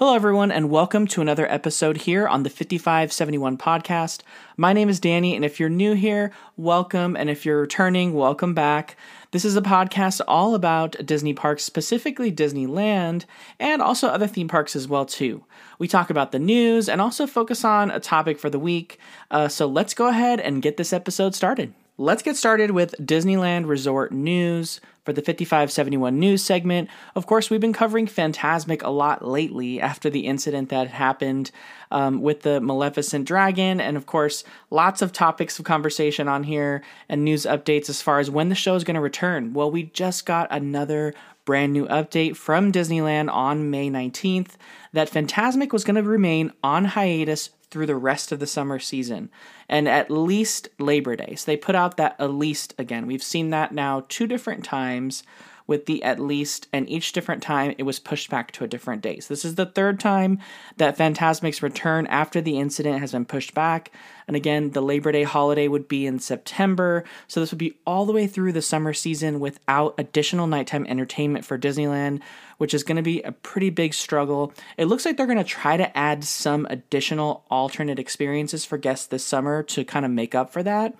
Hello, 0.00 0.14
everyone, 0.14 0.50
and 0.50 0.70
welcome 0.70 1.06
to 1.08 1.20
another 1.20 1.46
episode 1.52 1.98
here 1.98 2.26
on 2.26 2.42
the 2.42 2.48
5571 2.48 3.58
podcast. 3.58 4.22
My 4.56 4.72
name 4.72 4.88
is 4.88 4.98
Danny, 4.98 5.36
and 5.36 5.44
if 5.44 5.60
you're 5.60 5.68
new 5.68 5.92
here, 5.92 6.32
welcome. 6.56 7.18
And 7.18 7.28
if 7.28 7.44
you're 7.44 7.60
returning, 7.60 8.14
welcome 8.14 8.54
back. 8.54 8.96
This 9.32 9.44
is 9.44 9.58
a 9.58 9.60
podcast 9.60 10.22
all 10.26 10.54
about 10.54 10.96
Disney 11.04 11.34
parks, 11.34 11.64
specifically 11.64 12.32
Disneyland, 12.32 13.26
and 13.58 13.82
also 13.82 14.08
other 14.08 14.26
theme 14.26 14.48
parks 14.48 14.74
as 14.74 14.88
well 14.88 15.04
too. 15.04 15.44
We 15.78 15.86
talk 15.86 16.08
about 16.08 16.32
the 16.32 16.38
news 16.38 16.88
and 16.88 17.02
also 17.02 17.26
focus 17.26 17.62
on 17.62 17.90
a 17.90 18.00
topic 18.00 18.38
for 18.38 18.48
the 18.48 18.58
week. 18.58 18.98
Uh, 19.30 19.48
so 19.48 19.66
let's 19.66 19.92
go 19.92 20.08
ahead 20.08 20.40
and 20.40 20.62
get 20.62 20.78
this 20.78 20.94
episode 20.94 21.34
started. 21.34 21.74
Let's 21.98 22.22
get 22.22 22.38
started 22.38 22.70
with 22.70 22.94
Disneyland 22.98 23.68
Resort 23.68 24.12
news 24.12 24.80
for 25.04 25.12
the 25.12 25.22
5571 25.22 26.18
news 26.18 26.42
segment. 26.42 26.88
Of 27.14 27.26
course, 27.26 27.50
we've 27.50 27.60
been 27.60 27.72
covering 27.72 28.06
Fantasmic 28.06 28.82
a 28.82 28.90
lot 28.90 29.26
lately 29.26 29.80
after 29.80 30.10
the 30.10 30.26
incident 30.26 30.68
that 30.68 30.88
happened 30.88 31.50
um, 31.90 32.20
with 32.20 32.42
the 32.42 32.60
Maleficent 32.60 33.26
Dragon, 33.26 33.80
and 33.80 33.96
of 33.96 34.06
course, 34.06 34.44
lots 34.70 35.02
of 35.02 35.12
topics 35.12 35.58
of 35.58 35.64
conversation 35.64 36.28
on 36.28 36.44
here 36.44 36.82
and 37.08 37.24
news 37.24 37.44
updates 37.44 37.88
as 37.88 38.02
far 38.02 38.18
as 38.18 38.30
when 38.30 38.48
the 38.48 38.54
show 38.54 38.74
is 38.74 38.84
going 38.84 38.94
to 38.94 39.00
return. 39.00 39.52
Well, 39.52 39.70
we 39.70 39.84
just 39.84 40.26
got 40.26 40.48
another 40.50 41.14
brand 41.44 41.72
new 41.72 41.86
update 41.88 42.36
from 42.36 42.70
Disneyland 42.70 43.32
on 43.32 43.70
May 43.70 43.90
19th 43.90 44.52
that 44.92 45.10
Fantasmic 45.10 45.72
was 45.72 45.84
going 45.84 45.96
to 45.96 46.02
remain 46.02 46.52
on 46.62 46.84
hiatus 46.84 47.50
through 47.70 47.86
the 47.86 47.96
rest 47.96 48.32
of 48.32 48.40
the 48.40 48.46
summer 48.46 48.78
season 48.78 49.30
and 49.68 49.88
at 49.88 50.10
least 50.10 50.68
Labor 50.78 51.16
Day. 51.16 51.34
So 51.36 51.46
they 51.46 51.56
put 51.56 51.74
out 51.74 51.96
that 51.96 52.16
at 52.18 52.32
least 52.32 52.74
again. 52.78 53.06
We've 53.06 53.22
seen 53.22 53.50
that 53.50 53.72
now 53.72 54.04
two 54.08 54.26
different 54.26 54.64
times 54.64 55.22
with 55.70 55.86
the 55.86 56.02
at 56.02 56.18
least, 56.18 56.66
and 56.72 56.90
each 56.90 57.12
different 57.12 57.44
time 57.44 57.76
it 57.78 57.84
was 57.84 58.00
pushed 58.00 58.28
back 58.28 58.50
to 58.50 58.64
a 58.64 58.68
different 58.68 59.02
date. 59.02 59.22
So 59.22 59.32
this 59.32 59.44
is 59.44 59.54
the 59.54 59.64
third 59.64 60.00
time 60.00 60.40
that 60.78 60.98
Fantasmic's 60.98 61.62
return 61.62 62.08
after 62.08 62.40
the 62.40 62.58
incident 62.58 62.98
has 62.98 63.12
been 63.12 63.24
pushed 63.24 63.54
back. 63.54 63.92
And 64.26 64.34
again, 64.34 64.72
the 64.72 64.82
Labor 64.82 65.12
Day 65.12 65.22
holiday 65.22 65.68
would 65.68 65.86
be 65.86 66.06
in 66.06 66.18
September. 66.18 67.04
So 67.28 67.38
this 67.38 67.52
would 67.52 67.58
be 67.58 67.78
all 67.86 68.04
the 68.04 68.12
way 68.12 68.26
through 68.26 68.52
the 68.52 68.60
summer 68.60 68.92
season 68.92 69.38
without 69.38 69.94
additional 69.96 70.48
nighttime 70.48 70.86
entertainment 70.88 71.44
for 71.44 71.56
Disneyland, 71.56 72.20
which 72.58 72.74
is 72.74 72.82
going 72.82 72.96
to 72.96 73.02
be 73.02 73.22
a 73.22 73.30
pretty 73.30 73.70
big 73.70 73.94
struggle. 73.94 74.52
It 74.76 74.86
looks 74.86 75.06
like 75.06 75.16
they're 75.16 75.26
going 75.26 75.38
to 75.38 75.44
try 75.44 75.76
to 75.76 75.96
add 75.96 76.24
some 76.24 76.66
additional 76.68 77.44
alternate 77.48 78.00
experiences 78.00 78.64
for 78.64 78.76
guests 78.76 79.06
this 79.06 79.24
summer 79.24 79.62
to 79.62 79.84
kind 79.84 80.04
of 80.04 80.10
make 80.10 80.34
up 80.34 80.52
for 80.52 80.64
that. 80.64 80.96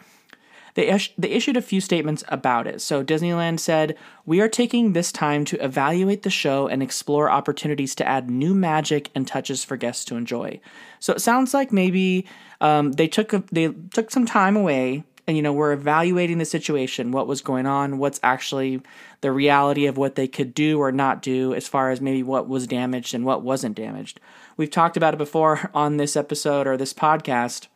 They, 0.80 0.88
is- 0.88 1.10
they 1.18 1.28
issued 1.28 1.58
a 1.58 1.62
few 1.62 1.82
statements 1.82 2.24
about 2.28 2.66
it. 2.66 2.80
So 2.80 3.04
Disneyland 3.04 3.60
said, 3.60 3.98
We 4.24 4.40
are 4.40 4.48
taking 4.48 4.94
this 4.94 5.12
time 5.12 5.44
to 5.44 5.62
evaluate 5.62 6.22
the 6.22 6.30
show 6.30 6.68
and 6.68 6.82
explore 6.82 7.30
opportunities 7.30 7.94
to 7.96 8.08
add 8.08 8.30
new 8.30 8.54
magic 8.54 9.10
and 9.14 9.28
touches 9.28 9.62
for 9.62 9.76
guests 9.76 10.06
to 10.06 10.16
enjoy. 10.16 10.58
So 10.98 11.12
it 11.12 11.20
sounds 11.20 11.52
like 11.52 11.70
maybe 11.70 12.24
um, 12.62 12.92
they 12.92 13.08
took 13.08 13.34
a, 13.34 13.44
they 13.52 13.68
took 13.92 14.10
some 14.10 14.24
time 14.24 14.56
away 14.56 15.04
and 15.26 15.36
you 15.36 15.42
know 15.42 15.52
we're 15.52 15.72
evaluating 15.72 16.38
the 16.38 16.46
situation 16.46 17.12
what 17.12 17.26
was 17.26 17.42
going 17.42 17.66
on 17.66 17.98
what's 17.98 18.18
actually 18.22 18.80
the 19.20 19.30
reality 19.30 19.84
of 19.84 19.98
what 19.98 20.14
they 20.14 20.26
could 20.26 20.54
do 20.54 20.78
or 20.80 20.90
not 20.90 21.20
do 21.20 21.52
as 21.54 21.68
far 21.68 21.90
as 21.90 22.00
maybe 22.00 22.22
what 22.22 22.48
was 22.48 22.66
damaged 22.66 23.14
and 23.14 23.26
what 23.26 23.42
wasn't 23.42 23.76
damaged 23.76 24.18
we've 24.56 24.70
talked 24.70 24.96
about 24.96 25.12
it 25.12 25.18
before 25.18 25.70
on 25.74 25.98
this 25.98 26.16
episode 26.16 26.66
or 26.66 26.78
this 26.78 26.94
podcast 26.94 27.68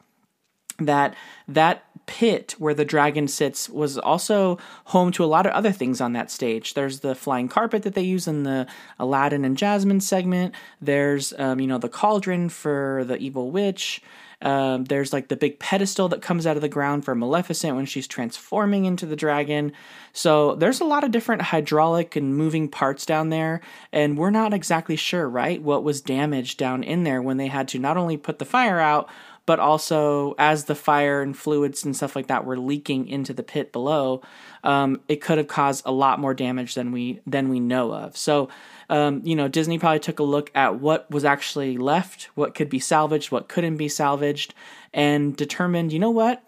that 0.78 1.14
that 1.46 1.84
pit 2.06 2.54
where 2.58 2.74
the 2.74 2.84
dragon 2.84 3.28
sits 3.28 3.68
was 3.68 3.98
also 3.98 4.58
home 4.86 5.10
to 5.12 5.24
a 5.24 5.26
lot 5.26 5.46
of 5.46 5.52
other 5.52 5.72
things 5.72 6.00
on 6.00 6.12
that 6.12 6.30
stage. 6.30 6.74
There's 6.74 7.00
the 7.00 7.14
flying 7.14 7.48
carpet 7.48 7.82
that 7.82 7.94
they 7.94 8.02
use 8.02 8.26
in 8.26 8.42
the 8.42 8.66
Aladdin 8.98 9.44
and 9.44 9.56
Jasmine 9.56 10.00
segment. 10.00 10.54
There's 10.80 11.32
um, 11.38 11.60
you 11.60 11.66
know 11.66 11.78
the 11.78 11.88
cauldron 11.88 12.48
for 12.48 13.04
the 13.06 13.16
evil 13.18 13.50
witch. 13.50 14.02
Um, 14.42 14.84
there's 14.84 15.12
like 15.12 15.28
the 15.28 15.36
big 15.36 15.58
pedestal 15.58 16.08
that 16.10 16.20
comes 16.20 16.46
out 16.46 16.56
of 16.56 16.62
the 16.62 16.68
ground 16.68 17.04
for 17.04 17.14
Maleficent 17.14 17.76
when 17.76 17.86
she's 17.86 18.06
transforming 18.06 18.84
into 18.84 19.06
the 19.06 19.16
dragon. 19.16 19.72
So 20.12 20.54
there's 20.54 20.80
a 20.80 20.84
lot 20.84 21.02
of 21.02 21.10
different 21.10 21.42
hydraulic 21.42 22.14
and 22.14 22.36
moving 22.36 22.68
parts 22.68 23.06
down 23.06 23.30
there, 23.30 23.62
and 23.90 24.18
we're 24.18 24.30
not 24.30 24.52
exactly 24.52 24.96
sure, 24.96 25.28
right, 25.28 25.62
what 25.62 25.82
was 25.82 26.02
damaged 26.02 26.58
down 26.58 26.82
in 26.82 27.04
there 27.04 27.22
when 27.22 27.38
they 27.38 27.46
had 27.46 27.68
to 27.68 27.78
not 27.78 27.96
only 27.96 28.18
put 28.18 28.38
the 28.38 28.44
fire 28.44 28.78
out, 28.78 29.08
but 29.46 29.60
also 29.60 30.34
as 30.38 30.64
the 30.64 30.74
fire 30.74 31.20
and 31.20 31.36
fluids 31.36 31.84
and 31.84 31.94
stuff 31.94 32.16
like 32.16 32.28
that 32.28 32.44
were 32.44 32.58
leaking 32.58 33.08
into 33.08 33.32
the 33.32 33.42
pit 33.42 33.72
below, 33.72 34.22
um, 34.62 35.00
it 35.08 35.20
could 35.20 35.38
have 35.38 35.48
caused 35.48 35.82
a 35.84 35.92
lot 35.92 36.18
more 36.18 36.34
damage 36.34 36.74
than 36.74 36.92
we 36.92 37.20
than 37.26 37.48
we 37.48 37.60
know 37.60 37.92
of. 37.92 38.16
So, 38.16 38.48
um, 38.88 39.20
you 39.24 39.36
know, 39.36 39.48
Disney 39.48 39.78
probably 39.78 40.00
took 40.00 40.18
a 40.18 40.24
look 40.24 40.50
at 40.54 40.80
what 40.80 41.10
was 41.10 41.24
actually 41.24 41.76
left, 41.76 42.30
what 42.34 42.54
could 42.54 42.68
be 42.68 42.78
salvaged, 42.78 43.30
what 43.30 43.48
couldn't 43.48 43.76
be 43.76 43.88
salvaged, 43.88 44.54
and 44.92 45.36
determined, 45.36 45.92
you 45.92 45.98
know 45.98 46.10
what. 46.10 46.42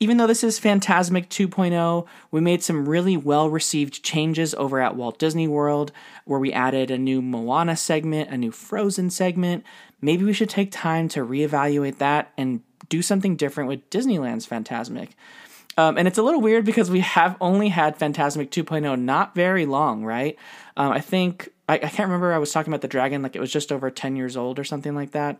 Even 0.00 0.16
though 0.16 0.26
this 0.26 0.44
is 0.44 0.58
Fantasmic 0.58 1.28
2.0, 1.28 2.06
we 2.30 2.40
made 2.40 2.62
some 2.62 2.88
really 2.88 3.16
well 3.16 3.48
received 3.48 4.02
changes 4.02 4.52
over 4.54 4.80
at 4.80 4.96
Walt 4.96 5.18
Disney 5.18 5.46
World, 5.46 5.92
where 6.24 6.40
we 6.40 6.52
added 6.52 6.90
a 6.90 6.98
new 6.98 7.22
Moana 7.22 7.76
segment, 7.76 8.28
a 8.28 8.36
new 8.36 8.50
Frozen 8.50 9.10
segment, 9.10 9.64
maybe 10.04 10.24
we 10.24 10.34
should 10.34 10.50
take 10.50 10.70
time 10.70 11.08
to 11.08 11.20
reevaluate 11.20 11.98
that 11.98 12.32
and 12.36 12.60
do 12.88 13.00
something 13.00 13.36
different 13.36 13.68
with 13.68 13.88
Disneyland's 13.88 14.46
Fantasmic. 14.46 15.10
Um, 15.76 15.96
and 15.96 16.06
it's 16.06 16.18
a 16.18 16.22
little 16.22 16.40
weird 16.40 16.64
because 16.64 16.90
we 16.90 17.00
have 17.00 17.36
only 17.40 17.68
had 17.68 17.98
Fantasmic 17.98 18.50
2.0 18.50 19.00
not 19.00 19.34
very 19.34 19.66
long, 19.66 20.04
right? 20.04 20.36
Um, 20.76 20.92
I 20.92 21.00
think, 21.00 21.48
I, 21.68 21.74
I, 21.74 21.78
can't 21.78 22.08
remember, 22.08 22.32
I 22.32 22.38
was 22.38 22.52
talking 22.52 22.72
about 22.72 22.82
the 22.82 22.88
dragon, 22.88 23.22
like 23.22 23.34
it 23.34 23.40
was 23.40 23.50
just 23.50 23.72
over 23.72 23.90
10 23.90 24.14
years 24.14 24.36
old 24.36 24.58
or 24.58 24.64
something 24.64 24.94
like 24.94 25.12
that. 25.12 25.38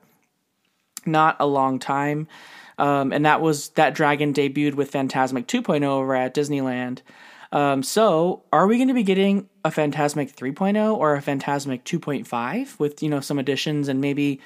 Not 1.07 1.37
a 1.39 1.47
long 1.47 1.79
time. 1.79 2.27
Um, 2.79 3.13
and 3.13 3.27
that 3.27 3.41
was, 3.41 3.69
that 3.71 3.95
dragon 3.95 4.33
debuted 4.33 4.75
with 4.75 4.91
Fantasmic 4.91 5.47
2.0 5.47 5.85
over 5.85 6.17
at 6.17 6.35
Disneyland. 6.35 7.03
Um, 7.55 7.85
so, 7.85 8.43
are 8.53 8.67
we 8.67 8.77
going 8.77 8.89
to 8.89 8.95
be 8.95 9.05
getting 9.05 9.49
a 9.65 9.71
Fantasmic 9.71 10.35
3.0 10.35 10.97
or 10.97 11.15
a 11.15 11.23
Fantasmic 11.23 11.85
2.5 11.85 12.81
with 12.81 13.01
you 13.01 13.09
know 13.09 13.21
some 13.21 13.39
additions 13.39 13.87
and 13.87 14.01
maybe 14.01 14.41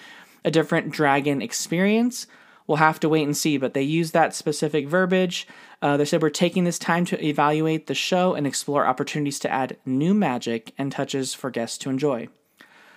a 0.45 0.51
different 0.51 0.91
dragon 0.91 1.41
experience? 1.41 2.27
We'll 2.67 2.77
have 2.77 3.01
to 3.01 3.09
wait 3.09 3.23
and 3.23 3.35
see. 3.35 3.57
But 3.57 3.73
they 3.73 3.83
use 3.83 4.11
that 4.11 4.35
specific 4.35 4.87
verbiage. 4.87 5.49
Uh, 5.81 5.97
they 5.97 6.05
said 6.05 6.21
we're 6.21 6.29
taking 6.29 6.65
this 6.65 6.79
time 6.79 7.07
to 7.07 7.25
evaluate 7.25 7.87
the 7.87 7.95
show 7.95 8.35
and 8.35 8.47
explore 8.47 8.87
opportunities 8.87 9.39
to 9.39 9.51
add 9.51 9.79
new 9.87 10.13
magic 10.13 10.75
and 10.77 10.93
touches 10.93 11.33
for 11.33 11.51
guests 11.51 11.79
to 11.79 11.91
enjoy. 11.91 12.29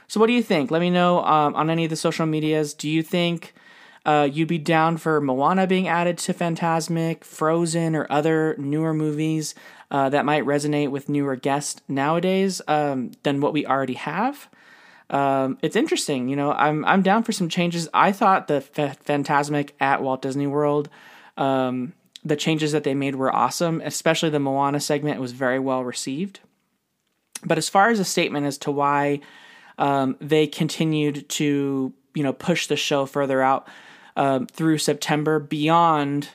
So, 0.10 0.20
what 0.20 0.28
do 0.28 0.34
you 0.34 0.44
think? 0.44 0.72
Let 0.72 0.82
me 0.82 0.90
know 0.90 1.24
um, 1.24 1.56
on 1.56 1.70
any 1.70 1.86
of 1.86 1.90
the 1.90 1.96
social 1.96 2.26
medias. 2.26 2.74
Do 2.74 2.90
you 2.90 3.02
think 3.02 3.54
uh, 4.06 4.28
you'd 4.30 4.50
be 4.50 4.58
down 4.58 4.98
for 4.98 5.22
Moana 5.22 5.68
being 5.68 5.88
added 5.88 6.18
to 6.18 6.34
Fantasmic, 6.34 7.24
Frozen, 7.24 7.96
or 7.96 8.08
other 8.10 8.56
newer 8.58 8.94
movies 8.94 9.56
uh, 9.91 10.09
that 10.09 10.25
might 10.25 10.46
resonate 10.46 10.90
with 10.90 11.09
newer 11.09 11.35
guests 11.35 11.81
nowadays 11.88 12.62
um, 12.68 13.12
than 13.24 13.41
what 13.41 13.52
we 13.52 13.66
already 13.66 13.96
have. 13.96 14.50
Um, 15.09 15.57
it's 15.62 15.75
interesting, 15.75 16.29
you 16.29 16.38
know. 16.38 16.53
I'm 16.53 16.85
I'm 16.85 17.03
down 17.03 17.24
for 17.24 17.34
some 17.34 17.50
changes. 17.50 17.90
I 17.94 18.13
thought 18.13 18.47
the 18.47 18.63
F- 18.78 19.03
Fantasmic 19.03 19.72
at 19.81 20.02
Walt 20.02 20.22
Disney 20.22 20.47
World, 20.47 20.88
um, 21.35 21.91
the 22.24 22.38
changes 22.38 22.72
that 22.72 22.85
they 22.85 22.94
made 22.94 23.16
were 23.16 23.35
awesome. 23.35 23.81
Especially 23.84 24.29
the 24.29 24.40
Moana 24.40 24.79
segment 24.79 25.19
was 25.19 25.34
very 25.34 25.59
well 25.59 25.84
received. 25.84 26.40
But 27.44 27.58
as 27.58 27.68
far 27.68 27.90
as 27.90 28.00
a 28.00 28.06
statement 28.06 28.46
as 28.46 28.58
to 28.59 28.72
why 28.72 29.19
um, 29.78 30.16
they 30.22 30.47
continued 30.47 31.28
to 31.29 31.94
you 32.13 32.23
know 32.23 32.31
push 32.31 32.68
the 32.68 32.78
show 32.78 33.06
further 33.06 33.41
out, 33.41 33.68
um, 34.16 34.48
through 34.48 34.78
September 34.78 35.40
beyond 35.40 36.30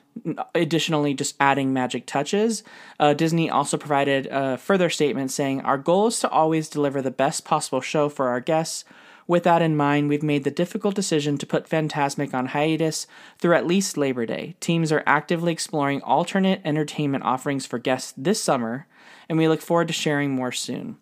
additionally 0.55 1.15
just 1.15 1.37
adding 1.39 1.73
magic 1.73 2.07
touches. 2.07 2.63
Uh, 2.99 3.15
Disney 3.15 3.51
also 3.51 3.77
provided 3.77 4.27
a 4.31 4.57
further 4.57 4.91
statement 4.91 5.31
saying, 5.31 5.61
Our 5.61 5.79
goal 5.79 6.09
is 6.09 6.21
to 6.21 6.31
always 6.31 6.69
deliver 6.69 7.03
the 7.03 7.11
best 7.11 7.45
possible 7.45 7.81
show 7.81 8.09
for 8.09 8.29
our 8.29 8.41
guests. 8.41 8.85
With 9.29 9.43
that 9.43 9.61
in 9.61 9.77
mind, 9.77 10.09
we've 10.09 10.23
made 10.23 10.45
the 10.45 10.53
difficult 10.53 10.95
decision 10.95 11.37
to 11.39 11.47
put 11.47 11.69
Fantasmic 11.69 12.33
on 12.33 12.47
hiatus 12.47 13.07
through 13.39 13.57
at 13.57 13.67
least 13.67 13.97
Labor 13.97 14.25
Day. 14.25 14.55
Teams 14.61 14.93
are 14.93 15.03
actively 15.05 15.53
exploring 15.53 16.01
alternate 16.03 16.61
entertainment 16.65 17.25
offerings 17.25 17.67
for 17.67 17.79
guests 17.79 18.15
this 18.17 18.41
summer, 18.41 18.87
and 19.29 19.37
we 19.37 19.49
look 19.49 19.61
forward 19.61 19.89
to 19.89 19.95
sharing 19.95 20.31
more 20.31 20.53
soon. 20.53 20.99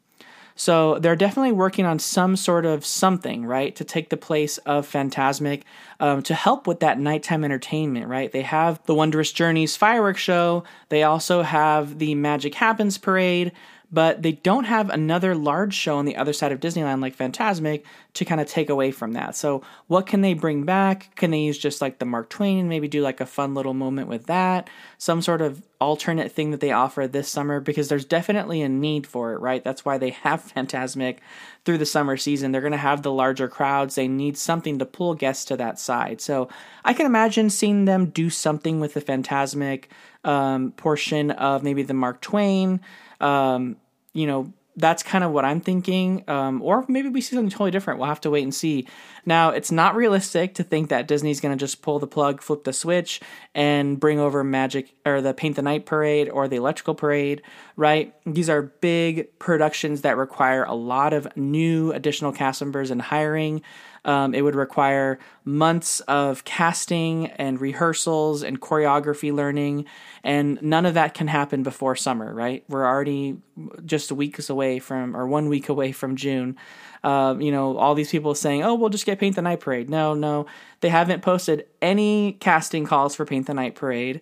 So 0.57 0.99
they're 1.01 1.17
definitely 1.17 1.53
working 1.53 1.85
on 1.85 1.99
some 1.99 2.37
sort 2.37 2.65
of 2.65 2.87
something, 2.87 3.45
right, 3.45 3.75
to 3.75 3.85
take 3.85 4.11
the 4.11 4.17
place 4.17 4.59
of 4.59 4.91
Fantasmic 4.91 5.63
um, 5.99 6.23
to 6.23 6.35
help 6.35 6.67
with 6.67 6.81
that 6.81 6.99
nighttime 6.99 7.45
entertainment, 7.45 8.07
right? 8.07 8.31
They 8.31 8.43
have 8.43 8.81
the 8.87 8.95
Wondrous 8.95 9.33
Journeys 9.33 9.77
fireworks 9.77 10.21
show, 10.21 10.63
they 10.91 11.03
also 11.03 11.43
have 11.43 11.99
the 11.99 12.15
Magic 12.15 12.55
Happens 12.55 12.99
parade. 12.99 13.53
But 13.95 14.23
they 14.23 14.33
don't 14.33 14.65
have 14.65 14.91
another 14.91 15.37
large 15.37 15.73
show 15.73 15.97
on 15.97 16.05
the 16.05 16.17
other 16.17 16.33
side 16.33 16.51
of 16.51 16.59
Disneyland 16.59 17.01
like 17.01 17.17
Fantasmic 17.17 17.85
to 18.15 18.25
kind 18.25 18.41
of 18.41 18.49
take 18.49 18.69
away 18.69 18.91
from 18.91 19.13
that. 19.13 19.37
So, 19.37 19.63
what 19.87 20.07
can 20.07 20.21
they 20.21 20.35
bring 20.35 20.65
back? 20.65 21.15
Can 21.15 21.31
they 21.31 21.39
use 21.39 21.57
just 21.57 21.81
like 21.81 22.01
the 22.01 22.05
Mark 22.05 22.29
Twain 22.29 22.59
and 22.59 22.69
maybe 22.69 22.89
do 22.89 23.03
like 23.03 23.21
a 23.21 23.27
fun 23.27 23.55
little 23.55 23.73
moment 23.73 24.09
with 24.09 24.27
that? 24.27 24.69
Some 24.99 25.23
sort 25.23 25.41
of 25.41 25.63
alternate 25.81 26.33
thing 26.33 26.51
that 26.51 26.59
they 26.59 26.73
offer 26.73 27.07
this 27.07 27.29
summer 27.29 27.61
because 27.61 27.89
there's 27.89 28.05
definitely 28.05 28.63
a 28.63 28.69
need 28.69 29.07
for 29.07 29.33
it, 29.33 29.41
right? 29.41 29.63
That's 29.63 29.85
why 29.85 29.99
they 29.99 30.11
have 30.25 30.53
Fantasmic 30.55 31.19
through 31.65 31.79
the 31.79 31.87
summer 31.87 32.17
season. 32.17 32.51
They're 32.51 32.61
going 32.61 32.73
to 32.73 32.79
have 32.79 33.03
the 33.03 33.13
larger 33.13 33.47
crowds. 33.47 33.95
They 33.95 34.09
need 34.09 34.37
something 34.37 34.81
to 34.81 34.87
pull 34.87 35.15
guests 35.15 35.45
to 35.47 35.57
that 35.57 35.79
side. 35.79 36.21
So, 36.21 36.49
I 36.85 36.95
can 36.95 37.07
imagine 37.07 37.49
seeing 37.49 37.85
them 37.85 38.07
do 38.07 38.29
something 38.29 38.81
with 38.81 38.95
the 38.95 39.01
Fantasmic 39.01 39.85
um, 40.25 40.73
portion 40.73 41.31
of 41.31 41.63
maybe 41.63 41.85
the 41.85 41.95
Mark 41.95 42.21
Twain. 42.21 42.81
Um, 43.21 43.77
you 44.15 44.27
know, 44.27 44.53
that's 44.77 45.03
kind 45.03 45.23
of 45.23 45.31
what 45.31 45.45
I'm 45.45 45.61
thinking. 45.61 46.25
Um, 46.29 46.61
or 46.61 46.85
maybe 46.89 47.09
we 47.09 47.21
see 47.21 47.37
something 47.37 47.51
totally 47.51 47.71
different. 47.71 48.01
We'll 48.01 48.09
have 48.09 48.21
to 48.23 48.31
wait 48.31 48.43
and 48.43 48.55
see. 48.55 48.89
Now, 49.25 49.51
it's 49.51 49.71
not 49.71 49.95
realistic 49.95 50.55
to 50.55 50.65
think 50.65 50.89
that 50.89 51.07
Disney's 51.07 51.41
going 51.41 51.57
to 51.57 51.63
just 51.63 51.81
pull 51.81 51.99
the 51.99 52.07
plug, 52.07 52.43
flip 52.43 52.65
the 52.65 52.73
switch, 52.73 53.21
and 53.55 54.01
bring 54.01 54.19
over 54.19 54.43
Magic 54.43 54.95
or 55.07 55.21
the 55.21 55.33
Paint 55.33 55.57
the 55.57 55.63
Night 55.63 55.87
Parade 55.87 56.29
or 56.29 56.49
the 56.49 56.57
Electrical 56.57 56.95
Parade, 56.95 57.43
right? 57.77 58.15
These 58.27 58.51
are 58.51 58.63
big 58.63 59.39
productions 59.39 60.03
that 60.03 60.17
require 60.17 60.65
a 60.65 60.75
lot 60.75 61.13
of 61.13 61.37
new 61.37 61.93
additional 61.93 62.33
cast 62.33 62.61
members 62.61 62.91
and 62.91 63.01
hiring. 63.01 63.63
Um, 64.05 64.35
it 64.35 64.43
would 64.43 64.55
require 64.55 65.19
months 65.45 66.01
of 66.01 66.45
casting 66.45 67.29
and 67.29 67.61
rehearsals 67.61 68.43
and 68.43 68.61
choreography 68.61 69.33
learning, 69.33 69.87
and 70.23 70.61
none 70.61 70.85
of 70.85 70.95
that 70.95 71.15
can 71.15 71.27
happen 71.27 71.63
before 71.63 71.97
summer, 71.97 72.35
right? 72.35 72.65
We're 72.69 72.87
already 72.87 73.39
just 73.85 74.13
weeks 74.13 74.51
away 74.51 74.79
from, 74.79 75.17
or 75.17 75.27
one 75.27 75.49
week 75.49 75.69
away 75.69 75.93
from 75.93 76.17
June. 76.17 76.57
Uh, 77.03 77.37
you 77.39 77.51
know, 77.51 77.77
all 77.77 77.95
these 77.95 78.11
people 78.11 78.35
saying, 78.35 78.63
oh, 78.63 78.75
we'll 78.75 78.91
just 78.91 79.07
get 79.07 79.19
Paint 79.19 79.37
the 79.37 79.43
Night 79.43 79.61
Parade. 79.61 79.91
No, 79.91 80.15
no. 80.15 80.47
They 80.81 80.89
haven't 80.89 81.23
posted 81.23 81.67
any 81.83 82.33
casting 82.41 82.87
calls 82.87 83.15
for 83.15 83.25
Paint 83.25 83.47
the 83.47 83.55
Night 83.55 83.75
Parade. 83.75 84.21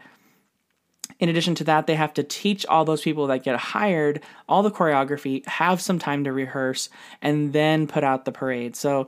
In 1.21 1.29
addition 1.29 1.55
to 1.57 1.65
that, 1.65 1.87
they 1.87 1.95
have 1.95 2.15
to 2.15 2.25
teach 2.25 2.67
all 2.67 2.85
those 2.85 3.03
people 3.03 3.29
that 3.29 3.45
get 3.45 3.57
hired 3.57 4.21
all 4.49 4.65
the 4.65 4.71
choreography, 4.73 5.47
have 5.47 5.81
some 5.81 6.01
time 6.01 6.25
to 6.25 6.33
rehearse, 6.33 6.89
and 7.21 7.53
then 7.53 7.87
put 7.87 8.03
out 8.03 8.25
the 8.25 8.33
parade. 8.33 8.75
So 8.75 9.07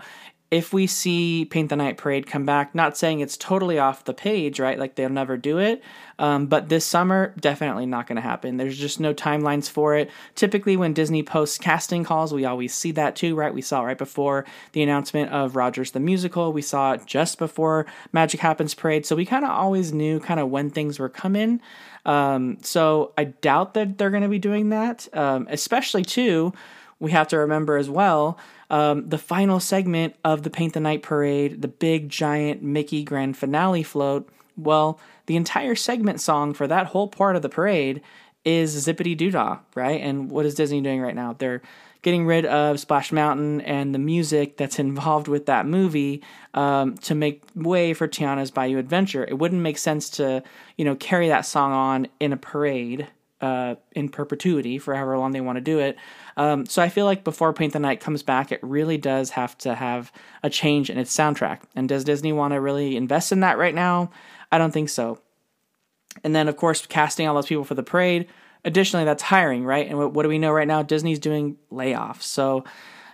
if 0.55 0.73
we 0.73 0.87
see 0.87 1.45
Paint 1.47 1.71
the 1.71 1.75
Night 1.75 1.97
Parade 1.97 2.29
come 2.29 2.47
back, 2.47 2.77
not 2.77 2.97
saying 2.97 3.19
it's 3.19 3.37
totally 3.37 3.77
off 3.77 4.05
the 4.05 4.15
page, 4.15 4.61
right? 4.61 4.79
Like 4.79 4.95
they'll 4.95 5.09
never 5.09 5.37
do 5.37 5.59
it. 5.59 5.83
Um, 6.21 6.47
but 6.47 6.69
this 6.69 6.85
summer, 6.85 7.35
definitely 7.41 7.87
not 7.87 8.07
going 8.07 8.15
to 8.15 8.23
happen. 8.23 8.57
There's 8.57 8.79
just 8.79 9.01
no 9.01 9.13
timelines 9.13 9.69
for 9.69 9.97
it. 9.97 10.13
Typically, 10.37 10.77
when 10.77 10.93
Disney 10.93 11.25
posts 11.25 11.59
casting 11.59 12.05
calls, 12.05 12.33
we 12.33 12.45
always 12.45 12.73
see 12.73 12.93
that 12.93 13.17
too, 13.17 13.35
right? 13.35 13.53
We 13.53 13.63
saw 13.63 13.83
right 13.83 13.99
before 13.99 14.45
the 14.71 14.83
announcement 14.85 15.33
of 15.33 15.57
Rogers 15.57 15.91
the 15.91 15.99
Musical. 15.99 16.53
We 16.53 16.63
saw 16.63 16.93
it 16.93 17.05
just 17.05 17.37
before 17.41 17.85
Magic 18.13 18.39
Happens 18.39 18.75
Parade. 18.75 19.05
So 19.05 19.17
we 19.17 19.27
kind 19.27 19.45
of 19.45 19.51
always 19.51 19.93
knew 19.93 20.21
kind 20.21 20.39
of 20.39 20.51
when 20.51 20.71
things 20.71 21.01
were 21.01 21.09
coming. 21.09 21.61
Um, 22.07 22.59
so 22.63 23.13
I 23.19 23.25
doubt 23.25 23.75
that 23.75 23.99
they're 23.99 24.11
going 24.11 24.23
to 24.23 24.29
be 24.29 24.39
doing 24.39 24.69
that, 24.69 25.09
um, 25.17 25.49
especially 25.51 26.05
too. 26.05 26.53
We 27.01 27.11
have 27.11 27.27
to 27.29 27.39
remember 27.39 27.77
as 27.77 27.91
well 27.91 28.39
um, 28.71 29.09
the 29.09 29.19
final 29.19 29.61
segment 29.61 30.17
of 30.25 30.43
the 30.43 30.51
Paint 30.51 30.75
the 30.75 30.81
Night 30.81 31.03
Parade, 31.03 31.63
the 31.63 31.69
big 31.69 32.09
giant 32.09 32.63
Mickey 32.63 33.05
grand 33.05 33.37
finale 33.37 33.83
float, 33.83 34.29
well, 34.57 34.99
the 35.27 35.37
entire 35.37 35.75
segment 35.75 36.21
song 36.21 36.55
for 36.55 36.67
that 36.67 36.87
whole 36.87 37.09
part 37.09 37.37
of 37.37 37.43
the 37.43 37.49
parade 37.49 38.03
is 38.45 38.87
Zippity 38.87 39.17
Doo 39.17 39.31
Dah, 39.31 39.59
right? 39.75 40.01
And 40.01 40.31
what 40.31 40.47
is 40.47 40.55
Disney 40.55 40.81
doing 40.81 41.01
right 41.01 41.15
now? 41.15 41.35
They're 41.37 41.63
getting 42.03 42.27
rid 42.27 42.45
of 42.45 42.79
Splash 42.79 43.11
Mountain 43.11 43.63
and 43.63 43.95
the 43.95 43.99
music 43.99 44.57
that's 44.57 44.79
involved 44.79 45.29
with 45.29 45.47
that 45.47 45.67
movie 45.67 46.23
um, 46.53 46.97
to 46.99 47.15
make 47.15 47.43
way 47.55 47.95
for 47.95 48.07
Tiana's 48.07 48.51
Bayou 48.51 48.79
Adventure. 48.79 49.25
It 49.25 49.39
wouldn't 49.39 49.63
make 49.63 49.79
sense 49.79 50.11
to, 50.11 50.43
you 50.77 50.85
know, 50.85 50.95
carry 50.95 51.29
that 51.29 51.47
song 51.47 51.73
on 51.73 52.09
in 52.21 52.33
a 52.33 52.37
parade 52.37 53.09
uh, 53.45 53.75
in 53.93 54.09
perpetuity 54.09 54.79
for 54.79 54.95
however 54.95 55.19
long 55.19 55.33
they 55.33 55.41
want 55.43 55.57
to 55.57 55.61
do 55.61 55.79
it. 55.79 55.99
Um, 56.39 56.65
so 56.65 56.83
I 56.83 56.89
feel 56.89 57.05
like 57.05 57.23
before 57.23 57.53
Paint 57.53 57.75
the 57.75 57.79
Night 57.79 58.01
comes 58.01 58.23
back, 58.23 58.51
it 58.51 58.61
really 58.63 58.97
does 58.97 59.31
have 59.31 59.57
to 59.59 59.75
have 59.75 60.11
a 60.43 60.49
change 60.49 60.89
in 60.89 60.97
its 60.99 61.15
soundtrack. 61.15 61.61
And 61.77 61.89
does 61.89 62.05
Disney 62.05 62.33
want 62.33 62.55
to 62.55 62.61
really 62.61 62.97
invest 62.97 63.33
in 63.33 63.41
that 63.41 63.59
right 63.59 63.75
now? 63.75 64.11
I 64.51 64.57
don't 64.57 64.73
think 64.73 64.89
so. 64.89 65.21
And 66.23 66.35
then, 66.35 66.49
of 66.49 66.57
course, 66.57 66.87
casting 66.87 67.29
all 67.29 67.35
those 67.35 67.47
people 67.47 67.65
for 67.65 67.75
the 67.75 67.83
parade. 67.83 68.29
Additionally, 68.65 69.05
that's 69.05 69.23
hiring, 69.23 69.65
right? 69.65 69.87
And 69.87 69.99
what, 69.99 70.15
what 70.15 70.23
do 70.23 70.31
we 70.31 70.39
know 70.39 70.53
right 70.53 70.69
now? 70.69 70.83
Disney's 70.83 71.19
doing 71.19 71.59
layoffs. 71.71 72.23
So 72.23 72.65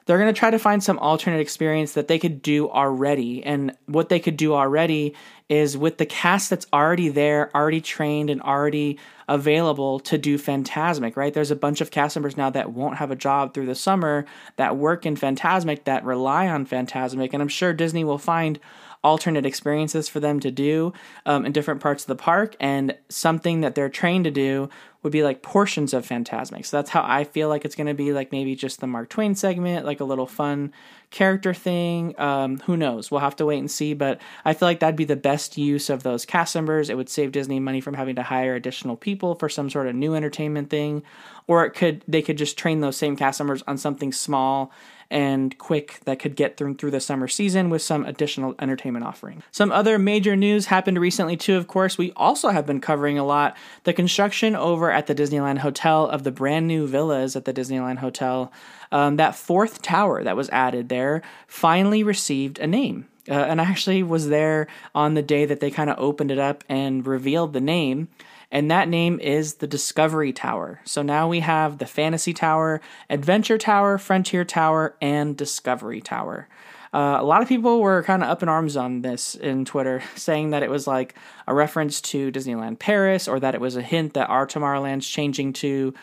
they're 0.07 0.19
going 0.19 0.33
to 0.33 0.39
try 0.39 0.51
to 0.51 0.59
find 0.59 0.83
some 0.83 0.99
alternate 0.99 1.41
experience 1.41 1.95
that 1.95 2.09
they 2.09 2.19
could 2.19 2.41
do 2.41 2.71
already. 2.71 3.43
And 3.43 3.77
what 3.87 4.09
they 4.09 4.21
could 4.21 4.37
do 4.37 4.55
already 4.55 5.15
is 5.51 5.77
with 5.77 5.99
the 5.99 6.07
cast 6.07 6.49
that's 6.49 6.67
already 6.73 7.09
there, 7.09 7.51
already 7.55 7.81
trained, 7.81 8.31
and 8.31 8.41
already 8.41 8.99
available 9.29 9.99
to 9.99 10.17
do 10.17 10.39
Fantasmic, 10.39 11.17
right? 11.17 11.35
There's 11.35 11.51
a 11.51 11.57
bunch 11.57 11.81
of 11.81 11.91
cast 11.91 12.17
members 12.17 12.37
now 12.37 12.51
that 12.51 12.73
won't 12.73 12.97
have 12.97 13.11
a 13.11 13.17
job 13.17 13.53
through 13.53 13.67
the 13.67 13.75
summer 13.75 14.25
that 14.57 14.77
work 14.77 15.05
in 15.05 15.17
Fantasmic 15.17 15.85
that 15.85 16.05
rely 16.05 16.49
on 16.49 16.67
Fantasmic. 16.67 17.31
And 17.33 17.43
I'm 17.43 17.49
sure 17.49 17.73
Disney 17.73 18.05
will 18.05 18.17
find 18.17 18.61
alternate 19.03 19.47
experiences 19.47 20.09
for 20.09 20.21
them 20.21 20.41
to 20.41 20.51
do 20.51 20.93
um, 21.25 21.47
in 21.47 21.53
different 21.53 21.81
parts 21.81 22.05
of 22.05 22.09
the 22.09 22.17
park. 22.17 22.55
And 22.61 22.95
something 23.09 23.63
that 23.63 23.75
they're 23.75 23.89
trained 23.89 24.25
to 24.25 24.31
do 24.31 24.69
would 25.03 25.13
be 25.13 25.23
like 25.23 25.41
portions 25.41 25.95
of 25.95 26.07
Fantasmic. 26.07 26.67
So 26.67 26.77
that's 26.77 26.91
how 26.91 27.03
I 27.07 27.25
feel 27.25 27.49
like 27.49 27.65
it's 27.65 27.75
going 27.75 27.87
to 27.87 27.95
be 27.95 28.13
like 28.13 28.33
maybe 28.33 28.55
just 28.55 28.81
the 28.81 28.87
Mark 28.87 29.09
Twain 29.09 29.35
segment, 29.35 29.87
like 29.87 30.01
a 30.01 30.05
little 30.05 30.27
fun 30.27 30.73
character 31.09 31.55
thing. 31.55 32.15
Um, 32.21 32.59
who 32.61 32.77
knows? 32.77 33.11
We'll 33.11 33.21
have 33.21 33.37
to 33.37 33.47
wait 33.47 33.59
and 33.59 33.71
see. 33.71 33.95
But 33.95 34.21
I 34.45 34.53
feel 34.53 34.69
like 34.69 34.81
that'd 34.81 34.97
be 34.97 35.07
the 35.07 35.17
best 35.17 35.57
use 35.57 35.89
of 35.89 36.03
those 36.03 36.27
cast 36.27 36.55
members. 36.55 36.91
It 36.91 36.99
would 36.99 37.09
save 37.09 37.33
Disney 37.33 37.61
money 37.61 37.81
from 37.81 37.95
having 37.95 38.17
to 38.17 38.23
hire 38.23 38.55
additional 38.55 38.97
people 38.97 39.35
for 39.35 39.49
some 39.49 39.71
sort 39.71 39.87
of 39.87 39.95
new 39.95 40.15
entertainment 40.15 40.69
thing, 40.69 41.03
or 41.47 41.65
it 41.65 41.71
could 41.71 42.05
they 42.07 42.21
could 42.21 42.37
just 42.37 42.59
train 42.59 42.81
those 42.81 42.99
same 42.99 43.17
cast 43.17 43.41
members 43.41 43.63
on 43.67 43.79
something 43.79 44.13
small 44.13 44.71
and 45.11 45.59
quick 45.59 46.01
that 46.05 46.19
could 46.19 46.37
get 46.37 46.57
through 46.57 46.75
through 46.75 46.91
the 46.91 47.01
summer 47.01 47.27
season 47.27 47.69
with 47.69 47.83
some 47.83 48.05
additional 48.05 48.55
entertainment 48.61 49.05
offering. 49.05 49.43
Some 49.51 49.73
other 49.73 49.99
major 49.99 50.37
news 50.37 50.67
happened 50.67 50.99
recently 51.01 51.37
too, 51.37 51.57
of 51.57 51.67
course. 51.67 51.99
We 51.99 52.13
also 52.17 52.51
have 52.51 52.67
been 52.67 52.81
covering 52.81 53.19
a 53.19 53.25
lot 53.25 53.57
the 53.85 53.93
construction 53.93 54.55
over 54.55 54.91
at 54.91 55.07
the 55.07 55.15
Disneyland 55.15 55.59
Hotel 55.59 56.07
of 56.07 56.23
the 56.23 56.31
brand 56.31 56.69
new 56.69 56.87
villas 56.87 57.35
at 57.35 57.45
the 57.45 57.53
Disneyland 57.53 57.99
Hotel. 57.99 58.53
Um, 58.93 59.17
that 59.17 59.35
fourth 59.35 59.83
tower 59.83 60.23
that 60.23 60.37
was 60.37 60.49
added 60.51 60.89
there 60.89 61.23
finally 61.47 62.03
received 62.03 62.59
a 62.59 62.67
name. 62.67 63.07
Uh, 63.29 63.35
and 63.35 63.61
I 63.61 63.65
actually 63.65 64.03
was 64.03 64.29
there 64.29 64.67
on 64.95 65.15
the 65.15 65.23
day 65.23 65.45
that 65.45 65.61
they 65.61 65.71
kind 65.71 65.91
of 65.91 65.99
opened 65.99 66.31
it 66.31 66.39
up 66.39 66.65
and 66.69 67.07
revealed 67.07 67.53
the 67.53 67.61
name 67.61 68.09
and 68.51 68.71
that 68.71 68.89
name 68.89 69.21
is 69.21 69.55
the 69.55 69.67
Discovery 69.67 70.33
Tower. 70.33 70.81
So 70.85 71.03
now 71.03 71.29
we 71.29 71.41
have 71.41 71.79
the 71.79 71.87
Fantasy 71.87 72.33
Tower, 72.33 72.81
Adventure 73.09 73.59
Tower, 73.59 73.97
Frontier 73.99 74.45
Tower, 74.45 74.97
and 75.01 75.37
Discovery 75.37 76.01
Tower. 76.01 76.49
Uh, 76.93 77.19
a 77.21 77.25
lot 77.25 77.41
of 77.41 77.49
people 77.49 77.81
were 77.81 78.03
kind 78.03 78.23
of 78.23 78.29
up 78.29 78.43
in 78.43 78.49
arms 78.49 78.77
on 78.77 79.03
this 79.03 79.37
in 79.37 79.65
Twitter, 79.65 80.03
saying 80.17 80.51
that 80.51 80.63
it 80.63 80.71
was 80.71 80.87
like 80.87 81.15
a 81.47 81.55
reference 81.55 82.01
to 82.01 82.33
Disneyland 82.33 82.79
Paris, 82.79 83.29
or 83.29 83.39
that 83.39 83.55
it 83.55 83.61
was 83.61 83.77
a 83.77 83.83
hint 83.83 84.15
that 84.15 84.29
our 84.29 84.47
Tomorrowland's 84.47 85.09
changing 85.09 85.53
to, 85.55 85.95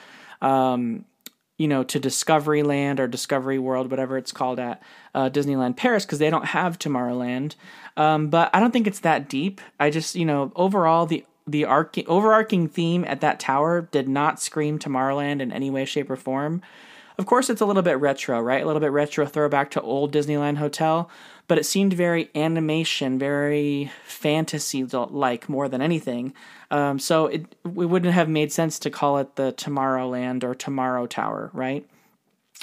um, 0.41 1.03
you 1.57 1.67
know, 1.67 1.83
to 1.83 1.99
Discovery 1.99 2.63
Land 2.63 3.01
or 3.01 3.07
Discovery 3.07 3.59
World, 3.59 3.91
whatever 3.91 4.17
it's 4.17 4.31
called 4.31 4.59
at 4.59 4.81
uh, 5.13 5.29
Disneyland 5.29 5.75
Paris, 5.75 6.05
because 6.05 6.19
they 6.19 6.29
don't 6.29 6.45
have 6.45 6.79
Tomorrowland. 6.79 7.55
Um, 7.97 8.29
but 8.29 8.49
I 8.53 8.61
don't 8.61 8.71
think 8.71 8.87
it's 8.87 8.99
that 8.99 9.27
deep. 9.27 9.59
I 9.79 9.89
just, 9.89 10.15
you 10.15 10.25
know, 10.25 10.53
overall 10.55 11.05
the 11.05 11.25
the 11.47 11.65
arc- 11.65 11.97
overarching 12.07 12.67
theme 12.67 13.05
at 13.05 13.21
that 13.21 13.39
tower 13.39 13.87
did 13.91 14.07
not 14.07 14.41
scream 14.41 14.77
Tomorrowland 14.77 15.41
in 15.41 15.51
any 15.51 15.69
way, 15.69 15.85
shape, 15.85 16.09
or 16.09 16.15
form. 16.15 16.61
Of 17.17 17.25
course, 17.25 17.49
it's 17.49 17.61
a 17.61 17.65
little 17.65 17.81
bit 17.81 17.99
retro, 17.99 18.39
right? 18.39 18.61
A 18.61 18.65
little 18.65 18.79
bit 18.79 18.91
retro 18.91 19.25
throwback 19.25 19.71
to 19.71 19.81
old 19.81 20.13
Disneyland 20.13 20.57
Hotel, 20.57 21.09
but 21.47 21.57
it 21.57 21.65
seemed 21.65 21.93
very 21.93 22.29
animation, 22.35 23.17
very 23.17 23.91
fantasy 24.05 24.83
like 24.83 25.49
more 25.49 25.67
than 25.67 25.81
anything. 25.81 26.33
Um, 26.69 26.99
so 26.99 27.25
it, 27.25 27.55
it 27.63 27.69
wouldn't 27.71 28.13
have 28.13 28.29
made 28.29 28.51
sense 28.51 28.77
to 28.79 28.91
call 28.91 29.17
it 29.17 29.35
the 29.35 29.53
Tomorrowland 29.53 30.43
or 30.43 30.53
Tomorrow 30.53 31.07
Tower, 31.07 31.49
right? 31.53 31.87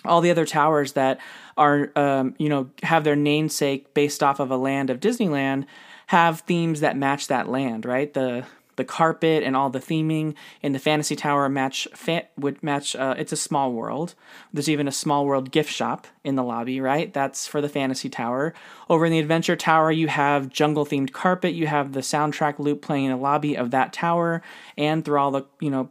all 0.05 0.21
the 0.21 0.31
other 0.31 0.45
towers 0.45 0.93
that 0.93 1.19
are 1.57 1.91
um, 1.97 2.35
you 2.38 2.49
know 2.49 2.69
have 2.83 3.05
their 3.05 3.17
namesake 3.17 3.95
based 3.95 4.23
off 4.23 4.41
of 4.41 4.50
a 4.50 4.57
land 4.57 4.91
of 4.91 5.00
Disneyland 5.00 5.67
have 6.09 6.41
themes 6.41 6.81
that 6.81 6.97
match 6.97 7.29
that 7.29 7.49
land, 7.49 7.87
right? 7.87 8.12
The 8.12 8.45
the 8.76 8.85
carpet 8.85 9.43
and 9.43 9.57
all 9.57 9.71
the 9.71 9.81
theming 9.81 10.35
in 10.62 10.73
the 10.73 10.78
fantasy 10.78 11.16
tower 11.16 11.49
match 11.49 11.87
fa- 11.95 12.26
would 12.37 12.62
match 12.62 12.95
uh, 12.97 13.14
it's 13.19 13.33
a 13.33 13.37
small 13.37 13.73
world 13.73 14.14
there's 14.52 14.69
even 14.69 14.88
a 14.88 14.93
small 14.93 15.25
world 15.25 15.50
gift 15.50 15.71
shop 15.71 16.07
in 16.23 16.35
the 16.35 16.43
lobby 16.43 16.81
right 16.81 17.12
that's 17.12 17.47
for 17.47 17.61
the 17.61 17.69
fantasy 17.69 18.09
tower 18.09 18.54
over 18.88 19.07
in 19.07 19.12
the 19.12 19.19
adventure 19.19 19.57
tower 19.57 19.90
you 19.90 20.09
have 20.09 20.49
jungle 20.49 20.85
themed 20.85 21.12
carpet 21.12 21.54
you 21.54 21.66
have 21.66 21.93
the 21.93 22.00
soundtrack 22.00 22.59
loop 22.59 22.83
playing 22.83 23.04
in 23.04 23.11
the 23.11 23.16
lobby 23.16 23.57
of 23.57 23.71
that 23.71 23.93
tower 23.93 24.43
and 24.76 25.04
through 25.04 25.19
all 25.19 25.31
the 25.31 25.45
you 25.61 25.71
know 25.71 25.90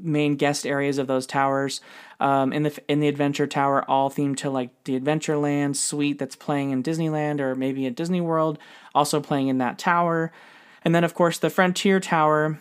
main 0.00 0.36
guest 0.36 0.66
areas 0.66 0.98
of 0.98 1.06
those 1.06 1.26
towers. 1.26 1.80
Um, 2.20 2.52
in 2.52 2.62
the 2.62 2.78
in 2.88 3.00
the 3.00 3.08
Adventure 3.08 3.46
Tower, 3.46 3.88
all 3.88 4.10
themed 4.10 4.36
to 4.38 4.50
like 4.50 4.70
the 4.84 4.98
Adventureland 4.98 5.76
suite 5.76 6.18
that's 6.18 6.36
playing 6.36 6.70
in 6.70 6.82
Disneyland 6.82 7.40
or 7.40 7.54
maybe 7.54 7.86
at 7.86 7.96
Disney 7.96 8.20
World, 8.20 8.58
also 8.94 9.20
playing 9.20 9.48
in 9.48 9.58
that 9.58 9.78
tower. 9.78 10.32
And 10.84 10.94
then, 10.94 11.04
of 11.04 11.14
course, 11.14 11.38
the 11.38 11.50
Frontier 11.50 12.00
Tower 12.00 12.58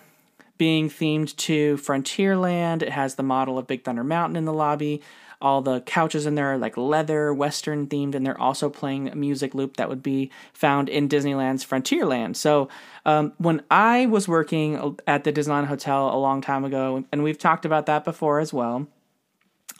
being 0.57 0.89
themed 0.89 1.35
to 1.37 1.77
Frontierland. 1.77 2.83
It 2.83 2.91
has 2.91 3.15
the 3.15 3.23
model 3.23 3.57
of 3.57 3.65
Big 3.65 3.83
Thunder 3.83 4.03
Mountain 4.03 4.35
in 4.35 4.45
the 4.45 4.53
lobby. 4.53 5.01
All 5.41 5.63
the 5.63 5.81
couches 5.81 6.27
in 6.27 6.35
there 6.35 6.53
are 6.53 6.57
like 6.57 6.77
leather, 6.77 7.33
Western 7.33 7.87
themed, 7.87 8.13
and 8.13 8.23
they're 8.23 8.39
also 8.39 8.69
playing 8.69 9.09
a 9.09 9.15
music 9.15 9.55
loop 9.55 9.77
that 9.77 9.89
would 9.89 10.03
be 10.03 10.29
found 10.53 10.87
in 10.87 11.09
Disneyland's 11.09 11.65
Frontierland. 11.65 12.35
So, 12.35 12.69
um, 13.07 13.33
when 13.39 13.63
I 13.71 14.05
was 14.05 14.27
working 14.27 14.97
at 15.07 15.23
the 15.23 15.33
Disneyland 15.33 15.65
Hotel 15.65 16.13
a 16.13 16.19
long 16.19 16.41
time 16.41 16.63
ago, 16.63 17.05
and 17.11 17.23
we've 17.23 17.39
talked 17.39 17.65
about 17.65 17.87
that 17.87 18.03
before 18.03 18.39
as 18.39 18.53
well, 18.53 18.85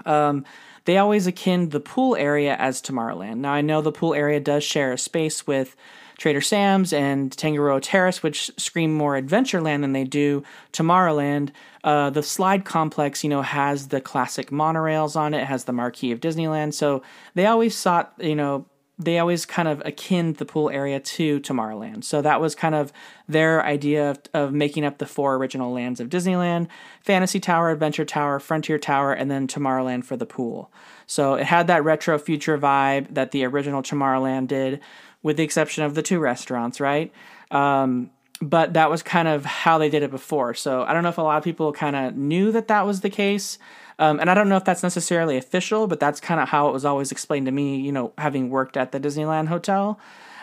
um, 0.07 0.45
they 0.85 0.97
always 0.97 1.27
akin 1.27 1.69
the 1.69 1.79
pool 1.79 2.15
area 2.15 2.55
as 2.55 2.81
Tomorrowland. 2.81 3.37
Now, 3.37 3.53
I 3.53 3.61
know 3.61 3.81
the 3.81 3.91
pool 3.91 4.15
area 4.15 4.39
does 4.39 4.63
share 4.63 4.91
a 4.91 4.97
space 4.97 5.45
with 5.45 5.75
Trader 6.21 6.39
Sam's 6.39 6.93
and 6.93 7.35
Tangaroa 7.35 7.81
Terrace, 7.81 8.21
which 8.21 8.51
scream 8.55 8.93
more 8.93 9.19
Adventureland 9.19 9.81
than 9.81 9.93
they 9.93 10.03
do 10.03 10.43
Tomorrowland. 10.71 11.49
Uh, 11.83 12.11
the 12.11 12.21
slide 12.21 12.63
complex, 12.63 13.23
you 13.23 13.29
know, 13.31 13.41
has 13.41 13.87
the 13.87 13.99
classic 13.99 14.51
monorails 14.51 15.15
on 15.15 15.33
it, 15.33 15.47
has 15.47 15.63
the 15.63 15.73
marquee 15.73 16.11
of 16.11 16.19
Disneyland. 16.19 16.75
So 16.75 17.01
they 17.33 17.47
always 17.47 17.75
sought, 17.75 18.13
you 18.19 18.35
know, 18.35 18.67
they 18.99 19.17
always 19.17 19.47
kind 19.47 19.67
of 19.67 19.81
akin 19.83 20.33
the 20.33 20.45
pool 20.45 20.69
area 20.69 20.99
to 20.99 21.39
Tomorrowland. 21.39 22.03
So 22.03 22.21
that 22.21 22.39
was 22.39 22.53
kind 22.53 22.75
of 22.75 22.93
their 23.27 23.65
idea 23.65 24.11
of, 24.11 24.19
of, 24.35 24.53
making 24.53 24.85
up 24.85 24.99
the 24.99 25.07
four 25.07 25.37
original 25.37 25.73
lands 25.73 25.99
of 25.99 26.07
Disneyland 26.07 26.67
Fantasy 27.01 27.39
Tower, 27.39 27.71
Adventure 27.71 28.05
Tower, 28.05 28.39
Frontier 28.39 28.77
Tower, 28.77 29.11
and 29.11 29.31
then 29.31 29.47
Tomorrowland 29.47 30.05
for 30.05 30.17
the 30.17 30.27
pool. 30.27 30.71
So 31.07 31.33
it 31.33 31.45
had 31.45 31.65
that 31.65 31.83
retro 31.83 32.19
future 32.19 32.59
vibe 32.59 33.15
that 33.15 33.31
the 33.31 33.43
original 33.43 33.81
Tomorrowland 33.81 34.49
did 34.49 34.81
with 35.23 35.37
the 35.37 35.43
exception 35.43 35.83
of 35.83 35.95
the 35.95 36.01
two 36.01 36.19
restaurants, 36.19 36.79
right? 36.79 37.11
Um, 37.51 38.11
but 38.41 38.73
that 38.73 38.89
was 38.89 39.03
kind 39.03 39.27
of 39.27 39.45
how 39.45 39.77
they 39.77 39.89
did 39.89 40.01
it 40.03 40.09
before. 40.09 40.53
So 40.53 40.83
I 40.83 40.93
don't 40.93 41.03
know 41.03 41.09
if 41.09 41.19
a 41.19 41.21
lot 41.21 41.37
of 41.37 41.43
people 41.43 41.71
kind 41.71 41.95
of 41.95 42.15
knew 42.15 42.51
that 42.51 42.67
that 42.69 42.85
was 42.85 43.01
the 43.01 43.09
case. 43.09 43.59
Um, 43.99 44.19
and 44.19 44.31
I 44.31 44.33
don't 44.33 44.49
know 44.49 44.57
if 44.57 44.65
that's 44.65 44.81
necessarily 44.81 45.37
official, 45.37 45.85
but 45.85 45.99
that's 45.99 46.19
kind 46.19 46.39
of 46.39 46.49
how 46.49 46.67
it 46.67 46.73
was 46.73 46.85
always 46.85 47.11
explained 47.11 47.45
to 47.45 47.51
me, 47.51 47.79
you 47.79 47.91
know, 47.91 48.13
having 48.17 48.49
worked 48.49 48.77
at 48.77 48.91
the 48.91 48.99
Disneyland 48.99 49.47
Hotel. 49.47 49.99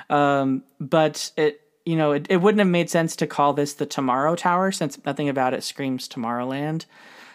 Um, 0.09 0.63
but 0.79 1.33
it, 1.37 1.61
you 1.85 1.97
know, 1.97 2.13
it, 2.13 2.27
it 2.31 2.37
wouldn't 2.37 2.61
have 2.61 2.69
made 2.69 2.89
sense 2.89 3.17
to 3.17 3.27
call 3.27 3.53
this 3.53 3.75
the 3.75 3.87
Tomorrow 3.87 4.37
Tower 4.37 4.71
since 4.71 5.05
nothing 5.05 5.29
about 5.29 5.55
it 5.55 5.65
screams 5.65 6.09
Tomorrowland 6.09 6.85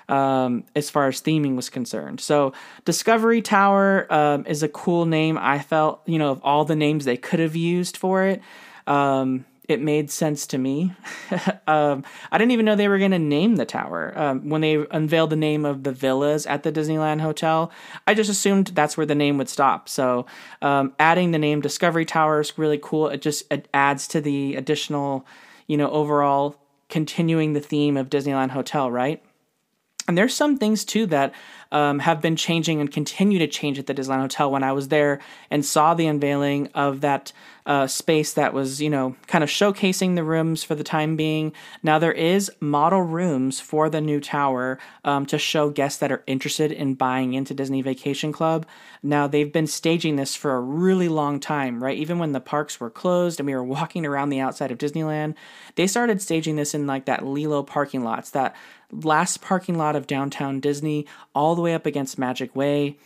um, 0.10 0.64
as 0.76 0.90
far 0.90 1.08
as 1.08 1.22
theming 1.22 1.56
was 1.56 1.70
concerned. 1.70 2.20
So 2.20 2.54
Discovery 2.86 3.42
Tower 3.42 4.12
um, 4.12 4.46
is 4.46 4.64
a 4.64 4.70
cool 4.70 5.06
name. 5.06 5.38
I 5.38 5.60
felt, 5.60 6.02
you 6.06 6.20
know, 6.20 6.32
of 6.32 6.42
all 6.44 6.66
the 6.66 6.76
names 6.76 7.06
they 7.06 7.18
could 7.18 7.40
have 7.40 7.56
used 7.56 7.98
for 7.98 8.26
it, 8.26 8.42
um, 8.88 9.46
it 9.70 9.82
made 9.82 10.12
sense 10.12 10.48
to 10.48 10.58
me. 10.58 10.94
Um, 11.66 12.04
I 12.30 12.38
didn't 12.38 12.52
even 12.52 12.66
know 12.66 12.76
they 12.76 12.90
were 12.90 13.00
going 13.00 13.12
to 13.12 13.20
name 13.20 13.56
the 13.56 13.66
tower. 13.66 14.14
Um, 14.18 14.50
when 14.50 14.60
they 14.60 14.86
unveiled 14.92 15.30
the 15.30 15.38
name 15.38 15.64
of 15.64 15.84
the 15.84 15.94
villas 15.94 16.46
at 16.46 16.64
the 16.64 16.74
Disneyland 16.74 17.22
Hotel, 17.22 17.72
I 18.06 18.14
just 18.14 18.30
assumed 18.30 18.68
that's 18.68 18.98
where 18.98 19.06
the 19.06 19.16
name 19.16 19.38
would 19.38 19.48
stop. 19.48 19.88
So 19.88 20.26
um, 20.62 20.94
adding 21.00 21.32
the 21.32 21.40
name 21.40 21.62
Discovery 21.62 22.04
Tower 22.04 22.42
is 22.42 22.58
really 22.58 22.80
cool. 22.82 23.08
It 23.08 23.22
just 23.22 23.50
it 23.50 23.70
adds 23.74 24.10
to 24.10 24.20
the 24.20 24.56
additional, 24.56 25.26
you 25.68 25.78
know, 25.78 25.90
overall 25.90 26.58
continuing 26.90 27.54
the 27.54 27.62
theme 27.62 27.96
of 27.96 28.10
Disneyland 28.10 28.52
Hotel, 28.52 28.92
right? 28.92 29.24
And 30.08 30.18
there's 30.18 30.36
some 30.36 30.58
things 30.58 30.84
too 30.84 31.06
that 31.08 31.34
um, 31.74 32.00
have 32.00 32.22
been 32.22 32.36
changing 32.36 32.80
and 32.80 32.92
continue 32.92 33.40
to 33.40 33.48
change 33.48 33.80
at 33.80 33.88
the 33.88 33.94
Disneyland 33.94 34.22
Hotel. 34.22 34.50
When 34.50 34.64
I 34.64 34.72
was 34.72 34.88
there 34.88 35.20
and 35.50 35.66
saw 35.66 35.94
the 35.94 36.08
unveiling 36.08 36.70
of 36.76 37.02
that 37.02 37.34
uh, 37.66 37.88
space 37.88 38.34
that 38.34 38.54
was, 38.54 38.82
you 38.82 38.90
know, 38.90 39.16
kind 39.28 39.44
of 39.44 39.50
showcasing 39.50 40.16
the 40.16 40.24
rooms 40.24 40.64
for 40.64 40.76
the 40.76 40.84
time 40.84 41.16
being. 41.16 41.54
Now 41.82 41.98
there 41.98 42.12
is 42.12 42.52
model 42.60 43.02
rooms 43.02 43.60
for 43.60 43.90
the 43.90 44.02
new 44.02 44.20
tower 44.20 44.80
um, 45.06 45.26
to 45.28 45.38
show 45.38 45.70
guests 45.70 46.00
that 46.00 46.12
are 46.12 46.24
interested 46.28 46.72
in 46.72 46.96
buying 46.96 47.34
into 47.34 47.54
Disney 47.54 47.82
Vacation 47.82 48.32
Club. 48.32 48.66
Now 49.02 49.28
they've 49.28 49.52
been 49.52 49.68
staging 49.68 50.18
this 50.18 50.36
for 50.36 50.56
a 50.56 50.62
really 50.62 51.08
long 51.08 51.40
time, 51.40 51.84
right? 51.84 51.98
Even 51.98 52.20
when 52.20 52.34
the 52.34 52.42
parks 52.42 52.80
were 52.80 52.90
closed 52.90 53.40
and 53.40 53.48
we 53.48 53.56
were 53.56 53.64
walking 53.74 54.06
around 54.06 54.30
the 54.30 54.42
outside 54.42 54.72
of 54.72 54.78
Disneyland, 54.78 55.36
they 55.76 55.88
started 55.88 56.22
staging 56.22 56.58
this 56.58 56.74
in 56.74 56.86
like 56.86 57.06
that 57.06 57.26
Lilo 57.26 57.64
parking 57.64 58.04
lots, 58.04 58.30
that 58.32 58.56
last 58.92 59.42
parking 59.42 59.78
lot 59.78 59.96
of 59.96 60.08
downtown 60.08 60.60
Disney, 60.60 61.08
all 61.34 61.56
the 61.56 61.62
way 61.64 61.74
up 61.74 61.88
against 61.88 62.20
Magic 62.20 62.56
Way. 62.56 62.98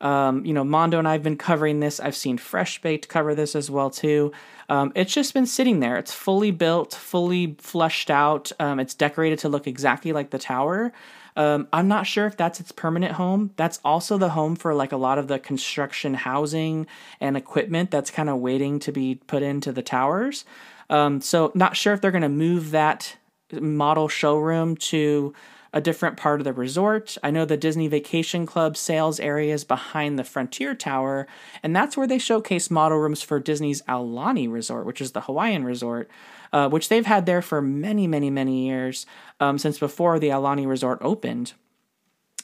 Um, 0.00 0.44
you 0.44 0.52
know, 0.52 0.64
Mondo 0.64 0.98
and 0.98 1.06
I 1.06 1.12
have 1.12 1.22
been 1.22 1.36
covering 1.36 1.80
this. 1.80 2.00
I've 2.00 2.16
seen 2.16 2.36
Fresh 2.36 2.82
Baked 2.82 3.08
cover 3.08 3.34
this 3.34 3.54
as 3.54 3.70
well 3.70 3.88
too. 3.88 4.32
Um, 4.68 4.92
it's 4.96 5.14
just 5.14 5.32
been 5.32 5.46
sitting 5.46 5.80
there. 5.80 5.96
It's 5.96 6.12
fully 6.12 6.50
built, 6.50 6.92
fully 6.94 7.56
flushed 7.58 8.10
out. 8.10 8.50
Um, 8.58 8.80
it's 8.80 8.94
decorated 8.94 9.38
to 9.40 9.48
look 9.48 9.66
exactly 9.66 10.12
like 10.12 10.30
the 10.30 10.38
tower. 10.38 10.92
Um, 11.36 11.68
I'm 11.72 11.88
not 11.88 12.06
sure 12.06 12.26
if 12.26 12.36
that's 12.36 12.60
its 12.60 12.72
permanent 12.72 13.12
home. 13.12 13.52
That's 13.56 13.80
also 13.84 14.18
the 14.18 14.30
home 14.30 14.56
for 14.56 14.74
like 14.74 14.92
a 14.92 14.96
lot 14.96 15.18
of 15.18 15.28
the 15.28 15.38
construction 15.38 16.14
housing 16.14 16.86
and 17.20 17.36
equipment 17.36 17.90
that's 17.90 18.10
kind 18.10 18.28
of 18.28 18.38
waiting 18.38 18.80
to 18.80 18.92
be 18.92 19.14
put 19.14 19.42
into 19.42 19.72
the 19.72 19.82
towers. 19.82 20.44
Um, 20.90 21.20
so 21.20 21.52
not 21.54 21.76
sure 21.76 21.94
if 21.94 22.00
they're 22.00 22.10
going 22.10 22.22
to 22.22 22.28
move 22.28 22.72
that 22.72 23.16
model 23.52 24.08
showroom 24.08 24.76
to 24.76 25.32
a 25.72 25.80
different 25.80 26.16
part 26.16 26.40
of 26.40 26.44
the 26.44 26.52
resort. 26.52 27.16
I 27.22 27.30
know 27.30 27.44
the 27.44 27.56
Disney 27.56 27.88
Vacation 27.88 28.46
Club 28.46 28.76
sales 28.76 29.18
area 29.18 29.54
is 29.54 29.64
behind 29.64 30.18
the 30.18 30.24
Frontier 30.24 30.74
Tower, 30.74 31.26
and 31.62 31.74
that's 31.74 31.96
where 31.96 32.06
they 32.06 32.18
showcase 32.18 32.70
model 32.70 32.98
rooms 32.98 33.22
for 33.22 33.40
Disney's 33.40 33.82
Aulani 33.82 34.50
Resort, 34.50 34.86
which 34.86 35.00
is 35.00 35.12
the 35.12 35.22
Hawaiian 35.22 35.64
resort, 35.64 36.10
uh, 36.52 36.68
which 36.68 36.88
they've 36.88 37.06
had 37.06 37.26
there 37.26 37.42
for 37.42 37.62
many, 37.62 38.06
many, 38.06 38.30
many 38.30 38.66
years 38.66 39.06
um, 39.40 39.58
since 39.58 39.78
before 39.78 40.18
the 40.18 40.28
Aulani 40.28 40.66
Resort 40.66 40.98
opened. 41.00 41.54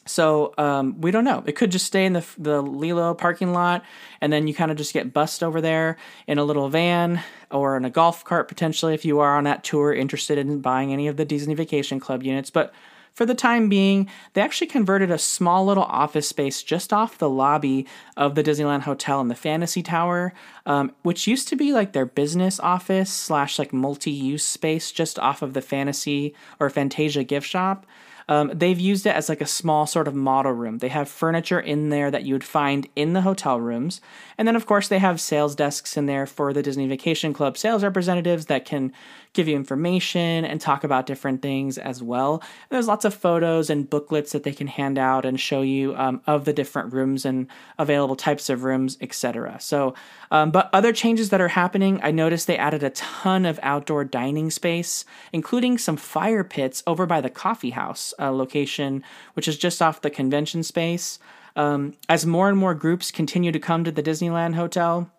So 0.09 0.55
um, 0.57 1.01
we 1.01 1.11
don't 1.11 1.25
know. 1.25 1.45
It 1.47 1.53
could 1.53 1.71
just 1.71 1.85
stay 1.85 2.07
in 2.07 2.15
the 2.15 2.25
the 2.39 2.63
Lilo 2.63 3.15
parking 3.15 3.53
lot, 3.53 3.85
and 4.21 4.33
then 4.33 4.47
you 4.47 4.55
kind 4.55 4.71
of 4.71 4.77
just 4.77 4.95
get 4.95 5.13
bussed 5.13 5.43
over 5.43 5.61
there 5.61 5.99
in 6.27 6.39
a 6.39 6.45
little 6.45 6.69
van 6.71 7.23
or 7.51 7.77
in 7.77 7.85
a 7.85 7.91
golf 7.91 8.25
cart 8.25 8.49
potentially 8.49 8.95
if 8.95 9.05
you 9.05 9.21
are 9.21 9.37
on 9.37 9.45
that 9.45 9.65
tour 9.65 9.93
interested 9.93 10.39
in 10.39 10.61
buying 10.61 10.93
any 10.93 11.09
of 11.09 11.17
the 11.19 11.25
Disney 11.25 11.55
Vacation 11.55 12.01
Club 12.01 12.23
units. 12.23 12.49
But 12.49 12.73
for 13.19 13.27
the 13.27 13.35
time 13.35 13.69
being, 13.69 14.09
they 14.35 14.41
actually 14.41 14.69
converted 14.69 15.11
a 15.11 15.19
small 15.19 15.67
little 15.67 15.83
office 15.83 16.29
space 16.29 16.63
just 16.63 16.93
off 16.93 17.19
the 17.19 17.29
lobby 17.29 17.85
of 18.17 18.37
the 18.37 18.45
Disneyland 18.45 18.83
Hotel 18.83 19.21
in 19.21 19.27
the 19.27 19.35
Fantasy 19.35 19.83
Tower, 19.83 20.33
um, 20.67 20.93
which 21.03 21.27
used 21.27 21.49
to 21.49 21.57
be 21.57 21.73
like 21.73 21.93
their 21.93 22.07
business 22.07 22.61
office 22.61 23.13
slash 23.13 23.59
like 23.59 23.73
multi 23.73 24.13
use 24.13 24.45
space 24.45 24.93
just 24.93 25.19
off 25.19 25.43
of 25.43 25.53
the 25.53 25.61
Fantasy 25.61 26.33
or 26.61 26.71
Fantasia 26.71 27.25
gift 27.25 27.49
shop. 27.49 27.87
Um, 28.29 28.53
they've 28.55 28.79
used 28.79 29.07
it 29.07 29.17
as 29.17 29.29
like 29.29 29.41
a 29.41 29.47
small 29.47 29.87
sort 29.87 30.07
of 30.07 30.15
model 30.15 30.53
room. 30.53 30.79
They 30.79 30.89
have 30.89 31.09
furniture 31.09 31.59
in 31.59 31.89
there 31.89 32.11
that 32.11 32.25
you 32.25 32.35
would 32.35 32.45
find 32.45 32.87
in 32.95 33.15
the 33.15 33.23
hotel 33.23 33.59
rooms. 33.59 34.01
And 34.37 34.47
then, 34.47 34.55
of 34.55 34.67
course, 34.67 34.87
they 34.87 34.99
have 34.99 35.21
sales 35.21 35.57
desks 35.57 35.97
in 35.97 36.07
there 36.07 36.27
for 36.27 36.53
the 36.53 36.63
Disney 36.63 36.87
Vacation 36.87 37.33
Club 37.33 37.57
sales 37.57 37.83
representatives 37.83 38.47
that 38.47 38.67
can 38.67 38.93
give 39.39 39.47
you 39.47 39.55
information 39.55 40.45
and 40.45 40.61
talk 40.61 40.83
about 40.83 41.07
different 41.07 41.43
things 41.43 41.79
as 41.79 42.03
well. 42.03 42.43
And 42.43 42.71
there's 42.71 42.89
lots 42.89 43.05
of 43.05 43.15
photos 43.15 43.71
and 43.71 43.89
booklets 43.89 44.33
that 44.33 44.43
they 44.43 44.53
can 44.53 44.67
hand 44.67 44.99
out 44.99 45.25
and 45.25 45.39
show 45.39 45.63
you 45.63 45.95
um, 45.95 46.21
of 46.27 46.45
the 46.45 46.53
different 46.53 46.93
rooms 46.93 47.25
and 47.25 47.47
available 47.79 48.17
types 48.17 48.51
of 48.51 48.65
rooms, 48.65 48.99
etc. 49.01 49.59
So, 49.61 49.95
um, 50.33 50.51
but 50.51 50.69
other 50.73 50.93
changes 50.93 51.31
that 51.31 51.41
are 51.41 51.47
happening, 51.47 52.01
I 52.03 52.11
noticed 52.11 52.49
they 52.49 52.59
added 52.59 52.83
a 52.83 52.91
ton 52.91 53.47
of 53.47 53.61
outdoor 53.63 54.05
dining 54.05 54.51
space, 54.51 55.05
including 55.33 55.79
some 55.79 55.97
fire 55.97 56.43
pits 56.43 56.83
over 56.85 57.07
by 57.07 57.21
the 57.21 57.31
coffee 57.31 57.71
house 57.71 58.13
uh, 58.19 58.33
location, 58.33 59.05
which 59.35 59.47
is 59.47 59.57
just 59.57 59.81
off 59.81 60.01
the 60.01 60.11
convention 60.11 60.65
space. 60.65 61.21
Um, 61.55 61.95
as 62.09 62.27
more 62.27 62.49
and 62.49 62.59
more 62.59 62.75
groups 62.75 63.13
continue 63.13 63.53
to 63.53 63.61
come 63.61 63.85
to 63.85 63.93
the 63.93 64.03
Disneyland 64.03 64.57
Hotel, 64.57 65.13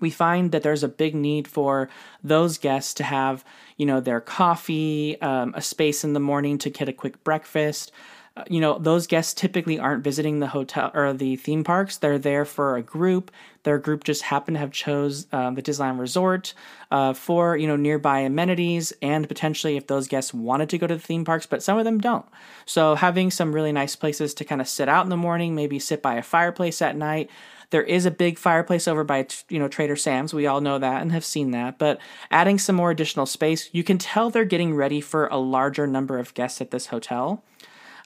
we 0.00 0.10
find 0.10 0.52
that 0.52 0.62
there's 0.62 0.82
a 0.82 0.88
big 0.88 1.14
need 1.14 1.48
for 1.48 1.88
those 2.22 2.58
guests 2.58 2.94
to 2.94 3.04
have, 3.04 3.44
you 3.76 3.86
know, 3.86 4.00
their 4.00 4.20
coffee, 4.20 5.20
um, 5.20 5.52
a 5.56 5.62
space 5.62 6.04
in 6.04 6.12
the 6.12 6.20
morning 6.20 6.58
to 6.58 6.70
get 6.70 6.88
a 6.88 6.92
quick 6.92 7.22
breakfast. 7.24 7.92
Uh, 8.38 8.44
you 8.48 8.60
know, 8.60 8.78
those 8.78 9.08
guests 9.08 9.34
typically 9.34 9.80
aren't 9.80 10.04
visiting 10.04 10.38
the 10.38 10.46
hotel 10.46 10.92
or 10.94 11.12
the 11.12 11.34
theme 11.34 11.64
parks. 11.64 11.96
They're 11.96 12.18
there 12.18 12.44
for 12.44 12.76
a 12.76 12.82
group. 12.82 13.32
Their 13.64 13.78
group 13.78 14.04
just 14.04 14.22
happened 14.22 14.54
to 14.54 14.60
have 14.60 14.70
chose 14.70 15.26
um, 15.32 15.56
the 15.56 15.62
Disneyland 15.62 15.98
Resort 15.98 16.54
uh, 16.92 17.14
for 17.14 17.56
you 17.56 17.66
know 17.66 17.74
nearby 17.74 18.20
amenities 18.20 18.92
and 19.02 19.26
potentially 19.26 19.76
if 19.76 19.88
those 19.88 20.06
guests 20.06 20.32
wanted 20.32 20.68
to 20.68 20.78
go 20.78 20.86
to 20.86 20.94
the 20.94 21.00
theme 21.00 21.24
parks, 21.24 21.46
but 21.46 21.64
some 21.64 21.78
of 21.78 21.84
them 21.84 21.98
don't. 21.98 22.26
So 22.64 22.94
having 22.94 23.32
some 23.32 23.52
really 23.52 23.72
nice 23.72 23.96
places 23.96 24.34
to 24.34 24.44
kind 24.44 24.60
of 24.60 24.68
sit 24.68 24.88
out 24.88 25.04
in 25.04 25.10
the 25.10 25.16
morning, 25.16 25.56
maybe 25.56 25.80
sit 25.80 26.00
by 26.00 26.14
a 26.14 26.22
fireplace 26.22 26.80
at 26.80 26.96
night. 26.96 27.30
There 27.70 27.82
is 27.82 28.06
a 28.06 28.10
big 28.10 28.38
fireplace 28.38 28.88
over 28.88 29.04
by 29.04 29.26
you 29.48 29.58
know 29.58 29.68
Trader 29.68 29.96
Sam's. 29.96 30.32
We 30.32 30.46
all 30.46 30.60
know 30.60 30.78
that 30.78 31.02
and 31.02 31.12
have 31.12 31.24
seen 31.24 31.50
that. 31.50 31.78
But 31.78 32.00
adding 32.30 32.58
some 32.58 32.76
more 32.76 32.90
additional 32.90 33.26
space, 33.26 33.68
you 33.72 33.84
can 33.84 33.98
tell 33.98 34.30
they're 34.30 34.44
getting 34.44 34.74
ready 34.74 35.00
for 35.00 35.26
a 35.26 35.36
larger 35.36 35.86
number 35.86 36.18
of 36.18 36.34
guests 36.34 36.60
at 36.60 36.70
this 36.70 36.86
hotel. 36.86 37.42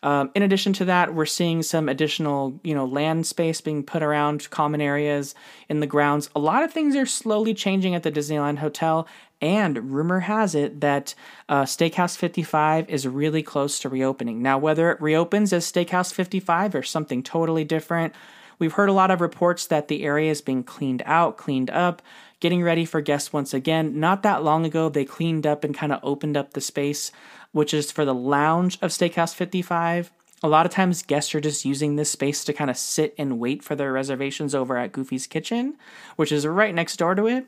Um, 0.05 0.33
in 0.35 0.43
addition 0.43 0.73
to 0.75 0.85
that, 0.87 1.15
we're 1.15 1.27
seeing 1.27 1.63
some 1.63 1.89
additional, 1.89 2.59
you 2.65 2.75
know, 2.75 2.85
land 2.85 3.25
space 3.27 3.61
being 3.61 3.85
put 3.85 4.03
around 4.03 4.51
common 4.51 4.81
areas 4.81 5.35
in 5.69 5.79
the 5.79 5.87
grounds. 5.87 6.29
A 6.35 6.41
lot 6.41 6.65
of 6.65 6.73
things 6.73 6.97
are 6.97 7.07
slowly 7.07 7.55
changing 7.55 7.95
at 7.95 8.03
the 8.03 8.11
Disneyland 8.11 8.59
Hotel, 8.59 9.07
and 9.41 9.93
rumor 9.93 10.21
has 10.21 10.57
it 10.57 10.81
that 10.81 11.15
uh, 11.49 11.63
Steakhouse 11.63 12.17
55 12.17 12.91
is 12.91 13.07
really 13.07 13.45
close 13.45 13.79
to 13.81 13.89
reopening. 13.89 14.43
Now, 14.43 14.59
whether 14.59 14.91
it 14.91 15.01
reopens 15.01 15.53
as 15.53 15.71
Steakhouse 15.71 16.13
55 16.13 16.75
or 16.75 16.83
something 16.83 17.23
totally 17.23 17.65
different, 17.65 18.13
we've 18.63 18.73
heard 18.73 18.89
a 18.89 18.95
lot 18.95 19.11
of 19.11 19.21
reports 19.21 19.67
that 19.67 19.89
the 19.89 20.05
area 20.05 20.31
is 20.31 20.41
being 20.41 20.63
cleaned 20.63 21.03
out, 21.05 21.37
cleaned 21.37 21.69
up, 21.69 22.01
getting 22.41 22.63
ready 22.63 22.87
for 22.87 23.03
guests 23.03 23.33
once 23.33 23.53
again. 23.53 24.01
Not 24.01 24.23
that 24.23 24.43
long 24.43 24.65
ago, 24.65 24.89
they 24.89 25.05
cleaned 25.05 25.47
up 25.47 25.65
and 25.65 25.75
kind 25.75 25.93
of 25.93 26.01
opened 26.03 26.37
up 26.37 26.55
the 26.55 26.61
space 26.61 27.13
which 27.53 27.73
is 27.73 27.93
for 27.93 28.05
the 28.05 28.15
lounge 28.15 28.79
of 28.83 28.91
Steakhouse 28.91 29.35
55. 29.35 30.11
A 30.43 30.49
lot 30.49 30.67
of 30.67 30.73
times, 30.73 31.03
guests 31.03 31.35
are 31.35 31.41
just 31.41 31.65
using 31.65 31.95
this 31.95 32.11
space 32.11 32.45
to 32.45 32.53
kind 32.53 32.71
of 32.71 32.77
sit 32.77 33.15
and 33.17 33.39
wait 33.39 33.63
for 33.63 33.77
their 33.77 33.93
reservations 33.93 34.55
over 34.55 34.77
at 34.77 34.91
Goofy's 34.91 35.27
Kitchen, 35.27 35.77
which 36.17 36.33
is 36.33 36.47
right 36.47 36.75
next 36.75 36.97
door 36.97 37.15
to 37.15 37.27
it. 37.27 37.47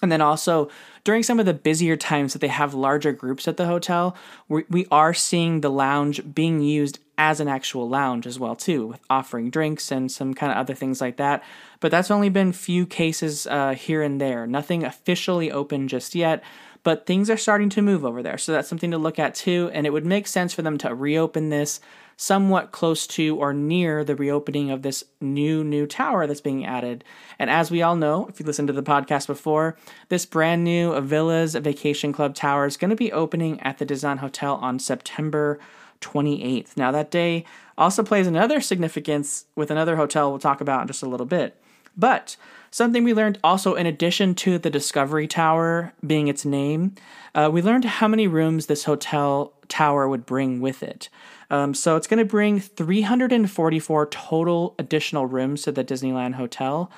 And 0.00 0.12
then 0.12 0.20
also, 0.20 0.68
during 1.04 1.22
some 1.22 1.40
of 1.40 1.46
the 1.46 1.54
busier 1.54 1.96
times 1.96 2.32
that 2.32 2.40
they 2.40 2.48
have 2.48 2.74
larger 2.74 3.12
groups 3.12 3.48
at 3.48 3.56
the 3.56 3.66
hotel, 3.66 4.16
we, 4.48 4.64
we 4.68 4.86
are 4.90 5.14
seeing 5.14 5.60
the 5.60 5.70
lounge 5.70 6.34
being 6.34 6.60
used 6.60 6.98
as 7.16 7.40
an 7.40 7.48
actual 7.48 7.88
lounge 7.88 8.26
as 8.26 8.38
well 8.38 8.54
too, 8.54 8.86
with 8.86 9.00
offering 9.10 9.50
drinks 9.50 9.90
and 9.90 10.10
some 10.10 10.34
kind 10.34 10.52
of 10.52 10.58
other 10.58 10.74
things 10.74 11.00
like 11.00 11.16
that. 11.16 11.42
But 11.80 11.90
that's 11.90 12.10
only 12.10 12.28
been 12.28 12.52
few 12.52 12.86
cases 12.86 13.46
uh, 13.46 13.74
here 13.74 14.02
and 14.02 14.20
there. 14.20 14.46
Nothing 14.46 14.84
officially 14.84 15.50
open 15.50 15.88
just 15.88 16.14
yet 16.14 16.42
but 16.84 17.06
things 17.06 17.28
are 17.28 17.36
starting 17.36 17.68
to 17.68 17.82
move 17.82 18.04
over 18.04 18.22
there. 18.22 18.38
So 18.38 18.52
that's 18.52 18.68
something 18.68 18.92
to 18.92 18.98
look 18.98 19.18
at 19.18 19.34
too. 19.34 19.70
And 19.74 19.86
it 19.86 19.92
would 19.92 20.06
make 20.06 20.26
sense 20.26 20.54
for 20.54 20.62
them 20.62 20.78
to 20.78 20.94
reopen 20.94 21.50
this 21.50 21.80
somewhat 22.18 22.72
close 22.72 23.06
to 23.06 23.36
or 23.36 23.54
near 23.54 24.02
the 24.02 24.16
reopening 24.16 24.72
of 24.72 24.82
this 24.82 25.04
new, 25.20 25.62
new 25.62 25.86
tower 25.86 26.26
that's 26.26 26.40
being 26.40 26.66
added. 26.66 27.04
And 27.38 27.48
as 27.48 27.70
we 27.70 27.80
all 27.80 27.94
know, 27.94 28.26
if 28.26 28.40
you 28.40 28.44
listened 28.44 28.66
to 28.66 28.74
the 28.74 28.82
podcast 28.82 29.28
before, 29.28 29.76
this 30.08 30.26
brand 30.26 30.64
new 30.64 31.00
Villas 31.00 31.54
Vacation 31.54 32.12
Club 32.12 32.34
tower 32.34 32.66
is 32.66 32.76
going 32.76 32.90
to 32.90 32.96
be 32.96 33.12
opening 33.12 33.60
at 33.60 33.78
the 33.78 33.86
Disneyland 33.86 34.18
Hotel 34.18 34.56
on 34.56 34.80
September 34.80 35.60
28th. 36.00 36.76
Now, 36.76 36.90
that 36.90 37.12
day 37.12 37.44
also 37.78 38.02
plays 38.02 38.26
another 38.26 38.60
significance 38.60 39.46
with 39.54 39.70
another 39.70 39.94
hotel 39.94 40.30
we'll 40.30 40.40
talk 40.40 40.60
about 40.60 40.82
in 40.82 40.88
just 40.88 41.04
a 41.04 41.08
little 41.08 41.24
bit. 41.24 41.56
But 41.96 42.36
Something 42.70 43.02
we 43.04 43.14
learned 43.14 43.38
also, 43.42 43.74
in 43.74 43.86
addition 43.86 44.34
to 44.36 44.58
the 44.58 44.70
Discovery 44.70 45.26
Tower 45.26 45.94
being 46.06 46.28
its 46.28 46.44
name, 46.44 46.94
uh, 47.34 47.48
we 47.50 47.62
learned 47.62 47.84
how 47.86 48.08
many 48.08 48.26
rooms 48.26 48.66
this 48.66 48.84
hotel 48.84 49.54
tower 49.68 50.08
would 50.08 50.26
bring 50.26 50.60
with 50.60 50.82
it. 50.82 51.08
Um, 51.50 51.74
so 51.74 51.96
it's 51.96 52.06
going 52.06 52.18
to 52.18 52.24
bring 52.24 52.60
344 52.60 54.06
total 54.06 54.74
additional 54.78 55.26
rooms 55.26 55.62
to 55.62 55.72
the 55.72 55.84
Disneyland 55.84 56.34
Hotel. 56.34 56.90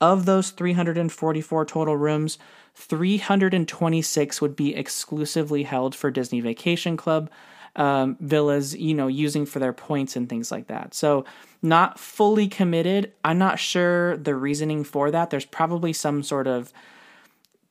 Of 0.00 0.24
those 0.26 0.50
344 0.50 1.64
total 1.66 1.96
rooms, 1.96 2.38
326 2.74 4.40
would 4.40 4.56
be 4.56 4.74
exclusively 4.74 5.64
held 5.64 5.94
for 5.94 6.10
Disney 6.10 6.40
Vacation 6.40 6.96
Club 6.96 7.30
um, 7.76 8.16
villas, 8.20 8.76
you 8.76 8.94
know, 8.94 9.06
using 9.06 9.46
for 9.46 9.60
their 9.60 9.72
points 9.72 10.16
and 10.16 10.28
things 10.28 10.50
like 10.50 10.66
that. 10.66 10.94
So 10.94 11.24
not 11.62 11.98
fully 11.98 12.48
committed. 12.48 13.12
I'm 13.24 13.38
not 13.38 13.58
sure 13.58 14.16
the 14.16 14.34
reasoning 14.34 14.84
for 14.84 15.10
that. 15.10 15.30
There's 15.30 15.44
probably 15.44 15.92
some 15.92 16.22
sort 16.22 16.46
of 16.46 16.72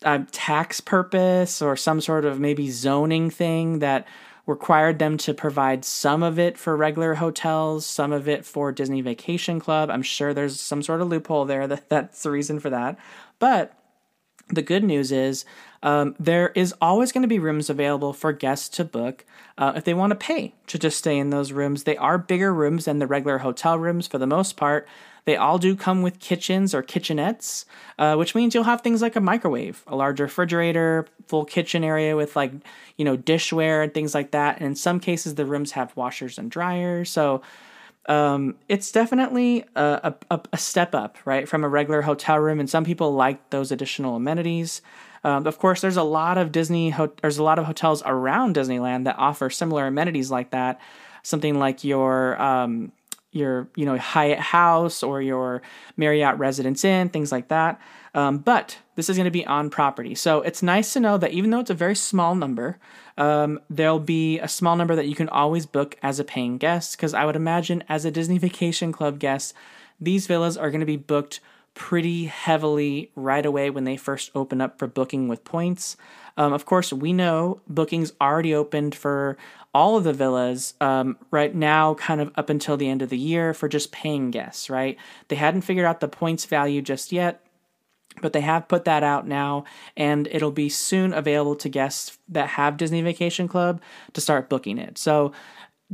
uh, 0.03 0.19
tax 0.31 0.79
purpose 0.79 1.61
or 1.61 1.75
some 1.75 1.99
sort 1.99 2.23
of 2.23 2.39
maybe 2.39 2.69
zoning 2.69 3.29
thing 3.29 3.79
that 3.79 4.07
required 4.47 4.97
them 4.97 5.17
to 5.17 5.33
provide 5.33 5.85
some 5.85 6.23
of 6.23 6.39
it 6.39 6.57
for 6.57 6.75
regular 6.75 7.15
hotels, 7.15 7.85
some 7.85 8.13
of 8.13 8.27
it 8.27 8.45
for 8.45 8.71
Disney 8.71 9.01
Vacation 9.01 9.59
Club. 9.59 9.91
I'm 9.91 10.01
sure 10.01 10.33
there's 10.33 10.59
some 10.59 10.81
sort 10.81 11.01
of 11.01 11.09
loophole 11.09 11.45
there 11.45 11.67
that 11.67 11.89
that's 11.89 12.23
the 12.23 12.31
reason 12.31 12.59
for 12.59 12.71
that. 12.71 12.97
But 13.37 13.73
the 14.49 14.61
good 14.61 14.83
news 14.83 15.11
is 15.11 15.43
um, 15.83 16.15
there 16.17 16.49
is 16.55 16.73
always 16.81 17.11
going 17.11 17.23
to 17.23 17.27
be 17.27 17.37
rooms 17.37 17.69
available 17.69 18.13
for 18.13 18.31
guests 18.31 18.69
to 18.77 18.85
book 18.85 19.25
uh, 19.57 19.73
if 19.75 19.83
they 19.83 19.93
want 19.93 20.11
to 20.11 20.15
pay 20.15 20.55
to 20.67 20.79
just 20.79 20.97
stay 20.97 21.17
in 21.17 21.29
those 21.29 21.51
rooms. 21.51 21.83
They 21.83 21.97
are 21.97 22.17
bigger 22.17 22.53
rooms 22.53 22.85
than 22.85 22.99
the 22.99 23.07
regular 23.07 23.39
hotel 23.39 23.77
rooms 23.77 24.07
for 24.07 24.17
the 24.17 24.25
most 24.25 24.55
part. 24.55 24.87
They 25.27 25.35
all 25.35 25.57
do 25.57 25.75
come 25.75 26.03
with 26.03 26.21
kitchens 26.21 26.73
or 26.73 26.81
kitchenettes, 26.81 27.65
uh, 27.99 28.15
which 28.15 28.33
means 28.33 28.55
you'll 28.55 28.63
have 28.63 28.79
things 28.79 29.01
like 29.01 29.17
a 29.17 29.19
microwave, 29.19 29.83
a 29.85 29.93
large 29.93 30.21
refrigerator, 30.21 31.05
full 31.27 31.43
kitchen 31.43 31.83
area 31.83 32.15
with 32.15 32.37
like, 32.37 32.53
you 32.95 33.03
know, 33.03 33.17
dishware 33.17 33.83
and 33.83 33.93
things 33.93 34.15
like 34.15 34.31
that. 34.31 34.59
And 34.59 34.67
in 34.67 34.75
some 34.75 35.01
cases, 35.01 35.35
the 35.35 35.45
rooms 35.45 35.73
have 35.73 35.93
washers 35.97 36.37
and 36.37 36.49
dryers. 36.49 37.09
So 37.09 37.41
um, 38.07 38.55
it's 38.69 38.89
definitely 38.89 39.65
a, 39.75 40.15
a, 40.31 40.39
a, 40.53 40.57
step 40.57 40.95
up, 40.95 41.17
right, 41.25 41.45
from 41.45 41.65
a 41.65 41.67
regular 41.67 42.03
hotel 42.03 42.39
room. 42.39 42.61
And 42.61 42.69
some 42.69 42.85
people 42.85 43.13
like 43.13 43.49
those 43.49 43.69
additional 43.69 44.15
amenities. 44.15 44.81
Um, 45.25 45.45
of 45.45 45.59
course, 45.59 45.81
there's 45.81 45.97
a 45.97 46.03
lot 46.03 46.37
of 46.37 46.53
Disney. 46.53 46.91
Ho- 46.91 47.11
there's 47.21 47.37
a 47.37 47.43
lot 47.43 47.59
of 47.59 47.65
hotels 47.65 48.01
around 48.05 48.55
Disneyland 48.55 49.03
that 49.03 49.17
offer 49.17 49.49
similar 49.49 49.87
amenities 49.87 50.31
like 50.31 50.51
that. 50.51 50.79
Something 51.21 51.59
like 51.59 51.83
your 51.83 52.41
um, 52.41 52.93
your 53.37 53.67
you 53.75 53.85
know 53.85 53.97
Hyatt 53.97 54.39
House 54.39 55.03
or 55.03 55.21
your 55.21 55.61
Marriott 55.95 56.37
Residence 56.37 56.83
Inn, 56.83 57.09
things 57.09 57.31
like 57.31 57.47
that. 57.49 57.79
Um, 58.13 58.39
but 58.39 58.77
this 58.95 59.09
is 59.09 59.17
going 59.17 59.25
to 59.25 59.31
be 59.31 59.45
on 59.45 59.69
property, 59.69 60.15
so 60.15 60.41
it's 60.41 60.63
nice 60.63 60.93
to 60.93 60.99
know 60.99 61.17
that 61.17 61.31
even 61.31 61.51
though 61.51 61.59
it's 61.59 61.69
a 61.69 61.75
very 61.75 61.95
small 61.95 62.35
number, 62.35 62.79
um, 63.17 63.59
there'll 63.69 63.99
be 63.99 64.39
a 64.39 64.47
small 64.47 64.75
number 64.75 64.95
that 64.95 65.07
you 65.07 65.15
can 65.15 65.29
always 65.29 65.65
book 65.65 65.97
as 66.01 66.19
a 66.19 66.23
paying 66.23 66.57
guest. 66.57 66.97
Because 66.97 67.13
I 67.13 67.25
would 67.25 67.35
imagine 67.35 67.83
as 67.87 68.05
a 68.05 68.11
Disney 68.11 68.37
Vacation 68.37 68.91
Club 68.91 69.19
guest, 69.19 69.53
these 69.99 70.27
villas 70.27 70.57
are 70.57 70.71
going 70.71 70.79
to 70.79 70.85
be 70.85 70.97
booked 70.97 71.39
pretty 71.77 72.25
heavily 72.25 73.11
right 73.15 73.45
away 73.45 73.69
when 73.69 73.83
they 73.83 73.95
first 73.95 74.31
open 74.33 74.59
up 74.61 74.79
for 74.79 74.87
booking 74.87 75.27
with 75.27 75.43
points. 75.43 75.95
Um, 76.35 76.51
of 76.51 76.65
course, 76.65 76.91
we 76.91 77.13
know 77.13 77.61
bookings 77.67 78.13
already 78.19 78.53
opened 78.53 78.95
for 78.95 79.37
all 79.75 79.95
of 79.95 80.03
the 80.03 80.11
villas 80.11 80.73
um, 80.81 81.17
right 81.29 81.53
now, 81.53 81.93
kind 81.93 82.19
of 82.19 82.31
up 82.35 82.49
until 82.49 82.77
the 82.77 82.89
end 82.89 83.03
of 83.03 83.09
the 83.09 83.17
year 83.17 83.53
for 83.53 83.69
just 83.69 83.91
paying 83.91 84.31
guests, 84.31 84.71
right? 84.71 84.97
They 85.27 85.35
hadn't 85.35 85.61
figured 85.61 85.85
out 85.85 85.99
the 85.99 86.07
points 86.07 86.45
value 86.45 86.81
just 86.81 87.11
yet. 87.11 87.43
But 88.19 88.33
they 88.33 88.41
have 88.41 88.67
put 88.67 88.85
that 88.85 89.03
out 89.03 89.27
now, 89.27 89.65
and 89.95 90.27
it'll 90.31 90.49
be 90.49 90.69
soon 90.69 91.13
available 91.13 91.55
to 91.57 91.69
guests 91.69 92.17
that 92.29 92.49
have 92.49 92.75
Disney 92.75 93.03
Vacation 93.03 93.47
Club 93.47 93.79
to 94.13 94.21
start 94.21 94.49
booking 94.49 94.79
it. 94.79 94.97
So 94.97 95.33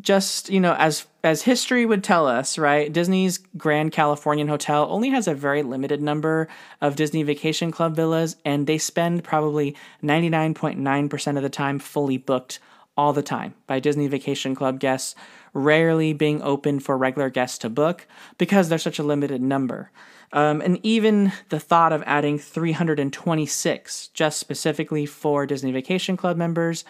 just 0.01 0.49
you 0.49 0.60
know 0.60 0.73
as 0.79 1.06
as 1.23 1.43
history 1.43 1.86
would 1.86 2.03
tell 2.03 2.25
us 2.25 2.58
right 2.58 2.91
disney's 2.91 3.38
grand 3.58 3.91
californian 3.91 4.47
hotel 4.47 4.88
only 4.89 5.10
has 5.10 5.27
a 5.27 5.36
very 5.36 5.62
limited 5.62 6.01
number 6.01 6.47
of 6.82 6.95
disney 6.95 7.21
vacation 7.21 7.71
club 7.71 7.95
villas 7.95 8.36
and 8.43 8.65
they 8.65 8.79
spend 8.79 9.23
probably 9.23 9.75
99.9% 10.01 11.38
of 11.38 11.43
the 11.43 11.49
time 11.49 11.77
fully 11.77 12.17
booked 12.17 12.60
all 12.97 13.13
the 13.13 13.21
time 13.21 13.53
by 13.67 13.79
disney 13.79 14.08
vacation 14.08 14.56
club 14.56 14.79
guests 14.79 15.13
rarely 15.53 16.13
being 16.13 16.41
open 16.41 16.79
for 16.79 16.97
regular 16.97 17.29
guests 17.29 17.60
to 17.60 17.69
book 17.69 18.08
because 18.38 18.69
there's 18.69 18.84
such 18.84 18.99
a 18.99 19.03
limited 19.03 19.41
number. 19.41 19.91
Um, 20.32 20.62
and 20.62 20.79
even 20.84 21.32
the 21.49 21.60
thought 21.60 21.93
of 21.93 22.03
adding 22.08 22.39
326 22.39 24.08
just 24.10 24.39
specifically 24.39 25.06
for 25.06 25.45
disney 25.45 25.71
vacation 25.71 26.17
club 26.17 26.38
members 26.38 26.84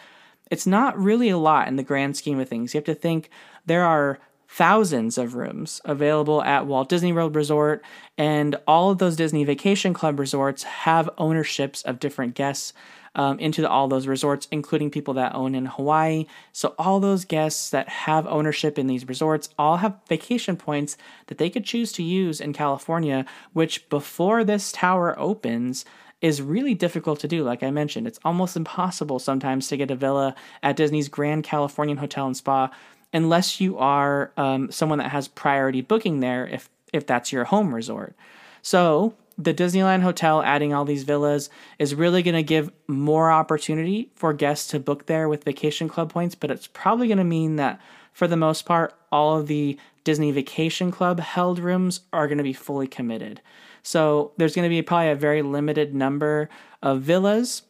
it's 0.51 0.67
not 0.67 0.97
really 0.97 1.29
a 1.29 1.37
lot 1.37 1.67
in 1.67 1.75
the 1.75 1.83
grand 1.83 2.17
scheme 2.17 2.39
of 2.39 2.49
things. 2.49 2.73
You 2.73 2.79
have 2.79 2.85
to 2.85 2.95
think 2.95 3.29
there 3.65 3.83
are 3.83 4.19
thousands 4.47 5.17
of 5.17 5.33
rooms 5.33 5.81
available 5.83 6.43
at 6.43 6.67
Walt 6.67 6.87
Disney 6.87 7.11
World 7.11 7.35
Resort, 7.35 7.83
and 8.17 8.55
all 8.67 8.91
of 8.91 8.99
those 8.99 9.15
Disney 9.15 9.43
Vacation 9.43 9.93
Club 9.93 10.19
resorts 10.19 10.63
have 10.63 11.09
ownerships 11.17 11.81
of 11.81 11.99
different 11.99 12.35
guests 12.35 12.71
um, 13.15 13.39
into 13.39 13.61
the, 13.61 13.69
all 13.69 13.87
those 13.87 14.07
resorts, 14.07 14.47
including 14.51 14.89
people 14.89 15.13
that 15.15 15.35
own 15.35 15.55
in 15.55 15.65
Hawaii. 15.65 16.25
So, 16.51 16.75
all 16.77 16.99
those 16.99 17.25
guests 17.25 17.69
that 17.69 17.89
have 17.89 18.27
ownership 18.27 18.77
in 18.77 18.87
these 18.87 19.07
resorts 19.07 19.49
all 19.57 19.77
have 19.77 19.99
vacation 20.07 20.57
points 20.57 20.97
that 21.27 21.37
they 21.37 21.49
could 21.49 21.65
choose 21.65 21.91
to 21.93 22.03
use 22.03 22.41
in 22.41 22.53
California, 22.53 23.25
which 23.53 23.87
before 23.89 24.43
this 24.43 24.71
tower 24.71 25.17
opens, 25.19 25.85
is 26.23 26.41
really 26.41 26.73
difficult 26.73 27.19
to 27.19 27.27
do. 27.27 27.43
Like 27.43 27.61
I 27.61 27.69
mentioned, 27.69 28.07
it's 28.07 28.19
almost 28.23 28.55
impossible 28.55 29.19
sometimes 29.19 29.67
to 29.67 29.77
get 29.77 29.91
a 29.91 29.95
villa 29.95 30.33
at 30.63 30.77
Disney's 30.77 31.09
Grand 31.09 31.43
Californian 31.43 31.97
Hotel 31.97 32.25
and 32.25 32.35
Spa 32.35 32.71
unless 33.11 33.61
you 33.61 33.77
are 33.77 34.31
um, 34.37 34.71
someone 34.71 34.97
that 34.97 35.11
has 35.11 35.27
priority 35.27 35.81
booking 35.81 36.21
there 36.21 36.47
if 36.47 36.69
if 36.93 37.05
that's 37.05 37.31
your 37.31 37.43
home 37.43 37.75
resort. 37.75 38.15
So 38.61 39.15
the 39.37 39.53
Disneyland 39.53 40.01
Hotel 40.01 40.41
adding 40.43 40.73
all 40.73 40.85
these 40.85 41.03
villas 41.03 41.49
is 41.79 41.93
really 41.93 42.23
going 42.23 42.35
to 42.35 42.43
give 42.43 42.71
more 42.87 43.31
opportunity 43.31 44.09
for 44.15 44.31
guests 44.31 44.67
to 44.69 44.79
book 44.79 45.07
there 45.07 45.27
with 45.27 45.43
vacation 45.43 45.89
club 45.89 46.13
points, 46.13 46.35
but 46.35 46.51
it's 46.51 46.67
probably 46.67 47.07
going 47.07 47.17
to 47.17 47.23
mean 47.23 47.57
that 47.57 47.81
for 48.13 48.27
the 48.27 48.37
most 48.37 48.65
part, 48.65 48.93
all 49.11 49.39
of 49.39 49.47
the 49.47 49.77
Disney 50.03 50.31
Vacation 50.31 50.91
Club 50.91 51.19
held 51.19 51.59
rooms 51.59 52.01
are 52.11 52.27
going 52.27 52.37
to 52.37 52.43
be 52.43 52.53
fully 52.53 52.87
committed. 52.87 53.41
So 53.81 54.31
there's 54.37 54.55
going 54.55 54.63
to 54.63 54.69
be 54.69 54.81
probably 54.81 55.09
a 55.09 55.15
very 55.15 55.41
limited 55.41 55.93
number 55.93 56.49
of 56.81 57.01
villas 57.01 57.63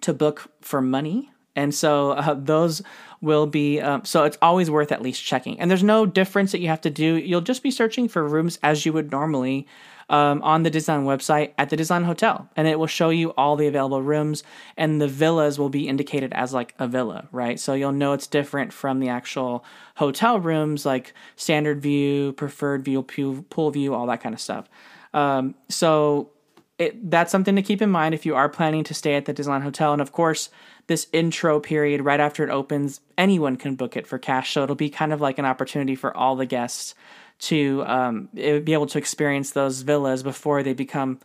to 0.00 0.12
book 0.14 0.50
for 0.60 0.80
money 0.80 1.30
And 1.58 1.74
so 1.74 2.12
uh, 2.12 2.34
those 2.34 2.82
will 3.20 3.48
be, 3.48 3.80
um, 3.80 4.04
so 4.04 4.22
it's 4.22 4.38
always 4.40 4.70
worth 4.70 4.92
at 4.92 5.02
least 5.02 5.24
checking. 5.24 5.58
And 5.58 5.68
there's 5.68 5.82
no 5.82 6.06
difference 6.06 6.52
that 6.52 6.60
you 6.60 6.68
have 6.68 6.80
to 6.82 6.90
do. 6.90 7.16
You'll 7.16 7.40
just 7.40 7.64
be 7.64 7.72
searching 7.72 8.06
for 8.06 8.22
rooms 8.22 8.60
as 8.62 8.86
you 8.86 8.92
would 8.92 9.10
normally 9.10 9.66
um, 10.08 10.42
on 10.42 10.62
the 10.62 10.70
Disneyland 10.70 11.04
website 11.04 11.52
at 11.58 11.70
the 11.70 11.76
Disneyland 11.76 12.04
Hotel, 12.04 12.48
and 12.56 12.66
it 12.66 12.78
will 12.78 12.86
show 12.86 13.10
you 13.10 13.30
all 13.30 13.56
the 13.56 13.66
available 13.66 14.02
rooms, 14.02 14.42
and 14.76 15.00
the 15.00 15.08
villas 15.08 15.58
will 15.58 15.68
be 15.68 15.88
indicated 15.88 16.32
as 16.32 16.54
like 16.54 16.74
a 16.78 16.88
villa, 16.88 17.28
right? 17.32 17.60
So 17.60 17.74
you'll 17.74 17.92
know 17.92 18.12
it's 18.12 18.26
different 18.26 18.72
from 18.72 19.00
the 19.00 19.08
actual 19.08 19.64
hotel 19.96 20.40
rooms, 20.40 20.86
like 20.86 21.12
standard 21.36 21.80
view, 21.82 22.32
preferred 22.32 22.84
view, 22.84 23.02
pool 23.02 23.70
view, 23.70 23.94
all 23.94 24.06
that 24.06 24.22
kind 24.22 24.34
of 24.34 24.40
stuff. 24.40 24.68
Um, 25.12 25.54
so 25.68 26.30
it, 26.78 27.10
that's 27.10 27.32
something 27.32 27.56
to 27.56 27.62
keep 27.62 27.82
in 27.82 27.90
mind 27.90 28.14
if 28.14 28.24
you 28.24 28.34
are 28.34 28.48
planning 28.48 28.84
to 28.84 28.94
stay 28.94 29.14
at 29.14 29.24
the 29.24 29.34
Disneyland 29.34 29.62
Hotel, 29.62 29.92
and 29.92 30.00
of 30.00 30.12
course 30.12 30.48
this 30.86 31.06
intro 31.12 31.60
period 31.60 32.00
right 32.00 32.18
after 32.18 32.42
it 32.42 32.50
opens, 32.50 33.02
anyone 33.18 33.56
can 33.56 33.74
book 33.74 33.94
it 33.94 34.06
for 34.06 34.18
cash. 34.18 34.52
So 34.52 34.62
it'll 34.62 34.74
be 34.74 34.88
kind 34.88 35.12
of 35.12 35.20
like 35.20 35.38
an 35.38 35.44
opportunity 35.44 35.94
for 35.94 36.16
all 36.16 36.34
the 36.34 36.46
guests 36.46 36.94
to 37.38 37.84
um, 37.86 38.28
be 38.34 38.72
able 38.72 38.86
to 38.86 38.98
experience 38.98 39.52
those 39.52 39.82
villas 39.82 40.22
before 40.22 40.62
they 40.62 40.72
become 40.72 41.20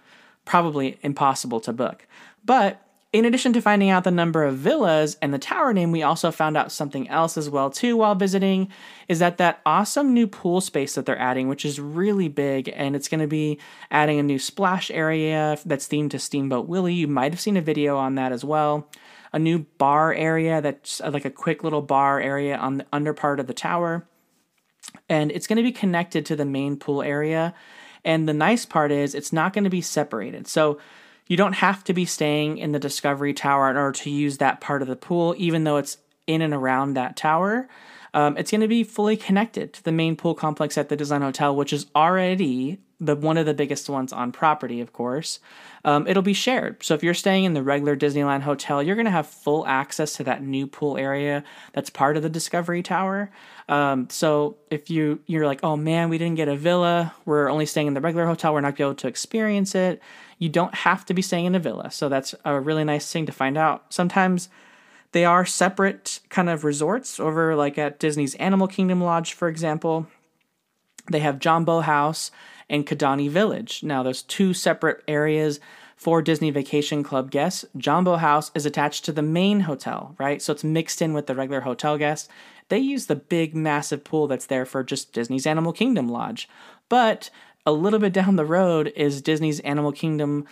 probably 0.46 1.00
impossible 1.02 1.60
to 1.62 1.74
book. 1.74 2.08
But 2.46 2.80
in 3.14 3.26
addition 3.26 3.54
to 3.54 3.62
finding 3.62 3.92
out 3.92 4.04
the 4.04 4.12
number 4.12 4.44
of 4.44 4.58
villas 4.58 5.18
and 5.22 5.32
the 5.32 5.38
tower 5.40 5.72
name, 5.72 5.92
we 5.92 6.02
also 6.02 6.32
found 6.32 6.58
out 6.58 6.72
something 6.72 7.08
else 7.10 7.38
as 7.38 7.48
well 7.48 7.70
too 7.70 7.96
while 7.96 8.16
visiting 8.16 8.70
is 9.08 9.20
that 9.20 9.38
that 9.38 9.62
awesome 9.68 10.16
new 10.16 10.26
pool 10.26 10.62
space 10.62 10.96
that 10.96 11.06
they're 11.06 11.20
adding, 11.20 11.48
which 11.48 11.64
is 11.64 11.80
really 11.80 12.28
big 12.28 12.74
and 12.76 12.96
it's 12.96 13.08
going 13.08 13.20
to 13.20 13.28
be 13.28 13.60
adding 13.92 14.18
a 14.18 14.24
new 14.24 14.40
splash 14.40 14.90
area 14.90 15.58
that's 15.64 15.88
themed 15.88 16.10
to 16.10 16.20
Steamboat 16.20 16.68
Willie. 16.68 16.96
You 16.96 17.08
might 17.08 17.32
have 17.32 17.40
seen 17.40 17.56
a 17.56 17.62
video 17.62 17.98
on 17.98 18.16
that 18.16 18.32
as 18.32 18.44
well. 18.44 18.90
A 19.32 19.38
new 19.38 19.60
bar 19.78 20.12
area 20.14 20.60
that's 20.60 21.00
like 21.00 21.26
a 21.26 21.30
quick 21.30 21.64
little 21.64 21.82
bar 21.84 22.20
area 22.20 22.58
on 22.58 22.80
the 22.80 22.86
under 22.92 23.14
part 23.14 23.40
of 23.40 23.46
the 23.46 23.54
tower 23.54 24.08
and 25.10 25.32
it's 25.32 25.48
going 25.48 25.58
to 25.58 25.64
be 25.64 25.72
connected 25.72 26.26
to 26.28 26.36
the 26.36 26.46
main 26.46 26.78
pool 26.78 27.02
area. 27.02 27.54
And 28.06 28.28
the 28.28 28.34
nice 28.34 28.66
part 28.66 28.92
is 28.92 29.16
it's 29.16 29.34
not 29.34 29.54
going 29.54 29.64
to 29.64 29.70
be 29.70 29.82
separated. 29.82 30.48
So 30.48 30.80
you 31.28 31.38
don't 31.38 31.54
have 31.54 31.84
to 31.86 31.94
be 31.94 32.06
staying 32.06 32.58
in 32.58 32.72
the 32.74 32.80
Discovery 32.80 33.34
Tower 33.34 33.70
in 33.70 33.78
order 33.78 33.94
to 34.00 34.10
use 34.10 34.38
that 34.38 34.62
part 34.62 34.82
of 34.82 34.88
the 34.88 34.96
pool, 34.96 35.36
even 35.38 35.64
though 35.64 35.78
it's 35.78 35.98
in 36.28 36.42
and 36.42 36.54
around 36.54 36.94
that 36.94 37.16
tower. 37.16 37.68
Um, 38.14 38.38
it's 38.38 38.52
going 38.52 38.62
to 38.62 38.68
be 38.68 38.84
fully 38.84 39.18
connected 39.18 39.74
to 39.74 39.84
the 39.84 39.92
main 39.92 40.16
pool 40.16 40.36
complex 40.36 40.78
at 40.78 40.90
the 40.90 40.98
Disneyland 40.98 41.24
Hotel, 41.24 41.56
which 41.56 41.74
is 41.74 41.88
already 41.96 42.80
the 43.04 43.16
one 43.16 43.38
of 43.38 43.46
the 43.46 43.54
biggest 43.54 43.90
ones 43.90 44.14
on 44.14 44.32
property, 44.32 44.80
of 44.80 44.94
course. 44.94 45.40
Um, 45.86 46.08
it'll 46.08 46.24
be 46.24 46.34
shared. 46.34 46.82
So 46.82 46.94
if 46.94 47.04
you're 47.04 47.14
staying 47.14 47.44
in 47.44 47.54
the 47.54 47.62
regular 47.62 47.96
Disneyland 47.98 48.42
hotel, 48.42 48.82
you're 48.82 48.96
going 48.96 49.06
to 49.06 49.12
have 49.12 49.28
full 49.28 49.68
access 49.68 50.14
to 50.14 50.24
that 50.24 50.42
new 50.42 50.66
pool 50.66 50.98
area 50.98 51.44
that's 51.74 51.90
part 51.90 52.16
of 52.16 52.24
the 52.24 52.30
Discovery 52.30 52.82
Tower. 52.82 53.30
Um, 53.68 54.10
so 54.10 54.56
if 54.72 54.90
you 54.90 55.20
you're 55.26 55.46
like, 55.46 55.60
oh 55.64 55.76
man, 55.76 56.10
we 56.10 56.18
didn't 56.18 56.36
get 56.36 56.48
a 56.48 56.56
villa, 56.56 57.14
we're 57.26 57.50
only 57.50 57.66
staying 57.66 57.88
in 57.88 57.94
the 57.94 58.02
regular 58.02 58.26
hotel, 58.26 58.54
we're 58.54 58.62
not 58.62 58.78
be 58.78 58.84
able 58.84 58.96
to 58.96 59.08
experience 59.08 59.76
it. 59.76 60.02
You 60.40 60.50
don't 60.50 60.74
have 60.74 61.06
to 61.06 61.14
be 61.14 61.22
staying 61.22 61.46
in 61.46 61.56
a 61.56 61.60
villa. 61.60 61.92
So 61.92 62.10
that's 62.10 62.34
a 62.46 62.60
really 62.60 62.84
nice 62.84 63.12
thing 63.12 63.26
to 63.26 63.32
find 63.32 63.58
out. 63.58 63.86
Sometimes 63.90 64.50
they 65.12 65.26
are 65.26 65.46
separate 65.46 66.22
kind 66.30 66.50
of 66.50 66.64
resorts 66.64 67.20
over 67.20 67.56
like 67.56 67.78
at 67.78 68.00
Disney's 68.00 68.36
Animal 68.36 68.68
Kingdom 68.68 69.02
Lodge, 69.02 69.34
for 69.34 69.48
example. 69.48 70.08
They 71.12 71.20
have 71.20 71.40
Jambo 71.40 71.82
House 71.82 72.32
and 72.70 72.86
Kidani 72.86 73.30
Village. 73.30 73.84
Now, 73.84 74.04
there's 74.04 74.24
two 74.24 74.54
separate 74.54 75.04
areas 75.08 75.60
for 75.96 76.22
Disney 76.22 76.52
Vacation 76.52 77.04
Club 77.04 77.32
guests. 77.32 77.66
Jambo 77.78 78.18
House 78.18 78.52
is 78.56 78.66
attached 78.66 79.06
to 79.06 79.12
the 79.12 79.22
main 79.22 79.62
hotel, 79.62 80.16
right? 80.20 80.42
So 80.42 80.52
it's 80.52 80.64
mixed 80.64 81.02
in 81.02 81.14
with 81.14 81.28
the 81.28 81.36
regular 81.36 81.62
hotel 81.62 81.98
guests. 81.98 82.28
They 82.70 82.80
use 82.80 83.06
the 83.06 83.16
big, 83.16 83.56
massive 83.56 84.04
pool 84.04 84.28
that's 84.28 84.48
there 84.48 84.66
for 84.66 84.84
just 84.84 85.14
Disney's 85.14 85.48
Animal 85.48 85.74
Kingdom 85.74 86.10
Lodge. 86.10 86.50
But 86.90 87.30
a 87.66 87.72
little 87.72 88.00
bit 88.00 88.14
down 88.14 88.36
the 88.36 88.46
road 88.46 88.92
is 88.96 89.22
Disney's 89.22 89.60
Animal 89.62 89.92
Kingdom 89.92 90.46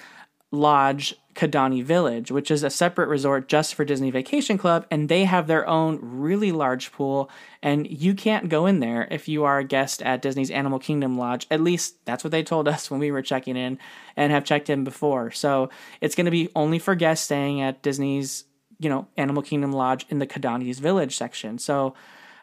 Lodge 0.51 1.15
Kidani 1.35 1.83
Village, 1.83 2.31
which 2.31 2.51
is 2.51 2.63
a 2.63 2.69
separate 2.69 3.07
resort 3.07 3.47
just 3.47 3.75
for 3.75 3.85
Disney 3.85 4.11
Vacation 4.11 4.57
Club, 4.57 4.85
and 4.91 5.09
they 5.09 5.25
have 5.25 5.47
their 5.47 5.67
own 5.67 5.99
really 6.01 6.51
large 6.51 6.91
pool. 6.91 7.29
And 7.61 7.87
you 7.89 8.13
can't 8.13 8.49
go 8.49 8.65
in 8.65 8.79
there 8.79 9.07
if 9.11 9.27
you 9.27 9.43
are 9.43 9.59
a 9.59 9.63
guest 9.63 10.01
at 10.01 10.21
Disney's 10.21 10.51
Animal 10.51 10.79
Kingdom 10.79 11.17
Lodge. 11.17 11.47
At 11.49 11.61
least 11.61 12.03
that's 12.05 12.23
what 12.23 12.31
they 12.31 12.43
told 12.43 12.67
us 12.67 12.91
when 12.91 12.99
we 12.99 13.11
were 13.11 13.21
checking 13.21 13.57
in 13.57 13.79
and 14.15 14.31
have 14.31 14.43
checked 14.43 14.69
in 14.69 14.83
before. 14.83 15.31
So 15.31 15.69
it's 16.01 16.15
going 16.15 16.25
to 16.25 16.31
be 16.31 16.49
only 16.55 16.79
for 16.79 16.95
guests 16.95 17.25
staying 17.25 17.61
at 17.61 17.81
Disney's, 17.81 18.45
you 18.79 18.89
know, 18.89 19.07
Animal 19.17 19.43
Kingdom 19.43 19.71
Lodge 19.71 20.05
in 20.09 20.19
the 20.19 20.27
Kidani's 20.27 20.79
Village 20.79 21.15
section. 21.15 21.57
So, 21.57 21.93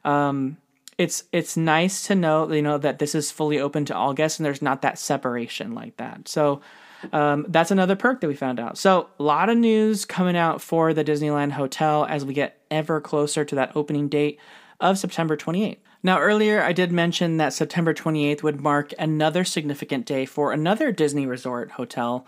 um, 0.05 0.57
it's 0.99 1.23
it's 1.31 1.57
nice 1.57 2.09
to 2.09 2.17
know 2.17 2.53
you 2.53 2.61
know 2.61 2.77
that 2.77 2.99
this 2.99 3.15
is 3.15 3.31
fully 3.31 3.61
open 3.61 3.85
to 3.85 3.95
all 3.95 4.13
guests 4.13 4.39
and 4.39 4.45
there's 4.45 4.61
not 4.61 4.83
that 4.83 4.99
separation 4.99 5.73
like 5.73 5.97
that. 5.97 6.29
So 6.29 6.61
um, 7.13 7.47
that's 7.49 7.71
another 7.71 7.97
perk 7.97 8.21
that 8.21 8.29
we 8.29 8.35
found 8.35 8.59
out. 8.59 8.79
So, 8.79 9.09
a 9.19 9.23
lot 9.23 9.49
of 9.49 9.57
news 9.57 10.05
coming 10.05 10.37
out 10.37 10.61
for 10.61 10.93
the 10.93 11.05
Disneyland 11.05 11.53
Hotel 11.53 12.05
as 12.05 12.25
we 12.25 12.35
get 12.35 12.61
ever 12.71 13.01
closer 13.01 13.45
to 13.45 13.55
that 13.55 13.73
opening 13.77 14.09
date 14.09 14.39
of 14.81 14.99
September 14.99 15.37
28th. 15.37 15.79
Now, 16.03 16.21
earlier 16.21 16.63
I 16.63 16.73
did 16.73 16.93
mention 16.93 17.39
that 17.39 17.53
September 17.53 17.93
28th 17.93 18.43
would 18.43 18.61
mark 18.61 18.93
another 18.99 19.45
significant 19.45 20.07
day 20.07 20.27
for 20.27 20.53
another 20.53 20.93
Disney 20.93 21.27
Resort 21.27 21.73
hotel. 21.73 22.27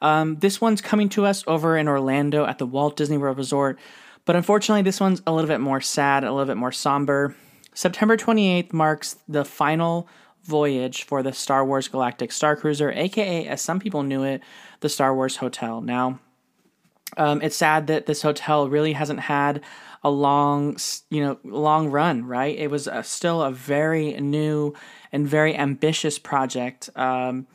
Um, 0.00 0.36
this 0.40 0.60
one's 0.60 0.80
coming 0.80 1.08
to 1.10 1.26
us 1.26 1.44
over 1.46 1.76
in 1.76 1.86
Orlando 1.86 2.44
at 2.44 2.58
the 2.58 2.66
Walt 2.66 2.96
Disney 2.96 3.18
World 3.18 3.38
Resort, 3.38 3.78
but 4.24 4.34
unfortunately, 4.34 4.82
this 4.82 5.00
one's 5.00 5.22
a 5.26 5.32
little 5.32 5.48
bit 5.48 5.60
more 5.60 5.80
sad, 5.80 6.24
a 6.24 6.32
little 6.32 6.46
bit 6.46 6.56
more 6.56 6.72
somber. 6.72 7.36
September 7.74 8.16
28th 8.16 8.72
marks 8.72 9.16
the 9.28 9.44
final 9.44 10.08
voyage 10.44 11.04
for 11.04 11.22
the 11.22 11.32
Star 11.32 11.64
Wars 11.64 11.88
Galactic 11.88 12.32
Star 12.32 12.56
Cruiser, 12.56 12.90
aka, 12.90 13.46
as 13.46 13.60
some 13.60 13.80
people 13.80 14.02
knew 14.02 14.22
it, 14.22 14.42
the 14.80 14.88
Star 14.88 15.14
Wars 15.14 15.36
Hotel. 15.36 15.80
Now, 15.80 16.18
um, 17.16 17.42
it's 17.42 17.56
sad 17.56 17.86
that 17.88 18.06
this 18.06 18.22
hotel 18.22 18.68
really 18.68 18.94
hasn't 18.94 19.20
had 19.20 19.60
a 20.02 20.10
long, 20.10 20.76
you 21.10 21.22
know, 21.22 21.38
long 21.44 21.88
run. 21.88 22.24
Right? 22.24 22.56
It 22.58 22.70
was 22.70 22.86
a, 22.86 23.02
still 23.02 23.42
a 23.42 23.52
very 23.52 24.12
new 24.20 24.74
and 25.12 25.26
very 25.26 25.54
ambitious 25.56 26.18
project. 26.18 26.90
Um, 26.96 27.46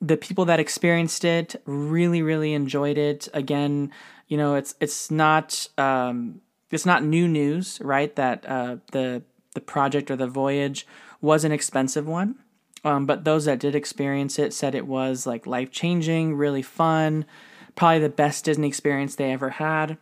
the 0.00 0.16
people 0.16 0.46
that 0.46 0.60
experienced 0.60 1.24
it 1.24 1.60
really, 1.66 2.22
really 2.22 2.54
enjoyed 2.54 2.96
it. 2.96 3.28
Again, 3.34 3.90
you 4.28 4.36
know, 4.36 4.54
it's 4.54 4.74
it's 4.80 5.10
not 5.10 5.68
um, 5.76 6.40
it's 6.70 6.86
not 6.86 7.04
new 7.04 7.28
news, 7.28 7.80
right? 7.82 8.14
That 8.16 8.46
uh, 8.46 8.76
the 8.92 9.22
the 9.54 9.60
project 9.60 10.10
or 10.10 10.16
the 10.16 10.28
voyage 10.28 10.86
was 11.20 11.44
an 11.44 11.52
expensive 11.52 12.06
one. 12.06 12.36
Um, 12.84 13.06
but 13.06 13.24
those 13.24 13.44
that 13.44 13.58
did 13.58 13.74
experience 13.74 14.38
it 14.38 14.54
said 14.54 14.74
it 14.74 14.86
was 14.86 15.26
like 15.26 15.46
life 15.46 15.70
changing, 15.70 16.34
really 16.34 16.62
fun, 16.62 17.26
probably 17.74 17.98
the 18.00 18.08
best 18.08 18.44
Disney 18.46 18.68
experience 18.68 19.14
they 19.14 19.32
ever 19.32 19.50
had. 19.50 19.98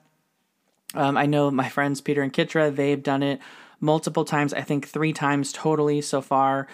Um, 0.95 1.17
I 1.17 1.27
know 1.27 1.51
my 1.51 1.69
friends 1.69 2.01
Peter 2.01 2.23
and 2.23 2.33
Kitra, 2.33 2.75
they've 2.75 3.03
done 3.03 3.23
it 3.23 3.41
multiple 3.81 4.25
times, 4.25 4.55
I 4.55 4.63
think 4.63 4.87
three 4.89 5.13
times 5.13 5.53
totally 5.53 6.01
so 6.01 6.21
far, 6.21 6.67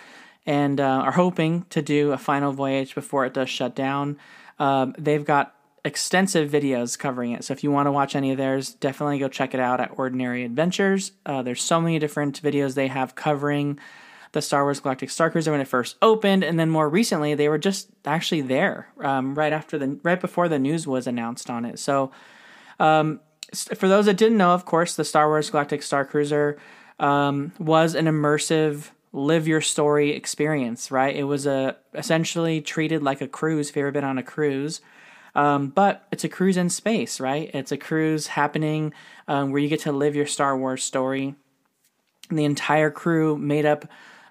and 0.46 0.80
uh, 0.80 0.84
are 0.84 1.12
hoping 1.12 1.64
to 1.70 1.82
do 1.82 2.12
a 2.12 2.18
final 2.18 2.52
voyage 2.52 2.94
before 2.94 3.24
it 3.24 3.34
does 3.34 3.50
shut 3.50 3.74
down. 3.74 4.18
Um, 4.58 4.94
they've 4.98 5.24
got 5.24 5.54
extensive 5.84 6.50
videos 6.50 6.98
covering 6.98 7.32
it. 7.32 7.44
So 7.44 7.52
if 7.52 7.62
you 7.62 7.70
want 7.70 7.86
to 7.86 7.92
watch 7.92 8.14
any 8.16 8.30
of 8.30 8.38
theirs, 8.38 8.72
definitely 8.72 9.18
go 9.18 9.28
check 9.28 9.52
it 9.52 9.60
out 9.60 9.80
at 9.80 9.90
Ordinary 9.96 10.44
Adventures. 10.44 11.12
Uh, 11.26 11.42
there's 11.42 11.62
so 11.62 11.80
many 11.80 11.98
different 11.98 12.42
videos 12.42 12.74
they 12.74 12.88
have 12.88 13.14
covering 13.14 13.78
the 14.34 14.42
Star 14.42 14.64
Wars 14.64 14.80
Galactic 14.80 15.08
Star 15.10 15.30
Cruiser 15.30 15.50
when 15.50 15.60
it 15.60 15.68
first 15.68 15.96
opened, 16.02 16.44
and 16.44 16.60
then 16.60 16.68
more 16.68 16.88
recently 16.88 17.34
they 17.34 17.48
were 17.48 17.58
just 17.58 17.88
actually 18.04 18.42
there 18.42 18.88
um, 19.00 19.34
right 19.34 19.52
after 19.52 19.78
the 19.78 19.98
right 20.02 20.20
before 20.20 20.48
the 20.48 20.58
news 20.58 20.86
was 20.86 21.06
announced 21.06 21.48
on 21.48 21.64
it. 21.64 21.78
So, 21.78 22.12
um, 22.78 23.20
for 23.74 23.88
those 23.88 24.06
that 24.06 24.16
didn't 24.16 24.36
know, 24.36 24.50
of 24.50 24.66
course, 24.66 24.94
the 24.96 25.04
Star 25.04 25.28
Wars 25.28 25.48
Galactic 25.50 25.82
Star 25.82 26.04
Cruiser 26.04 26.58
um, 26.98 27.52
was 27.58 27.94
an 27.94 28.06
immersive 28.06 28.90
live 29.12 29.48
your 29.48 29.60
story 29.60 30.10
experience. 30.10 30.90
Right, 30.90 31.16
it 31.16 31.24
was 31.24 31.46
a 31.46 31.76
essentially 31.94 32.60
treated 32.60 33.02
like 33.02 33.22
a 33.22 33.28
cruise. 33.28 33.70
If 33.70 33.76
you 33.76 33.82
ever 33.82 33.92
been 33.92 34.04
on 34.04 34.18
a 34.18 34.22
cruise. 34.22 34.82
Um, 35.36 35.68
but 35.68 36.06
it's 36.12 36.22
a 36.22 36.28
cruise 36.28 36.56
in 36.56 36.70
space, 36.70 37.18
right? 37.18 37.50
It's 37.52 37.72
a 37.72 37.76
cruise 37.76 38.28
happening 38.28 38.94
um, 39.26 39.50
where 39.50 39.60
you 39.60 39.68
get 39.68 39.80
to 39.80 39.90
live 39.90 40.14
your 40.14 40.28
Star 40.28 40.56
Wars 40.56 40.84
story. 40.84 41.34
And 42.30 42.38
the 42.38 42.44
entire 42.44 42.90
crew 42.90 43.36
made 43.36 43.66
up 43.66 43.86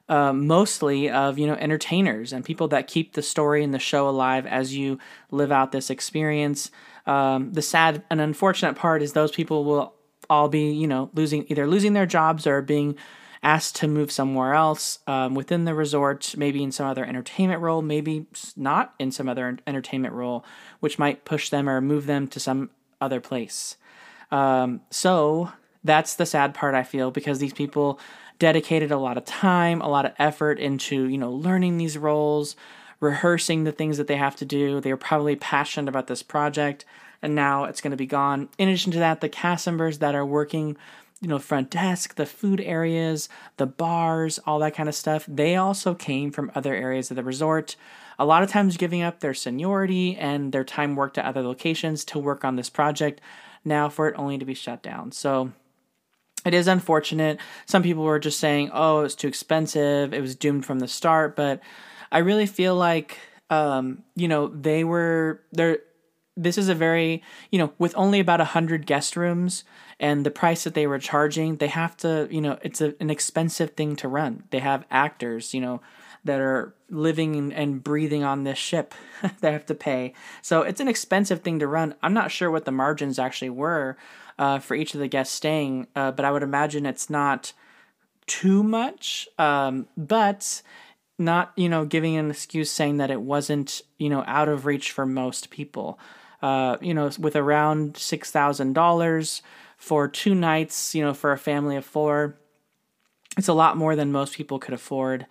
uh, 0.09 0.33
mostly 0.33 1.09
of 1.09 1.39
you 1.39 1.47
know 1.47 1.55
entertainers 1.55 2.33
and 2.33 2.43
people 2.43 2.67
that 2.69 2.87
keep 2.87 3.13
the 3.13 3.21
story 3.21 3.63
and 3.63 3.73
the 3.73 3.79
show 3.79 4.07
alive 4.07 4.45
as 4.45 4.75
you 4.75 4.99
live 5.31 5.51
out 5.51 5.71
this 5.71 5.89
experience. 5.89 6.71
Um, 7.05 7.51
the 7.53 7.61
sad 7.61 8.03
and 8.09 8.21
unfortunate 8.21 8.75
part 8.75 9.01
is 9.01 9.13
those 9.13 9.31
people 9.31 9.63
will 9.63 9.93
all 10.29 10.49
be 10.49 10.71
you 10.71 10.87
know 10.87 11.09
losing 11.13 11.45
either 11.49 11.67
losing 11.67 11.93
their 11.93 12.05
jobs 12.05 12.47
or 12.47 12.61
being 12.61 12.95
asked 13.43 13.75
to 13.75 13.87
move 13.87 14.09
somewhere 14.11 14.53
else 14.53 14.99
um, 15.05 15.35
within 15.35 15.65
the 15.65 15.75
resort, 15.75 16.33
maybe 16.37 16.63
in 16.63 16.71
some 16.71 16.87
other 16.87 17.03
entertainment 17.03 17.61
role, 17.61 17.81
maybe 17.81 18.25
not 18.55 18.93
in 18.99 19.11
some 19.11 19.27
other 19.27 19.57
entertainment 19.67 20.13
role, 20.13 20.45
which 20.79 20.97
might 20.97 21.25
push 21.25 21.49
them 21.49 21.67
or 21.67 21.81
move 21.81 22.05
them 22.05 22.25
to 22.25 22.39
some 22.39 22.69
other 23.01 23.19
place. 23.19 23.75
Um, 24.31 24.79
so 24.89 25.51
that's 25.83 26.15
the 26.15 26.25
sad 26.25 26.53
part 26.53 26.73
I 26.73 26.83
feel 26.83 27.11
because 27.11 27.39
these 27.39 27.53
people 27.53 27.99
dedicated 28.43 28.91
a 28.91 28.97
lot 28.97 29.15
of 29.15 29.23
time, 29.23 29.79
a 29.79 29.87
lot 29.87 30.05
of 30.05 30.11
effort 30.19 30.59
into, 30.59 31.07
you 31.07 31.17
know, 31.17 31.31
learning 31.31 31.77
these 31.77 31.97
roles, 31.97 32.57
rehearsing 32.99 33.63
the 33.63 33.71
things 33.71 33.95
that 33.95 34.07
they 34.07 34.17
have 34.17 34.35
to 34.35 34.43
do. 34.43 34.81
They 34.81 34.91
were 34.91 34.97
probably 34.97 35.37
passionate 35.37 35.87
about 35.87 36.07
this 36.07 36.21
project 36.21 36.83
and 37.21 37.35
now 37.35 37.63
it's 37.63 37.79
going 37.79 37.91
to 37.91 37.97
be 37.97 38.05
gone. 38.05 38.49
In 38.57 38.67
addition 38.67 38.91
to 38.91 38.99
that, 38.99 39.21
the 39.21 39.29
cast 39.29 39.65
members 39.65 39.99
that 39.99 40.13
are 40.13 40.25
working, 40.25 40.75
you 41.21 41.29
know, 41.29 41.39
front 41.39 41.69
desk, 41.69 42.15
the 42.15 42.25
food 42.25 42.59
areas, 42.59 43.29
the 43.55 43.65
bars, 43.65 44.39
all 44.39 44.59
that 44.59 44.75
kind 44.75 44.89
of 44.89 44.95
stuff, 44.95 45.25
they 45.25 45.55
also 45.55 45.95
came 45.95 46.29
from 46.29 46.51
other 46.53 46.75
areas 46.75 47.09
of 47.11 47.15
the 47.15 47.23
resort. 47.23 47.77
A 48.19 48.25
lot 48.25 48.43
of 48.43 48.49
times 48.49 48.75
giving 48.75 49.01
up 49.01 49.21
their 49.21 49.33
seniority 49.33 50.17
and 50.17 50.51
their 50.51 50.65
time 50.65 50.97
worked 50.97 51.17
at 51.17 51.23
other 51.23 51.43
locations 51.43 52.03
to 52.03 52.19
work 52.19 52.43
on 52.43 52.57
this 52.57 52.69
project, 52.69 53.21
now 53.63 53.87
for 53.87 54.09
it 54.09 54.15
only 54.17 54.37
to 54.37 54.43
be 54.43 54.53
shut 54.53 54.83
down. 54.83 55.13
So 55.13 55.53
it 56.45 56.53
is 56.53 56.67
unfortunate. 56.67 57.39
Some 57.65 57.83
people 57.83 58.03
were 58.03 58.19
just 58.19 58.39
saying, 58.39 58.71
oh, 58.73 59.01
it's 59.01 59.15
too 59.15 59.27
expensive, 59.27 60.13
it 60.13 60.21
was 60.21 60.35
doomed 60.35 60.65
from 60.65 60.79
the 60.79 60.87
start, 60.87 61.35
but 61.35 61.61
I 62.11 62.19
really 62.19 62.45
feel 62.45 62.75
like 62.75 63.19
um, 63.49 64.03
you 64.15 64.27
know, 64.27 64.47
they 64.47 64.83
were 64.83 65.41
there 65.51 65.79
this 66.35 66.57
is 66.57 66.67
a 66.67 66.75
very 66.75 67.21
you 67.51 67.59
know 67.59 67.73
with 67.77 67.93
only 67.95 68.19
about 68.19 68.41
a 68.41 68.45
hundred 68.45 68.87
guest 68.87 69.15
rooms 69.15 69.63
and 69.99 70.25
the 70.25 70.31
price 70.31 70.63
that 70.63 70.73
they 70.73 70.87
were 70.87 70.97
charging 70.97 71.57
they 71.57 71.67
have 71.67 71.95
to 71.95 72.27
you 72.31 72.41
know 72.41 72.57
it's 72.63 72.81
a, 72.81 72.95
an 72.99 73.09
expensive 73.11 73.71
thing 73.71 73.95
to 73.95 74.07
run. 74.07 74.43
They 74.49 74.59
have 74.59 74.85
actors 74.89 75.53
you 75.53 75.61
know 75.61 75.81
that 76.25 76.39
are 76.39 76.73
living 76.89 77.53
and 77.53 77.83
breathing 77.83 78.23
on 78.23 78.43
this 78.43 78.57
ship 78.57 78.93
they 79.41 79.51
have 79.51 79.65
to 79.67 79.75
pay. 79.75 80.13
So 80.41 80.61
it's 80.61 80.79
an 80.79 80.87
expensive 80.87 81.41
thing 81.41 81.59
to 81.59 81.67
run. 81.67 81.95
I'm 82.01 82.13
not 82.13 82.31
sure 82.31 82.49
what 82.49 82.65
the 82.65 82.71
margins 82.71 83.19
actually 83.19 83.51
were 83.51 83.97
uh, 84.39 84.59
for 84.59 84.75
each 84.75 84.93
of 84.93 84.99
the 84.99 85.07
guests 85.07 85.35
staying 85.35 85.87
uh, 85.95 86.11
but 86.11 86.25
i 86.25 86.31
would 86.31 86.43
imagine 86.43 86.85
it's 86.85 87.09
not 87.09 87.53
too 88.25 88.63
much 88.63 89.27
um, 89.37 89.87
but 89.97 90.61
not 91.19 91.51
you 91.55 91.69
know 91.69 91.85
giving 91.85 92.15
an 92.15 92.29
excuse 92.29 92.71
saying 92.71 92.97
that 92.97 93.11
it 93.11 93.21
wasn't 93.21 93.81
you 93.97 94.09
know 94.09 94.23
out 94.27 94.49
of 94.49 94.65
reach 94.65 94.91
for 94.91 95.05
most 95.05 95.49
people 95.49 95.99
uh, 96.43 96.75
you 96.81 96.93
know, 96.93 97.09
with 97.17 97.37
around 97.37 97.95
six 97.95 98.29
thousand 98.29 98.73
dollars 98.73 99.41
for 99.77 100.09
two 100.09 100.35
nights, 100.35 100.93
you 100.93 101.01
know, 101.01 101.13
for 101.13 101.31
a 101.31 101.37
family 101.37 101.77
of 101.77 101.85
four. 101.85 102.35
It's 103.37 103.47
a 103.47 103.53
lot 103.53 103.77
more 103.77 103.95
than 103.95 104.11
most 104.11 104.35
people 104.35 104.59
could 104.59 104.73
afford. 104.73 105.25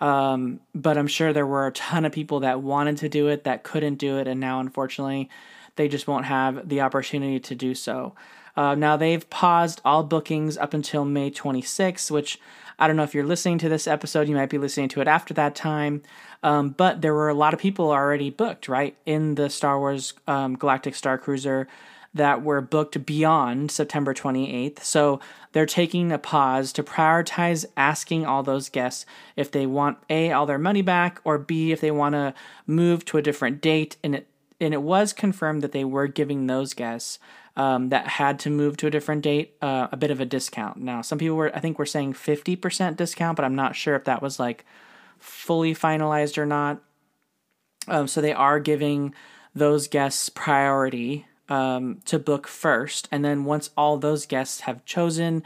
Um, 0.00 0.60
but 0.74 0.98
I'm 0.98 1.06
sure 1.06 1.32
there 1.32 1.46
were 1.46 1.66
a 1.66 1.72
ton 1.72 2.04
of 2.04 2.12
people 2.12 2.40
that 2.40 2.62
wanted 2.62 2.98
to 2.98 3.08
do 3.08 3.28
it 3.28 3.44
that 3.44 3.64
couldn't 3.64 3.96
do 3.96 4.18
it, 4.18 4.28
and 4.28 4.38
now 4.38 4.60
unfortunately, 4.60 5.30
they 5.76 5.88
just 5.88 6.06
won't 6.06 6.26
have 6.26 6.68
the 6.68 6.82
opportunity 6.82 7.40
to 7.40 7.54
do 7.54 7.74
so. 7.74 8.14
Uh, 8.56 8.74
now 8.74 8.96
they've 8.96 9.28
paused 9.30 9.80
all 9.84 10.02
bookings 10.02 10.56
up 10.56 10.74
until 10.74 11.04
May 11.04 11.30
26, 11.30 12.10
which 12.10 12.38
I 12.78 12.86
don't 12.86 12.96
know 12.96 13.02
if 13.02 13.14
you're 13.14 13.24
listening 13.24 13.58
to 13.58 13.68
this 13.68 13.86
episode, 13.86 14.28
you 14.28 14.34
might 14.34 14.48
be 14.48 14.58
listening 14.58 14.88
to 14.90 15.00
it 15.00 15.08
after 15.08 15.34
that 15.34 15.54
time. 15.54 16.02
Um, 16.42 16.70
but 16.70 17.02
there 17.02 17.14
were 17.14 17.28
a 17.28 17.34
lot 17.34 17.52
of 17.52 17.60
people 17.60 17.90
already 17.90 18.30
booked, 18.30 18.68
right, 18.68 18.96
in 19.04 19.34
the 19.34 19.50
Star 19.50 19.78
Wars 19.78 20.14
um, 20.26 20.56
Galactic 20.56 20.94
Star 20.94 21.18
Cruiser 21.18 21.68
that 22.14 22.42
were 22.42 22.60
booked 22.60 23.06
beyond 23.06 23.70
September 23.70 24.12
28th. 24.12 24.80
So 24.80 25.20
they're 25.52 25.66
taking 25.66 26.10
a 26.10 26.18
pause 26.18 26.72
to 26.72 26.82
prioritize 26.82 27.66
asking 27.76 28.26
all 28.26 28.42
those 28.42 28.68
guests 28.68 29.06
if 29.36 29.50
they 29.50 29.66
want 29.66 29.98
A, 30.08 30.32
all 30.32 30.46
their 30.46 30.58
money 30.58 30.82
back, 30.82 31.20
or 31.22 31.38
B, 31.38 31.72
if 31.72 31.80
they 31.80 31.90
want 31.90 32.14
to 32.14 32.34
move 32.66 33.04
to 33.06 33.18
a 33.18 33.22
different 33.22 33.60
date. 33.60 33.96
And 34.02 34.16
it, 34.16 34.26
and 34.60 34.74
it 34.74 34.82
was 34.82 35.12
confirmed 35.12 35.62
that 35.62 35.72
they 35.72 35.84
were 35.84 36.08
giving 36.08 36.46
those 36.46 36.74
guests 36.74 37.18
um, 37.56 37.88
that 37.90 38.06
had 38.06 38.38
to 38.40 38.50
move 38.50 38.76
to 38.78 38.86
a 38.86 38.90
different 38.90 39.22
date 39.22 39.54
uh, 39.60 39.88
a 39.92 39.96
bit 39.96 40.10
of 40.10 40.20
a 40.20 40.24
discount. 40.24 40.76
Now, 40.78 41.02
some 41.02 41.18
people 41.18 41.36
were, 41.36 41.54
I 41.54 41.60
think, 41.60 41.78
were 41.78 41.86
saying 41.86 42.14
50% 42.14 42.96
discount, 42.96 43.36
but 43.36 43.44
I'm 43.44 43.54
not 43.54 43.76
sure 43.76 43.96
if 43.96 44.04
that 44.04 44.22
was 44.22 44.38
like 44.38 44.64
fully 45.18 45.74
finalized 45.74 46.38
or 46.38 46.46
not. 46.46 46.80
Um, 47.88 48.06
so 48.06 48.20
they 48.20 48.32
are 48.32 48.60
giving 48.60 49.14
those 49.54 49.88
guests 49.88 50.28
priority 50.28 51.26
um, 51.48 52.00
to 52.04 52.18
book 52.18 52.46
first. 52.46 53.08
And 53.10 53.24
then 53.24 53.44
once 53.44 53.70
all 53.76 53.98
those 53.98 54.26
guests 54.26 54.60
have 54.60 54.84
chosen 54.84 55.42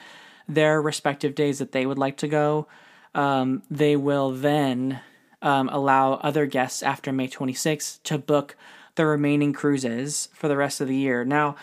their 0.47 0.81
respective 0.81 1.35
days 1.35 1.59
that 1.59 1.73
they 1.73 1.87
would 1.87 1.99
like 1.99 2.19
to 2.19 2.29
go, 2.29 2.67
um, 3.15 3.63
they 3.71 3.97
will 3.97 4.31
then 4.31 5.01
um, 5.41 5.69
allow 5.71 6.15
other 6.15 6.47
guests 6.47 6.83
after 6.83 7.13
May 7.13 7.29
26th 7.29 8.03
to 8.05 8.19
book 8.19 8.57
the 8.97 9.07
remaining 9.07 9.53
cruises 9.53 10.29
for 10.33 10.49
the 10.49 10.57
rest 10.57 10.81
of 10.81 10.89
the 10.89 10.97
year. 10.97 11.25
Now, 11.25 11.57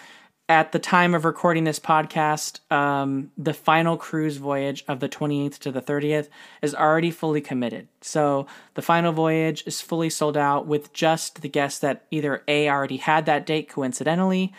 at 0.50 0.74
the 0.74 0.80
time 0.80 1.14
of 1.16 1.24
recording 1.24 1.64
this 1.64 1.80
podcast, 1.80 2.60
um, 2.72 3.32
the 3.38 3.54
final 3.54 3.96
cruise 3.96 4.38
voyage 4.38 4.84
of 4.88 5.00
the 5.00 5.08
28th 5.08 5.60
to 5.60 5.72
the 5.72 5.82
30th 5.82 6.28
is 6.62 6.76
already 6.76 7.10
fully 7.10 7.40
committed. 7.40 7.88
So 8.02 8.48
the 8.74 8.82
final 8.82 9.14
voyage 9.14 9.64
is 9.66 9.80
fully 9.80 10.10
sold 10.10 10.36
out 10.36 10.68
with 10.68 10.92
just 10.92 11.42
the 11.42 11.48
guests 11.48 11.80
that 11.80 12.06
either 12.12 12.44
A, 12.48 12.70
already 12.70 12.98
had 12.98 13.26
that 13.28 13.46
date 13.46 13.70
coincidentally, 13.70 14.54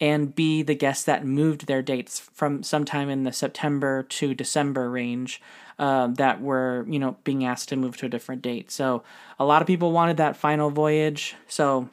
and 0.00 0.34
B, 0.34 0.62
the 0.62 0.74
guests 0.74 1.04
that 1.04 1.24
moved 1.24 1.66
their 1.66 1.80
dates 1.80 2.18
from 2.18 2.62
sometime 2.62 3.08
in 3.08 3.22
the 3.22 3.32
September 3.32 4.02
to 4.02 4.34
December 4.34 4.90
range 4.90 5.40
uh, 5.78 6.08
that 6.08 6.40
were, 6.40 6.84
you 6.88 6.98
know, 6.98 7.16
being 7.24 7.44
asked 7.44 7.68
to 7.70 7.76
move 7.76 7.96
to 7.98 8.06
a 8.06 8.10
different 8.10 8.42
date. 8.42 8.70
So 8.70 9.02
a 9.38 9.44
lot 9.44 9.62
of 9.62 9.68
people 9.68 9.92
wanted 9.92 10.16
that 10.18 10.36
final 10.36 10.70
voyage. 10.70 11.34
So 11.48 11.88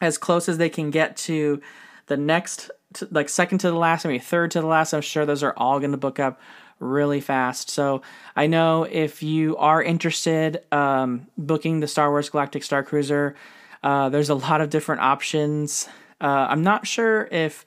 as 0.00 0.18
close 0.18 0.48
as 0.48 0.58
they 0.58 0.68
can 0.68 0.90
get 0.90 1.16
to 1.16 1.60
the 2.06 2.16
next, 2.16 2.70
like 3.10 3.28
second 3.28 3.58
to 3.58 3.70
the 3.70 3.76
last, 3.76 4.04
maybe 4.04 4.18
third 4.18 4.50
to 4.52 4.60
the 4.60 4.66
last, 4.66 4.92
I'm 4.92 5.00
sure 5.00 5.26
those 5.26 5.42
are 5.42 5.54
all 5.56 5.78
going 5.78 5.92
to 5.92 5.96
book 5.96 6.18
up 6.18 6.40
really 6.78 7.20
fast. 7.20 7.70
So 7.70 8.02
I 8.34 8.46
know 8.46 8.84
if 8.84 9.22
you 9.22 9.56
are 9.56 9.82
interested 9.82 10.62
um, 10.72 11.26
booking 11.38 11.80
the 11.80 11.88
Star 11.88 12.10
Wars 12.10 12.28
Galactic 12.28 12.62
Star 12.62 12.82
Cruiser, 12.82 13.34
uh, 13.82 14.08
there's 14.08 14.30
a 14.30 14.34
lot 14.34 14.60
of 14.60 14.70
different 14.70 15.00
options. 15.00 15.88
Uh, 16.20 16.46
I'm 16.50 16.62
not 16.62 16.86
sure 16.86 17.28
if 17.30 17.64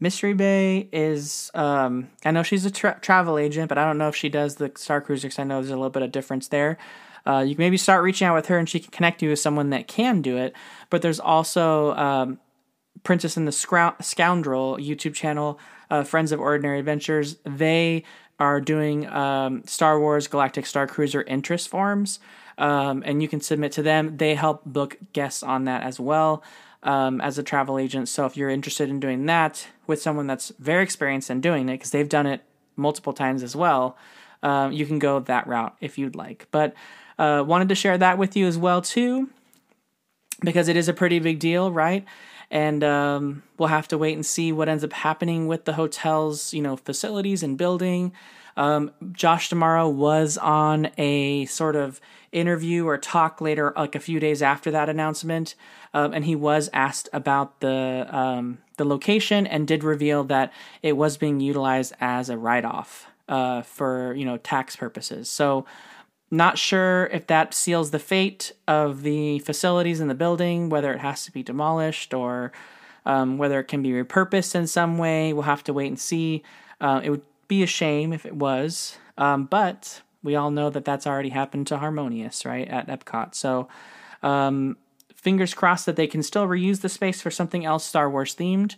Mystery 0.00 0.34
Bay 0.34 0.88
is. 0.92 1.50
Um, 1.54 2.08
I 2.24 2.30
know 2.30 2.42
she's 2.42 2.64
a 2.64 2.70
tra- 2.70 2.98
travel 3.00 3.38
agent, 3.38 3.68
but 3.68 3.78
I 3.78 3.84
don't 3.84 3.98
know 3.98 4.08
if 4.08 4.16
she 4.16 4.28
does 4.28 4.56
the 4.56 4.72
Star 4.76 5.00
Cruiser 5.00 5.28
because 5.28 5.38
I 5.38 5.44
know 5.44 5.56
there's 5.56 5.70
a 5.70 5.76
little 5.76 5.90
bit 5.90 6.02
of 6.02 6.12
difference 6.12 6.48
there. 6.48 6.78
Uh, 7.26 7.40
you 7.40 7.54
can 7.54 7.62
maybe 7.62 7.76
start 7.76 8.02
reaching 8.02 8.26
out 8.26 8.34
with 8.34 8.46
her, 8.46 8.58
and 8.58 8.68
she 8.68 8.80
can 8.80 8.90
connect 8.90 9.22
you 9.22 9.30
with 9.30 9.38
someone 9.38 9.70
that 9.70 9.88
can 9.88 10.22
do 10.22 10.36
it. 10.36 10.54
But 10.88 11.02
there's 11.02 11.20
also 11.20 11.94
um, 11.94 12.38
Princess 13.02 13.36
and 13.36 13.46
the 13.46 13.52
Scoundrel 13.52 14.76
YouTube 14.76 15.14
channel, 15.14 15.58
uh, 15.90 16.02
Friends 16.02 16.32
of 16.32 16.40
Ordinary 16.40 16.78
Adventures, 16.78 17.36
they 17.44 18.04
are 18.38 18.60
doing 18.60 19.06
um, 19.08 19.62
Star 19.64 19.98
Wars 19.98 20.26
Galactic 20.26 20.66
Star 20.66 20.86
Cruiser 20.86 21.22
interest 21.22 21.68
forms, 21.68 22.20
um, 22.56 23.02
and 23.04 23.20
you 23.22 23.28
can 23.28 23.40
submit 23.40 23.72
to 23.72 23.82
them. 23.82 24.16
They 24.16 24.34
help 24.34 24.64
book 24.64 24.96
guests 25.12 25.42
on 25.42 25.64
that 25.64 25.82
as 25.82 25.98
well 25.98 26.42
um, 26.82 27.20
as 27.20 27.38
a 27.38 27.42
travel 27.42 27.78
agent. 27.78 28.08
So 28.08 28.26
if 28.26 28.36
you're 28.36 28.50
interested 28.50 28.88
in 28.88 29.00
doing 29.00 29.26
that 29.26 29.66
with 29.86 30.00
someone 30.00 30.26
that's 30.26 30.52
very 30.58 30.82
experienced 30.82 31.30
in 31.30 31.40
doing 31.40 31.68
it, 31.68 31.74
because 31.74 31.90
they've 31.90 32.08
done 32.08 32.26
it 32.26 32.42
multiple 32.76 33.12
times 33.12 33.42
as 33.42 33.56
well, 33.56 33.96
um, 34.42 34.72
you 34.72 34.86
can 34.86 34.98
go 34.98 35.18
that 35.20 35.46
route 35.46 35.76
if 35.80 35.98
you'd 35.98 36.14
like. 36.14 36.46
But 36.50 36.74
uh, 37.18 37.42
wanted 37.46 37.68
to 37.70 37.74
share 37.74 37.98
that 37.98 38.18
with 38.18 38.36
you 38.36 38.46
as 38.46 38.56
well 38.56 38.82
too, 38.82 39.30
because 40.44 40.68
it 40.68 40.76
is 40.76 40.88
a 40.88 40.92
pretty 40.92 41.18
big 41.18 41.40
deal, 41.40 41.72
right? 41.72 42.04
And 42.50 42.82
um, 42.82 43.42
we'll 43.58 43.68
have 43.68 43.88
to 43.88 43.98
wait 43.98 44.14
and 44.14 44.24
see 44.24 44.52
what 44.52 44.68
ends 44.68 44.84
up 44.84 44.92
happening 44.92 45.46
with 45.46 45.64
the 45.64 45.74
hotel's 45.74 46.52
you 46.52 46.62
know 46.62 46.76
facilities 46.76 47.42
and 47.42 47.56
building. 47.58 48.12
Um, 48.56 48.90
Josh 49.12 49.50
D'Amaro 49.50 49.92
was 49.92 50.36
on 50.36 50.90
a 50.98 51.46
sort 51.46 51.76
of 51.76 52.00
interview 52.32 52.86
or 52.86 52.98
talk 52.98 53.40
later, 53.40 53.72
like 53.76 53.94
a 53.94 54.00
few 54.00 54.18
days 54.18 54.42
after 54.42 54.70
that 54.72 54.88
announcement, 54.88 55.54
um, 55.94 56.12
and 56.12 56.24
he 56.24 56.34
was 56.34 56.68
asked 56.72 57.08
about 57.12 57.60
the 57.60 58.06
um, 58.10 58.58
the 58.76 58.84
location 58.84 59.46
and 59.46 59.68
did 59.68 59.84
reveal 59.84 60.24
that 60.24 60.52
it 60.82 60.96
was 60.96 61.16
being 61.16 61.40
utilized 61.40 61.92
as 62.00 62.30
a 62.30 62.36
write 62.36 62.64
off 62.64 63.06
uh, 63.28 63.62
for 63.62 64.14
you 64.14 64.24
know 64.24 64.38
tax 64.38 64.76
purposes. 64.76 65.28
So 65.28 65.64
not 66.30 66.58
sure 66.58 67.06
if 67.06 67.26
that 67.28 67.54
seals 67.54 67.90
the 67.90 67.98
fate 67.98 68.52
of 68.66 69.02
the 69.02 69.38
facilities 69.40 70.00
in 70.00 70.08
the 70.08 70.14
building, 70.14 70.68
whether 70.68 70.92
it 70.92 71.00
has 71.00 71.24
to 71.24 71.32
be 71.32 71.42
demolished 71.42 72.12
or 72.12 72.52
um, 73.06 73.38
whether 73.38 73.58
it 73.60 73.64
can 73.64 73.82
be 73.82 73.90
repurposed 73.90 74.54
in 74.54 74.66
some 74.66 74.98
way. 74.98 75.32
We'll 75.32 75.42
have 75.42 75.64
to 75.64 75.72
wait 75.72 75.86
and 75.86 75.98
see. 75.98 76.42
Uh, 76.80 77.00
it 77.02 77.10
would 77.10 77.22
be 77.48 77.62
a 77.62 77.66
shame 77.66 78.12
if 78.12 78.26
it 78.26 78.36
was, 78.36 78.98
um, 79.16 79.46
but 79.46 80.02
we 80.22 80.36
all 80.36 80.50
know 80.50 80.68
that 80.70 80.84
that's 80.84 81.06
already 81.06 81.30
happened 81.30 81.66
to 81.68 81.78
Harmonious, 81.78 82.44
right, 82.44 82.68
at 82.68 82.88
Epcot. 82.88 83.34
So, 83.34 83.68
um, 84.22 84.76
fingers 85.14 85.54
crossed 85.54 85.86
that 85.86 85.96
they 85.96 86.06
can 86.06 86.22
still 86.22 86.46
reuse 86.46 86.80
the 86.80 86.88
space 86.88 87.20
for 87.22 87.30
something 87.30 87.64
else 87.64 87.84
Star 87.84 88.10
Wars 88.10 88.34
themed. 88.34 88.76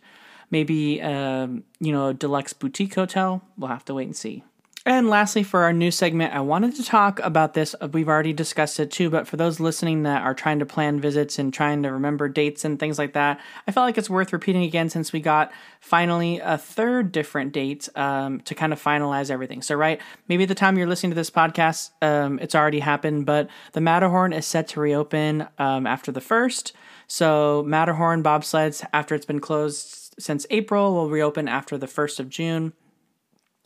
Maybe, 0.50 1.00
um, 1.00 1.64
you 1.78 1.92
know, 1.92 2.08
a 2.08 2.14
deluxe 2.14 2.52
boutique 2.52 2.94
hotel. 2.94 3.42
We'll 3.56 3.68
have 3.70 3.84
to 3.86 3.94
wait 3.94 4.06
and 4.06 4.16
see. 4.16 4.44
And 4.86 5.10
lastly, 5.10 5.42
for 5.42 5.64
our 5.64 5.74
new 5.74 5.90
segment, 5.90 6.32
I 6.32 6.40
wanted 6.40 6.74
to 6.76 6.82
talk 6.82 7.20
about 7.20 7.52
this. 7.52 7.74
We've 7.92 8.08
already 8.08 8.32
discussed 8.32 8.80
it 8.80 8.90
too, 8.90 9.10
but 9.10 9.28
for 9.28 9.36
those 9.36 9.60
listening 9.60 10.04
that 10.04 10.22
are 10.22 10.32
trying 10.32 10.58
to 10.60 10.66
plan 10.66 11.00
visits 11.00 11.38
and 11.38 11.52
trying 11.52 11.82
to 11.82 11.92
remember 11.92 12.28
dates 12.30 12.64
and 12.64 12.80
things 12.80 12.98
like 12.98 13.12
that, 13.12 13.40
I 13.68 13.72
felt 13.72 13.84
like 13.84 13.98
it's 13.98 14.08
worth 14.08 14.32
repeating 14.32 14.62
again 14.62 14.88
since 14.88 15.12
we 15.12 15.20
got 15.20 15.52
finally 15.80 16.38
a 16.38 16.56
third 16.56 17.12
different 17.12 17.52
date 17.52 17.90
um, 17.94 18.40
to 18.40 18.54
kind 18.54 18.72
of 18.72 18.82
finalize 18.82 19.30
everything. 19.30 19.60
So, 19.60 19.74
right, 19.74 20.00
maybe 20.28 20.46
the 20.46 20.54
time 20.54 20.78
you're 20.78 20.86
listening 20.86 21.10
to 21.10 21.16
this 21.16 21.30
podcast, 21.30 21.90
um, 22.00 22.38
it's 22.38 22.54
already 22.54 22.80
happened, 22.80 23.26
but 23.26 23.50
the 23.72 23.82
Matterhorn 23.82 24.32
is 24.32 24.46
set 24.46 24.66
to 24.68 24.80
reopen 24.80 25.46
um, 25.58 25.86
after 25.86 26.10
the 26.10 26.22
first. 26.22 26.72
So, 27.06 27.62
Matterhorn 27.66 28.22
bobsleds, 28.22 28.82
after 28.94 29.14
it's 29.14 29.26
been 29.26 29.40
closed 29.40 30.14
since 30.18 30.46
April, 30.48 30.94
will 30.94 31.10
reopen 31.10 31.48
after 31.48 31.76
the 31.76 31.86
1st 31.86 32.20
of 32.20 32.30
June. 32.30 32.72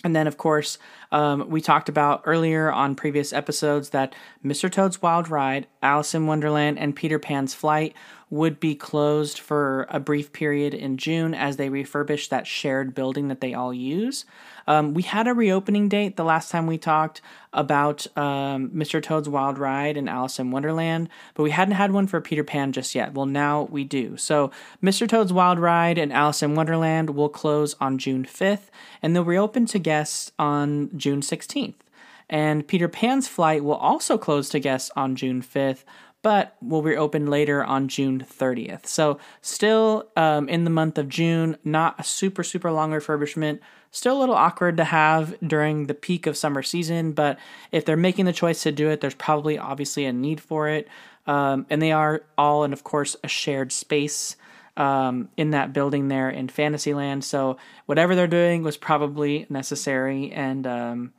And 0.05 0.15
then, 0.15 0.27
of 0.27 0.37
course, 0.37 0.79
um, 1.11 1.49
we 1.49 1.63
talked 1.63 1.89
about 1.89 2.23
earlier 2.27 2.71
on 2.71 2.95
previous 2.95 3.33
episodes 3.33 3.91
that 3.91 4.15
Mr. 4.45 4.71
Toad's 4.71 5.01
Wild 5.01 5.31
Ride, 5.31 5.67
Alice 5.83 6.15
in 6.15 6.27
Wonderland, 6.27 6.79
and 6.79 6.95
Peter 6.95 7.19
Pan's 7.19 7.55
Flight 7.55 7.95
would 8.35 8.59
be 8.59 8.75
closed 8.75 9.39
for 9.39 9.87
a 9.89 10.01
brief 10.01 10.33
period 10.33 10.75
in 10.75 10.97
June 10.97 11.35
as 11.35 11.57
they 11.57 11.71
refurbish 11.71 12.29
that 12.29 12.49
shared 12.49 12.93
building 12.93 13.29
that 13.29 13.41
they 13.41 13.55
all 13.55 13.73
use. 13.73 14.25
Um, 14.67 14.93
we 14.93 15.03
had 15.03 15.29
a 15.29 15.35
reopening 15.35 15.89
date 15.89 16.17
the 16.17 16.25
last 16.25 16.51
time 16.51 16.67
we 16.67 16.77
talked 16.77 17.21
about 17.53 18.09
um, 18.19 18.71
Mr. 18.71 19.01
Toad's 19.01 19.29
Wild 19.29 19.57
Ride 19.57 19.97
and 19.97 20.11
Alice 20.11 20.41
in 20.41 20.51
Wonderland, 20.51 21.09
but 21.35 21.45
we 21.45 21.53
hadn't 21.53 21.75
had 21.75 21.93
one 21.93 22.09
for 22.09 22.21
Peter 22.21 22.43
Pan 22.43 22.73
just 22.73 22.93
yet. 22.97 23.15
Well, 23.15 23.27
now 23.27 23.69
we 23.71 23.85
do. 23.85 24.17
So, 24.17 24.51
Mr. 24.83 25.09
Toad's 25.09 25.33
Wild 25.33 25.61
Ride 25.61 25.97
and 25.97 26.13
Alice 26.13 26.43
in 26.43 26.57
Wonderland 26.57 27.11
will 27.11 27.29
close 27.29 27.77
on 27.81 27.99
June 27.99 28.25
5th, 28.25 28.69
and 29.01 29.15
they'll 29.15 29.23
reopen 29.23 29.67
to 29.67 29.79
guests 29.79 30.33
on 30.41 30.91
June 30.99 31.21
16th. 31.21 31.75
And 32.29 32.67
Peter 32.67 32.89
Pan's 32.89 33.29
flight 33.29 33.63
will 33.63 33.75
also 33.75 34.19
close 34.19 34.49
to 34.49 34.59
guests 34.59 34.91
on 34.97 35.15
June 35.15 35.41
5th, 35.41 35.85
but 36.25 36.57
will 36.63 36.83
reopen 36.83 37.27
later 37.27 37.63
on 37.63 37.87
June 37.87 38.25
30th. 38.27 38.87
So, 38.87 39.19
still 39.43 40.09
um, 40.17 40.49
in 40.49 40.65
the 40.65 40.71
month 40.71 40.97
of 40.97 41.07
June, 41.11 41.59
not 41.65 42.01
a 42.01 42.03
super, 42.03 42.43
super 42.43 42.73
long 42.73 42.93
refurbishment. 42.93 43.61
Still 43.91 44.17
a 44.17 44.21
little 44.21 44.35
awkward 44.35 44.79
to 44.79 44.85
have 44.85 45.39
during 45.47 45.87
the 45.87 45.93
peak 45.93 46.27
of 46.27 46.39
summer 46.39 46.63
season, 46.63 47.13
but 47.13 47.39
if 47.73 47.85
they're 47.85 47.97
making 47.99 48.25
the 48.25 48.33
choice 48.33 48.63
to 48.63 48.73
do 48.73 48.89
it, 48.89 49.03
there's 49.03 49.15
probably 49.15 49.59
obviously 49.59 50.07
a 50.07 50.15
need 50.15 50.41
for 50.41 50.67
it. 50.71 50.89
Um, 51.27 51.67
and 51.69 51.83
they 51.83 51.93
are 51.93 52.23
all, 52.39 52.65
and 52.65 52.73
of 52.73 52.85
course, 52.85 53.17
a 53.23 53.29
shared 53.29 53.71
space 53.71 54.37
um, 54.79 55.29
in 55.37 55.51
that 55.51 55.75
building 55.75 56.09
there 56.09 56.31
in 56.31 56.49
Fantasyland. 56.49 57.23
So, 57.23 57.59
whatever 57.85 58.15
they're 58.15 58.27
doing 58.27 58.63
was 58.63 58.79
probably 58.79 59.45
necessary 59.51 60.33
and 60.33 60.67
um, 60.67 61.13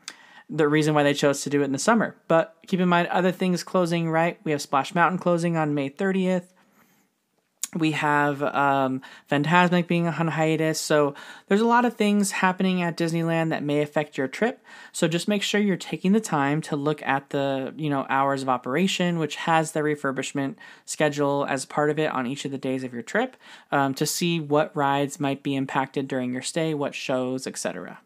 the 0.50 0.68
reason 0.68 0.94
why 0.94 1.04
they 1.04 1.14
chose 1.14 1.42
to 1.42 1.50
do 1.50 1.62
it 1.62 1.66
in 1.66 1.72
the 1.72 1.80
summer. 1.80 2.16
But 2.28 2.56
keep 2.68 2.80
in 2.80 2.90
mind, 2.90 3.08
other 3.08 3.32
things 3.32 3.64
closing, 3.64 4.10
right? 4.10 4.40
We 4.44 4.52
have 4.52 4.62
Splash 4.62 4.94
Mountain 4.94 5.20
closing 5.20 5.58
on 5.58 5.74
May 5.74 5.90
30th. 5.90 6.46
We 7.76 7.92
have 7.92 8.42
um, 8.42 9.02
Fantasmic 9.30 9.88
being 9.88 10.08
on 10.08 10.30
hiatus. 10.30 10.80
So 10.80 11.14
there's 11.48 11.62
a 11.62 11.68
lot 11.68 11.84
of 11.84 11.98
things 11.98 12.32
happening 12.32 12.82
at 12.82 12.96
Disneyland 12.96 13.50
that 13.50 13.64
may 13.64 13.82
affect 13.82 14.18
your 14.18 14.30
trip. 14.30 14.64
So 14.94 15.10
just 15.10 15.28
make 15.28 15.42
sure 15.42 15.60
you're 15.60 15.76
taking 15.76 16.14
the 16.14 16.22
time 16.22 16.62
to 16.64 16.78
look 16.78 17.02
at 17.04 17.32
the 17.32 17.74
you 17.76 17.90
know 17.90 18.06
hours 18.08 18.42
of 18.42 18.48
operation, 18.50 19.20
which 19.20 19.36
has 19.36 19.74
the 19.74 19.82
refurbishment 19.82 20.56
schedule 20.86 21.46
as 21.50 21.66
part 21.66 21.90
of 21.90 22.00
it 22.00 22.12
on 22.12 22.26
each 22.26 22.46
of 22.46 22.52
the 22.52 22.58
days 22.58 22.86
of 22.86 22.94
your 22.94 23.04
trip, 23.04 23.36
um, 23.74 23.94
to 23.96 24.06
see 24.06 24.40
what 24.40 24.74
rides 24.74 25.20
might 25.20 25.44
be 25.44 25.56
impacted 25.56 26.08
during 26.08 26.32
your 26.32 26.42
stay, 26.42 26.74
what 26.74 26.96
shows, 26.96 27.46
etc. 27.46 28.00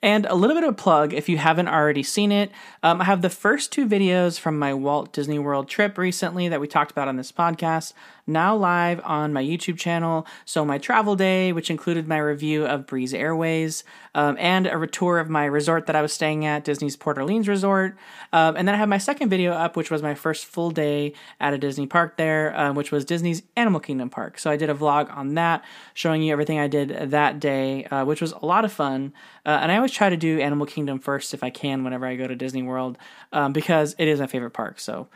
And 0.00 0.26
a 0.26 0.34
little 0.34 0.54
bit 0.54 0.62
of 0.64 0.70
a 0.70 0.76
plug 0.76 1.12
if 1.12 1.28
you 1.28 1.38
haven't 1.38 1.68
already 1.68 2.04
seen 2.04 2.30
it. 2.30 2.52
Um, 2.82 3.00
I 3.00 3.04
have 3.04 3.20
the 3.20 3.30
first 3.30 3.72
two 3.72 3.86
videos 3.86 4.38
from 4.38 4.58
my 4.58 4.72
Walt 4.72 5.12
Disney 5.12 5.38
World 5.38 5.68
trip 5.68 5.98
recently 5.98 6.48
that 6.48 6.60
we 6.60 6.68
talked 6.68 6.92
about 6.92 7.08
on 7.08 7.16
this 7.16 7.32
podcast 7.32 7.94
now 8.28 8.54
live 8.54 9.00
on 9.04 9.32
my 9.32 9.42
YouTube 9.42 9.78
channel. 9.78 10.26
So, 10.44 10.64
my 10.64 10.78
travel 10.78 11.16
day, 11.16 11.52
which 11.52 11.70
included 11.70 12.06
my 12.06 12.18
review 12.18 12.66
of 12.66 12.86
Breeze 12.86 13.14
Airways 13.14 13.84
um, 14.14 14.36
and 14.38 14.66
a 14.66 14.86
tour 14.86 15.18
of 15.18 15.28
my 15.28 15.46
resort 15.46 15.86
that 15.86 15.96
I 15.96 16.02
was 16.02 16.12
staying 16.12 16.44
at, 16.44 16.64
Disney's 16.64 16.96
Port 16.96 17.18
Orleans 17.18 17.48
Resort. 17.48 17.96
Um, 18.32 18.56
and 18.56 18.68
then 18.68 18.74
I 18.74 18.78
have 18.78 18.88
my 18.88 18.98
second 18.98 19.30
video 19.30 19.52
up, 19.52 19.76
which 19.76 19.90
was 19.90 20.02
my 20.02 20.14
first 20.14 20.46
full 20.46 20.70
day 20.70 21.14
at 21.40 21.54
a 21.54 21.58
Disney 21.58 21.86
park 21.86 22.16
there, 22.16 22.58
um, 22.58 22.76
which 22.76 22.92
was 22.92 23.04
Disney's 23.04 23.42
Animal 23.56 23.80
Kingdom 23.80 24.10
Park. 24.10 24.38
So, 24.38 24.50
I 24.50 24.56
did 24.56 24.70
a 24.70 24.74
vlog 24.74 25.14
on 25.16 25.34
that, 25.34 25.64
showing 25.94 26.22
you 26.22 26.32
everything 26.32 26.58
I 26.58 26.68
did 26.68 27.10
that 27.10 27.40
day, 27.40 27.84
uh, 27.86 28.04
which 28.04 28.20
was 28.20 28.32
a 28.32 28.44
lot 28.44 28.64
of 28.64 28.72
fun. 28.72 29.12
Uh, 29.46 29.58
and 29.62 29.72
I 29.72 29.76
always 29.76 29.92
try 29.92 30.10
to 30.10 30.16
do 30.16 30.38
Animal 30.40 30.66
Kingdom 30.66 30.98
first 30.98 31.32
if 31.32 31.42
I 31.42 31.50
can 31.50 31.82
whenever 31.82 32.06
I 32.06 32.16
go 32.16 32.26
to 32.26 32.36
Disney 32.36 32.62
World 32.62 32.98
um, 33.32 33.52
because 33.52 33.94
it 33.98 34.08
is 34.08 34.20
my 34.20 34.26
favorite 34.26 34.50
park. 34.50 34.78
So, 34.78 35.08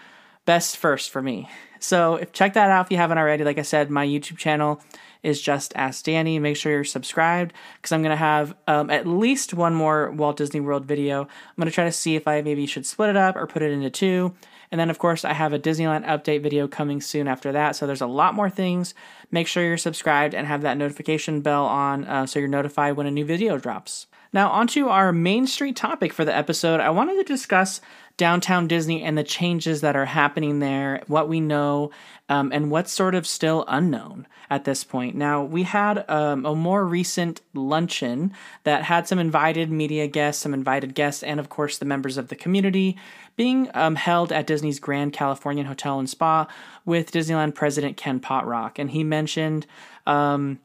best 0.45 0.77
first 0.77 1.11
for 1.11 1.23
me. 1.23 1.49
So 1.83 2.17
if 2.17 2.33
check 2.33 2.55
that 2.55 2.71
out 2.71 2.87
if 2.87 2.91
you 2.91 2.97
haven't 2.97 3.19
already. 3.19 3.45
Like 3.45 3.59
I 3.59 3.63
said, 3.63 3.91
my 3.91 4.07
YouTube 4.07 4.39
channel 4.39 4.81
is 5.23 5.41
just 5.41 5.73
ask 5.77 6.05
Danny. 6.05 6.39
Make 6.39 6.57
sure 6.57 6.73
you're 6.73 6.85
subscribed 6.85 7.53
because 7.77 7.93
I'm 7.93 8.03
gonna 8.03 8.17
have 8.17 8.55
um, 8.67 8.91
at 8.91 9.07
least 9.07 9.55
one 9.55 9.75
more 9.75 10.11
Walt 10.11 10.37
Disney 10.37 10.61
World 10.61 10.85
video. 10.85 11.23
I'm 11.23 11.29
gonna 11.59 11.71
try 11.71 11.85
to 11.85 11.93
see 11.93 12.17
if 12.17 12.27
I 12.27 12.41
maybe 12.43 12.67
should 12.67 12.87
split 12.87 13.11
it 13.11 13.17
up 13.17 13.37
or 13.37 13.47
put 13.47 13.63
it 13.63 13.73
into 13.73 13.91
two. 13.91 14.35
And 14.71 14.81
then, 14.81 14.89
of 14.89 14.99
course, 14.99 15.23
I 15.25 15.35
have 15.35 15.53
a 15.53 15.59
Disneyland 15.59 16.07
update 16.07 16.43
video 16.43 16.67
coming 16.67 17.03
soon 17.03 17.29
after 17.29 17.53
that. 17.53 17.77
So 17.77 17.87
there's 17.87 18.01
a 18.01 18.07
lot 18.07 18.35
more 18.35 18.49
things. 18.49 18.95
Make 19.31 19.47
sure 19.47 19.63
you're 19.63 19.77
subscribed 19.77 20.35
and 20.35 20.47
have 20.47 20.63
that 20.63 20.79
notification 20.79 21.43
bell 21.43 21.67
on 21.67 22.05
uh, 22.07 22.27
so 22.27 22.39
you're 22.39 22.49
notified 22.49 22.97
when 22.97 23.07
a 23.07 23.11
new 23.11 23.27
video 23.27 23.59
drops. 23.59 24.07
Now, 24.33 24.51
onto 24.51 24.89
our 24.89 25.13
Main 25.13 25.47
Street 25.47 25.77
topic 25.77 26.15
for 26.15 26.25
the 26.25 26.35
episode. 26.35 26.81
I 26.81 26.89
wanted 26.89 27.17
to 27.17 27.25
discuss 27.25 27.83
downtown 28.23 28.69
Disney 28.69 29.03
and 29.03 29.19
the 29.19 29.25
changes 29.25 29.81
that 29.81 29.97
are 29.97 30.05
happening 30.05 30.61
there, 30.61 31.03
what 31.09 31.29
we 31.29 31.41
know, 31.41 31.91
um, 32.29 32.53
and 32.53 32.71
what's 32.71 32.93
sort 32.93 33.17
of 33.17 33.27
still 33.27 33.65
unknown 33.67 34.29
at 34.49 34.65
this 34.65 34.85
point. 34.85 35.17
Now, 35.17 35.43
we 35.43 35.65
had 35.65 36.09
um, 36.09 36.47
a 36.47 36.55
more 36.55 36.87
recent 36.87 37.41
luncheon 37.53 38.33
that 38.63 38.85
had 38.85 39.09
some 39.09 39.19
invited 39.19 39.73
media 39.73 40.07
guests, 40.07 40.41
some 40.41 40.55
invited 40.55 40.95
guests, 40.95 41.25
and 41.25 41.41
of 41.41 41.49
course 41.49 41.79
the 41.79 41.85
members 41.85 42.17
of 42.17 42.29
the 42.29 42.37
community 42.37 42.97
being 43.35 43.69
um, 43.75 43.97
held 43.97 44.31
at 44.31 44.47
Disney's 44.47 44.79
Grand 44.79 45.13
Californian 45.13 45.67
Hotel 45.67 45.99
and 45.99 46.09
Spa 46.09 46.47
with 46.85 47.11
Disneyland 47.11 47.57
President 47.57 47.97
Ken 47.97 48.21
Potrock. 48.21 48.79
And 48.79 48.93
he 48.93 49.03
mentioned 49.03 49.67
um, 50.07 50.61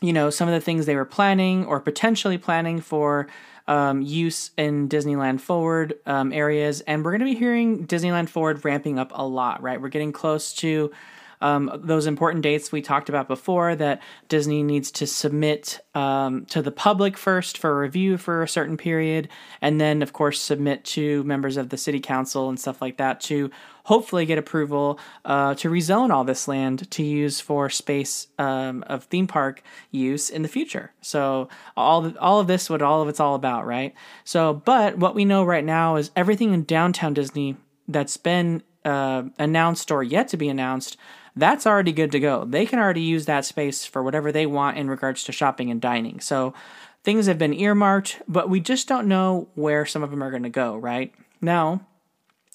you 0.00 0.12
know, 0.14 0.30
some 0.30 0.48
of 0.48 0.54
the 0.54 0.60
things 0.60 0.86
they 0.86 0.96
were 0.96 1.04
planning 1.04 1.64
or 1.66 1.80
potentially 1.80 2.38
planning 2.38 2.80
for 2.80 3.28
um, 3.66 4.02
use 4.02 4.50
in 4.56 4.88
Disneyland 4.88 5.40
Forward 5.40 5.94
um, 6.06 6.32
areas. 6.32 6.80
And 6.82 7.04
we're 7.04 7.12
going 7.12 7.20
to 7.20 7.24
be 7.26 7.34
hearing 7.34 7.86
Disneyland 7.86 8.28
Forward 8.28 8.64
ramping 8.64 8.98
up 8.98 9.12
a 9.14 9.26
lot, 9.26 9.62
right? 9.62 9.80
We're 9.80 9.88
getting 9.88 10.12
close 10.12 10.52
to 10.54 10.90
um, 11.42 11.70
those 11.82 12.06
important 12.06 12.42
dates 12.42 12.72
we 12.72 12.80
talked 12.80 13.08
about 13.08 13.28
before 13.28 13.74
that 13.76 14.00
Disney 14.28 14.62
needs 14.62 14.90
to 14.92 15.06
submit 15.06 15.80
um, 15.94 16.46
to 16.46 16.62
the 16.62 16.70
public 16.70 17.18
first 17.18 17.58
for 17.58 17.78
review 17.78 18.16
for 18.16 18.42
a 18.42 18.48
certain 18.48 18.76
period, 18.76 19.28
and 19.60 19.80
then, 19.80 20.02
of 20.02 20.12
course, 20.12 20.40
submit 20.40 20.84
to 20.84 21.24
members 21.24 21.56
of 21.56 21.68
the 21.68 21.76
city 21.76 22.00
council 22.00 22.48
and 22.48 22.58
stuff 22.58 22.80
like 22.80 22.96
that 22.96 23.20
to 23.22 23.50
hopefully 23.84 24.24
get 24.24 24.38
approval 24.38 24.98
uh, 25.24 25.54
to 25.56 25.68
rezone 25.68 26.10
all 26.10 26.24
this 26.24 26.46
land 26.46 26.88
to 26.92 27.02
use 27.02 27.40
for 27.40 27.68
space 27.68 28.28
um, 28.38 28.84
of 28.86 29.04
theme 29.04 29.26
park 29.26 29.62
use 29.90 30.30
in 30.30 30.42
the 30.42 30.48
future. 30.48 30.92
So 31.00 31.48
all 31.76 32.16
all 32.18 32.38
of 32.38 32.46
this, 32.46 32.70
what 32.70 32.82
all 32.82 33.02
of 33.02 33.08
it's 33.08 33.20
all 33.20 33.34
about, 33.34 33.66
right? 33.66 33.94
So, 34.24 34.54
but 34.54 34.98
what 34.98 35.14
we 35.14 35.24
know 35.24 35.44
right 35.44 35.64
now 35.64 35.96
is 35.96 36.12
everything 36.14 36.54
in 36.54 36.64
downtown 36.64 37.14
Disney 37.14 37.56
that's 37.88 38.16
been 38.16 38.62
uh, 38.84 39.24
announced 39.38 39.90
or 39.90 40.02
yet 40.02 40.28
to 40.28 40.36
be 40.36 40.48
announced 40.48 40.96
that's 41.36 41.66
already 41.66 41.92
good 41.92 42.12
to 42.12 42.20
go. 42.20 42.44
They 42.44 42.66
can 42.66 42.78
already 42.78 43.02
use 43.02 43.26
that 43.26 43.44
space 43.44 43.84
for 43.84 44.02
whatever 44.02 44.30
they 44.30 44.46
want 44.46 44.76
in 44.78 44.90
regards 44.90 45.24
to 45.24 45.32
shopping 45.32 45.70
and 45.70 45.80
dining. 45.80 46.20
So 46.20 46.52
things 47.04 47.26
have 47.26 47.38
been 47.38 47.54
earmarked, 47.54 48.22
but 48.28 48.48
we 48.48 48.60
just 48.60 48.88
don't 48.88 49.08
know 49.08 49.48
where 49.54 49.86
some 49.86 50.02
of 50.02 50.10
them 50.10 50.22
are 50.22 50.30
going 50.30 50.42
to 50.42 50.50
go, 50.50 50.76
right? 50.76 51.12
Now, 51.40 51.86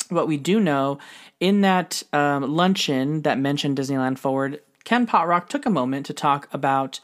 what 0.09 0.27
we 0.27 0.37
do 0.37 0.59
know 0.59 0.99
in 1.39 1.61
that 1.61 2.03
um, 2.13 2.55
luncheon 2.55 3.23
that 3.23 3.39
mentioned 3.39 3.77
Disneyland 3.77 4.19
Forward, 4.19 4.61
Ken 4.83 5.05
Potrock 5.05 5.49
took 5.49 5.65
a 5.65 5.71
moment 5.71 6.05
to 6.05 6.13
talk 6.13 6.47
about 6.53 6.99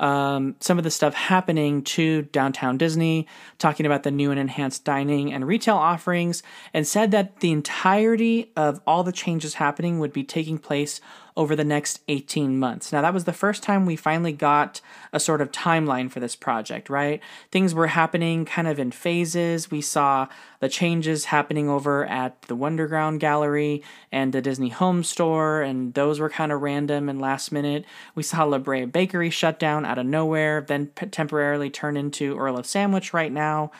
um, 0.00 0.56
some 0.60 0.78
of 0.78 0.84
the 0.84 0.90
stuff 0.90 1.14
happening 1.14 1.82
to 1.82 2.22
downtown 2.22 2.76
Disney, 2.76 3.26
talking 3.58 3.86
about 3.86 4.02
the 4.02 4.10
new 4.10 4.30
and 4.30 4.38
enhanced 4.38 4.84
dining 4.84 5.32
and 5.32 5.46
retail 5.46 5.76
offerings, 5.76 6.42
and 6.74 6.86
said 6.86 7.10
that 7.12 7.40
the 7.40 7.52
entirety 7.52 8.52
of 8.56 8.80
all 8.86 9.02
the 9.02 9.12
changes 9.12 9.54
happening 9.54 9.98
would 9.98 10.12
be 10.12 10.24
taking 10.24 10.58
place 10.58 11.00
over 11.36 11.54
the 11.54 11.64
next 11.64 12.00
18 12.08 12.58
months. 12.58 12.92
Now, 12.92 13.02
that 13.02 13.12
was 13.12 13.24
the 13.24 13.32
first 13.32 13.62
time 13.62 13.84
we 13.84 13.96
finally 13.96 14.32
got 14.32 14.80
a 15.12 15.20
sort 15.20 15.40
of 15.40 15.52
timeline 15.52 16.10
for 16.10 16.18
this 16.18 16.34
project, 16.34 16.88
right? 16.88 17.20
Things 17.50 17.74
were 17.74 17.88
happening 17.88 18.44
kind 18.46 18.66
of 18.66 18.78
in 18.78 18.90
phases. 18.90 19.70
We 19.70 19.82
saw 19.82 20.28
the 20.60 20.68
changes 20.68 21.26
happening 21.26 21.68
over 21.68 22.06
at 22.06 22.40
the 22.42 22.56
Wonderground 22.56 23.18
Gallery 23.18 23.82
and 24.10 24.32
the 24.32 24.40
Disney 24.40 24.70
Home 24.70 25.02
Store, 25.02 25.60
and 25.60 25.92
those 25.92 26.18
were 26.18 26.30
kind 26.30 26.52
of 26.52 26.62
random 26.62 27.08
and 27.08 27.20
last 27.20 27.52
minute. 27.52 27.84
We 28.14 28.22
saw 28.22 28.44
La 28.44 28.58
Brea 28.58 28.86
Bakery 28.86 29.28
shut 29.28 29.58
down 29.58 29.84
out 29.84 29.98
of 29.98 30.06
nowhere, 30.06 30.64
then 30.66 30.90
temporarily 31.10 31.68
turn 31.68 31.96
into 31.98 32.38
Earl 32.38 32.58
of 32.58 32.66
Sandwich 32.66 33.12
right 33.12 33.32
now. 33.32 33.70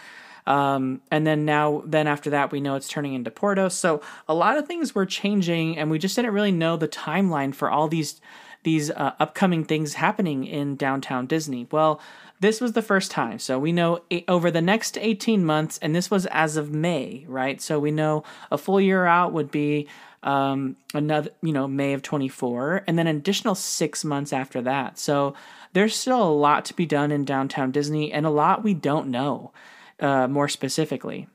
Um, 0.46 1.00
and 1.10 1.26
then 1.26 1.44
now, 1.44 1.82
then 1.84 2.06
after 2.06 2.30
that, 2.30 2.52
we 2.52 2.60
know 2.60 2.76
it's 2.76 2.88
turning 2.88 3.14
into 3.14 3.30
Porto. 3.30 3.68
So 3.68 4.00
a 4.28 4.34
lot 4.34 4.58
of 4.58 4.66
things 4.66 4.94
were 4.94 5.06
changing, 5.06 5.76
and 5.76 5.90
we 5.90 5.98
just 5.98 6.16
didn't 6.16 6.32
really 6.32 6.52
know 6.52 6.76
the 6.76 6.88
timeline 6.88 7.54
for 7.54 7.70
all 7.70 7.88
these 7.88 8.20
these 8.62 8.90
uh, 8.90 9.12
upcoming 9.20 9.64
things 9.64 9.94
happening 9.94 10.44
in 10.44 10.74
downtown 10.74 11.26
Disney. 11.26 11.68
Well, 11.70 12.00
this 12.40 12.60
was 12.60 12.72
the 12.72 12.82
first 12.82 13.12
time. 13.12 13.38
So 13.38 13.60
we 13.60 13.70
know 13.70 14.00
eight, 14.10 14.24
over 14.26 14.50
the 14.50 14.60
next 14.60 14.98
18 14.98 15.44
months, 15.44 15.78
and 15.80 15.94
this 15.94 16.10
was 16.10 16.26
as 16.26 16.56
of 16.56 16.72
May, 16.72 17.24
right? 17.28 17.60
So 17.62 17.78
we 17.78 17.92
know 17.92 18.24
a 18.50 18.58
full 18.58 18.80
year 18.80 19.06
out 19.06 19.32
would 19.32 19.52
be 19.52 19.86
um, 20.24 20.76
another, 20.92 21.30
you 21.42 21.52
know, 21.52 21.68
May 21.68 21.92
of 21.92 22.02
24, 22.02 22.82
and 22.88 22.98
then 22.98 23.06
an 23.06 23.16
additional 23.16 23.54
six 23.54 24.04
months 24.04 24.32
after 24.32 24.60
that. 24.62 24.98
So 24.98 25.34
there's 25.72 25.94
still 25.94 26.22
a 26.22 26.32
lot 26.32 26.64
to 26.66 26.74
be 26.74 26.86
done 26.86 27.12
in 27.12 27.24
downtown 27.24 27.70
Disney, 27.70 28.12
and 28.12 28.26
a 28.26 28.30
lot 28.30 28.64
we 28.64 28.74
don't 28.74 29.08
know 29.08 29.52
uh, 30.00 30.28
more 30.28 30.48
specifically. 30.48 31.28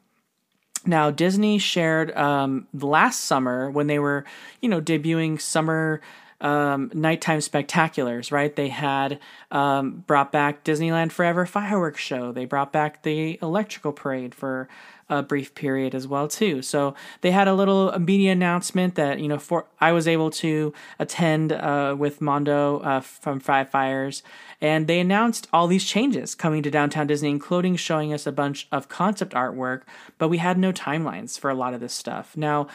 Now, 0.86 1.12
Disney 1.12 1.60
shared 1.60 2.16
um, 2.18 2.68
last 2.74 3.22
summer 3.22 3.70
when 3.70 3.88
they 3.88 4.00
were, 4.00 4.26
you 4.62 4.70
know, 4.70 4.82
debuting 4.82 5.40
summer 5.40 6.02
um, 6.42 6.90
nighttime 6.94 7.40
spectaculars, 7.40 8.32
right? 8.32 8.56
They 8.56 8.70
had 8.70 9.20
um, 9.52 10.04
brought 10.08 10.32
back 10.32 10.64
Disneyland 10.64 11.12
Forever 11.12 11.46
fireworks 11.46 12.02
show. 12.02 12.32
They 12.32 12.46
brought 12.46 12.74
back 12.74 13.04
the 13.04 13.38
electrical 13.44 13.94
parade 13.94 14.34
for 14.34 14.68
a 15.12 15.22
brief 15.22 15.54
period 15.54 15.94
as 15.94 16.08
well 16.08 16.28
too. 16.28 16.62
So 16.62 16.96
they 17.20 17.32
had 17.32 17.48
a 17.48 17.54
little 17.54 17.92
media 18.00 18.32
announcement 18.32 18.96
that 18.96 19.20
you 19.20 19.28
know 19.28 19.38
for 19.38 19.66
I 19.80 19.92
was 19.92 20.08
able 20.08 20.32
to 20.32 20.74
attend 20.98 21.52
uh, 21.52 21.96
with 21.98 22.22
Mondo 22.22 22.80
uh, 22.80 23.02
from 23.02 23.40
Five 23.42 23.70
Fires, 23.70 24.24
and 24.62 24.88
they 24.88 25.00
announced 25.00 25.48
all 25.52 25.68
these 25.68 25.86
changes 25.86 26.34
coming 26.34 26.64
to 26.64 26.72
downtown 26.72 27.08
Disney, 27.08 27.30
including 27.30 27.76
showing 27.76 28.14
us 28.14 28.26
a 28.26 28.32
bunch 28.32 28.68
of 28.72 28.88
concept 28.88 29.34
artwork. 29.34 29.82
But 30.18 30.30
we 30.30 30.38
had 30.38 30.58
no 30.58 30.72
timelines 30.72 31.38
for 31.38 31.50
a 31.50 31.56
lot 31.56 31.74
of 31.74 31.82
this 31.82 31.94
stuff. 31.94 32.38
Now 32.38 32.68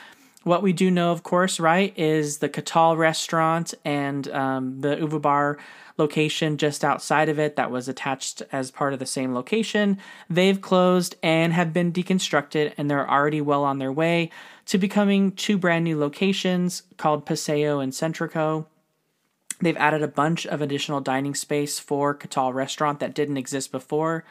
what 0.46 0.62
we 0.62 0.72
do 0.72 0.92
know, 0.92 1.10
of 1.10 1.24
course, 1.24 1.58
right, 1.58 1.92
is 1.98 2.38
the 2.38 2.48
Catal 2.48 2.96
restaurant 2.96 3.74
and 3.84 4.28
um, 4.28 4.80
the 4.80 4.96
Uva 4.96 5.18
Bar 5.18 5.58
location 5.98 6.56
just 6.56 6.84
outside 6.84 7.28
of 7.28 7.40
it 7.40 7.56
that 7.56 7.72
was 7.72 7.88
attached 7.88 8.42
as 8.52 8.70
part 8.70 8.92
of 8.92 9.00
the 9.00 9.06
same 9.06 9.34
location. 9.34 9.98
They've 10.30 10.60
closed 10.60 11.16
and 11.20 11.52
have 11.52 11.72
been 11.72 11.92
deconstructed, 11.92 12.74
and 12.78 12.88
they're 12.88 13.10
already 13.10 13.40
well 13.40 13.64
on 13.64 13.80
their 13.80 13.90
way 13.90 14.30
to 14.66 14.78
becoming 14.78 15.32
two 15.32 15.58
brand 15.58 15.82
new 15.82 15.98
locations 15.98 16.84
called 16.96 17.26
Paseo 17.26 17.80
and 17.80 17.92
Centrico. 17.92 18.66
They've 19.60 19.76
added 19.76 20.04
a 20.04 20.08
bunch 20.08 20.46
of 20.46 20.62
additional 20.62 21.00
dining 21.00 21.34
space 21.34 21.80
for 21.80 22.14
Catal 22.14 22.52
restaurant 22.52 23.00
that 23.00 23.16
didn't 23.16 23.36
exist 23.36 23.72
before. 23.72 24.24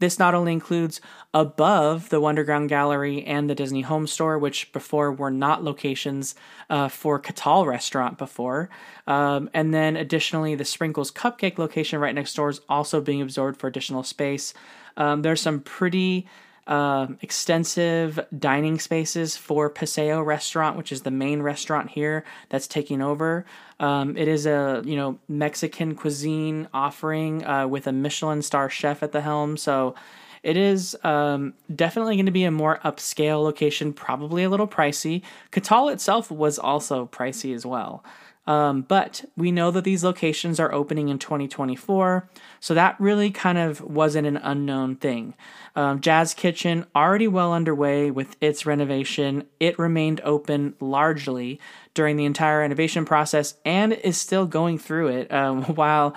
This 0.00 0.18
not 0.18 0.34
only 0.34 0.52
includes 0.52 1.00
above 1.34 2.08
the 2.08 2.20
Wonderground 2.20 2.68
Gallery 2.68 3.24
and 3.24 3.50
the 3.50 3.54
Disney 3.54 3.82
Home 3.82 4.06
Store, 4.06 4.38
which 4.38 4.72
before 4.72 5.12
were 5.12 5.30
not 5.30 5.64
locations 5.64 6.34
uh, 6.70 6.88
for 6.88 7.18
Catal 7.18 7.66
Restaurant 7.66 8.16
before, 8.18 8.70
um, 9.06 9.50
and 9.52 9.74
then 9.74 9.96
additionally 9.96 10.54
the 10.54 10.64
Sprinkles 10.64 11.10
Cupcake 11.10 11.58
location 11.58 11.98
right 11.98 12.14
next 12.14 12.34
door 12.34 12.50
is 12.50 12.60
also 12.68 13.00
being 13.00 13.22
absorbed 13.22 13.58
for 13.58 13.66
additional 13.66 14.02
space. 14.02 14.54
Um, 14.96 15.22
there's 15.22 15.40
some 15.40 15.60
pretty 15.60 16.26
uh, 16.68 17.06
extensive 17.22 18.20
dining 18.38 18.78
spaces 18.78 19.36
for 19.36 19.70
Paseo 19.70 20.20
Restaurant, 20.22 20.76
which 20.76 20.92
is 20.92 21.02
the 21.02 21.10
main 21.10 21.40
restaurant 21.40 21.90
here 21.90 22.24
that's 22.50 22.68
taking 22.68 23.00
over. 23.00 23.46
Um, 23.80 24.16
it 24.16 24.28
is 24.28 24.46
a 24.46 24.82
you 24.84 24.96
know 24.96 25.18
Mexican 25.28 25.94
cuisine 25.94 26.68
offering 26.74 27.44
uh, 27.44 27.66
with 27.68 27.86
a 27.86 27.92
Michelin 27.92 28.42
star 28.42 28.68
chef 28.68 29.02
at 29.02 29.12
the 29.12 29.20
helm, 29.20 29.56
so 29.56 29.94
it 30.42 30.56
is 30.56 30.96
um, 31.04 31.54
definitely 31.74 32.16
going 32.16 32.26
to 32.26 32.32
be 32.32 32.44
a 32.44 32.50
more 32.50 32.80
upscale 32.84 33.42
location, 33.42 33.92
probably 33.92 34.44
a 34.44 34.50
little 34.50 34.68
pricey. 34.68 35.22
Catal 35.50 35.88
itself 35.88 36.30
was 36.30 36.58
also 36.58 37.06
pricey 37.06 37.54
as 37.54 37.66
well. 37.66 38.04
Um, 38.46 38.80
but 38.80 39.26
we 39.36 39.52
know 39.52 39.70
that 39.70 39.84
these 39.84 40.02
locations 40.02 40.58
are 40.58 40.72
opening 40.72 41.10
in 41.10 41.18
2024, 41.18 42.30
so 42.60 42.72
that 42.72 42.98
really 42.98 43.30
kind 43.30 43.58
of 43.58 43.82
wasn't 43.82 44.26
an 44.26 44.38
unknown 44.38 44.96
thing. 44.96 45.34
Um, 45.76 46.00
Jazz 46.00 46.32
Kitchen 46.32 46.86
already 46.96 47.28
well 47.28 47.52
underway 47.52 48.10
with 48.10 48.36
its 48.40 48.64
renovation. 48.64 49.44
It 49.60 49.78
remained 49.78 50.22
open 50.22 50.74
largely 50.80 51.60
during 51.98 52.16
the 52.16 52.24
entire 52.24 52.60
renovation 52.60 53.04
process 53.04 53.56
and 53.64 53.92
is 53.92 54.16
still 54.16 54.46
going 54.46 54.78
through 54.78 55.08
it 55.08 55.32
um, 55.32 55.64
while 55.74 56.14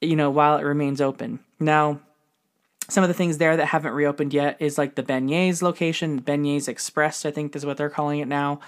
you 0.00 0.14
know 0.14 0.30
while 0.30 0.56
it 0.56 0.62
remains 0.62 1.00
open. 1.00 1.40
Now, 1.58 1.98
some 2.88 3.02
of 3.02 3.08
the 3.08 3.14
things 3.14 3.38
there 3.38 3.56
that 3.56 3.66
haven't 3.66 3.92
reopened 3.92 4.32
yet 4.32 4.56
is 4.60 4.78
like 4.78 4.94
the 4.94 5.02
beignets 5.02 5.62
location, 5.62 6.22
beignets 6.22 6.68
express, 6.68 7.26
I 7.26 7.32
think 7.32 7.56
is 7.56 7.66
what 7.66 7.76
they're 7.76 7.90
calling 7.90 8.20
it 8.20 8.28
now 8.28 8.60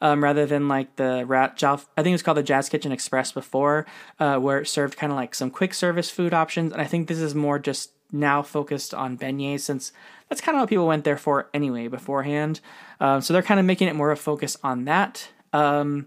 um, 0.00 0.24
rather 0.24 0.46
than 0.46 0.66
like 0.66 0.96
the 0.96 1.26
rat. 1.26 1.62
I 1.62 1.76
think 1.76 2.06
it 2.06 2.12
was 2.12 2.22
called 2.22 2.38
the 2.38 2.42
Jazz 2.42 2.70
Kitchen 2.70 2.90
Express 2.90 3.30
before, 3.30 3.84
uh, 4.18 4.38
where 4.38 4.60
it 4.62 4.66
served 4.66 4.96
kind 4.96 5.12
of 5.12 5.16
like 5.16 5.34
some 5.34 5.50
quick 5.50 5.74
service 5.74 6.08
food 6.08 6.32
options. 6.32 6.72
And 6.72 6.80
I 6.80 6.86
think 6.86 7.08
this 7.08 7.18
is 7.18 7.34
more 7.34 7.58
just 7.58 7.90
now 8.10 8.40
focused 8.40 8.94
on 8.94 9.18
beignets 9.18 9.60
since 9.60 9.92
that's 10.30 10.40
kind 10.40 10.56
of 10.56 10.62
what 10.62 10.70
people 10.70 10.86
went 10.86 11.04
there 11.04 11.18
for 11.18 11.50
anyway 11.52 11.88
beforehand. 11.88 12.60
Um, 12.98 13.20
so 13.20 13.34
they're 13.34 13.42
kind 13.42 13.60
of 13.60 13.66
making 13.66 13.88
it 13.88 13.94
more 13.94 14.10
of 14.10 14.18
a 14.18 14.22
focus 14.22 14.56
on 14.64 14.86
that. 14.86 15.28
Um, 15.52 16.06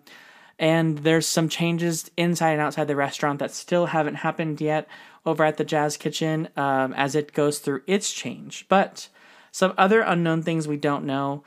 and 0.60 1.00
there's 1.00 1.26
some 1.26 1.50
changes 1.50 2.12
inside 2.18 2.52
and 2.52 2.62
outside 2.62 2.88
the 2.88 2.96
restaurant 2.96 3.40
that 3.40 3.52
still 3.52 3.88
haven't 3.88 4.16
happened 4.16 4.62
yet 4.62 4.88
over 5.26 5.44
at 5.44 5.58
the 5.58 5.64
Jazz 5.64 5.98
Kitchen 5.98 6.50
um, 6.56 6.94
as 6.94 7.16
it 7.16 7.34
goes 7.34 7.60
through 7.60 7.82
its 7.88 8.12
change. 8.12 8.66
But 8.70 9.10
some 9.52 9.74
other 9.78 10.02
unknown 10.02 10.44
things 10.44 10.68
we 10.68 10.78
don't 10.78 11.06
know 11.06 11.44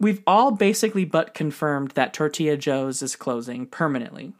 we've 0.00 0.22
all 0.26 0.50
basically 0.50 1.04
but 1.04 1.34
confirmed 1.34 1.92
that 1.92 2.14
Tortilla 2.14 2.56
Joe's 2.56 3.02
is 3.02 3.14
closing 3.14 3.66
permanently. 3.66 4.32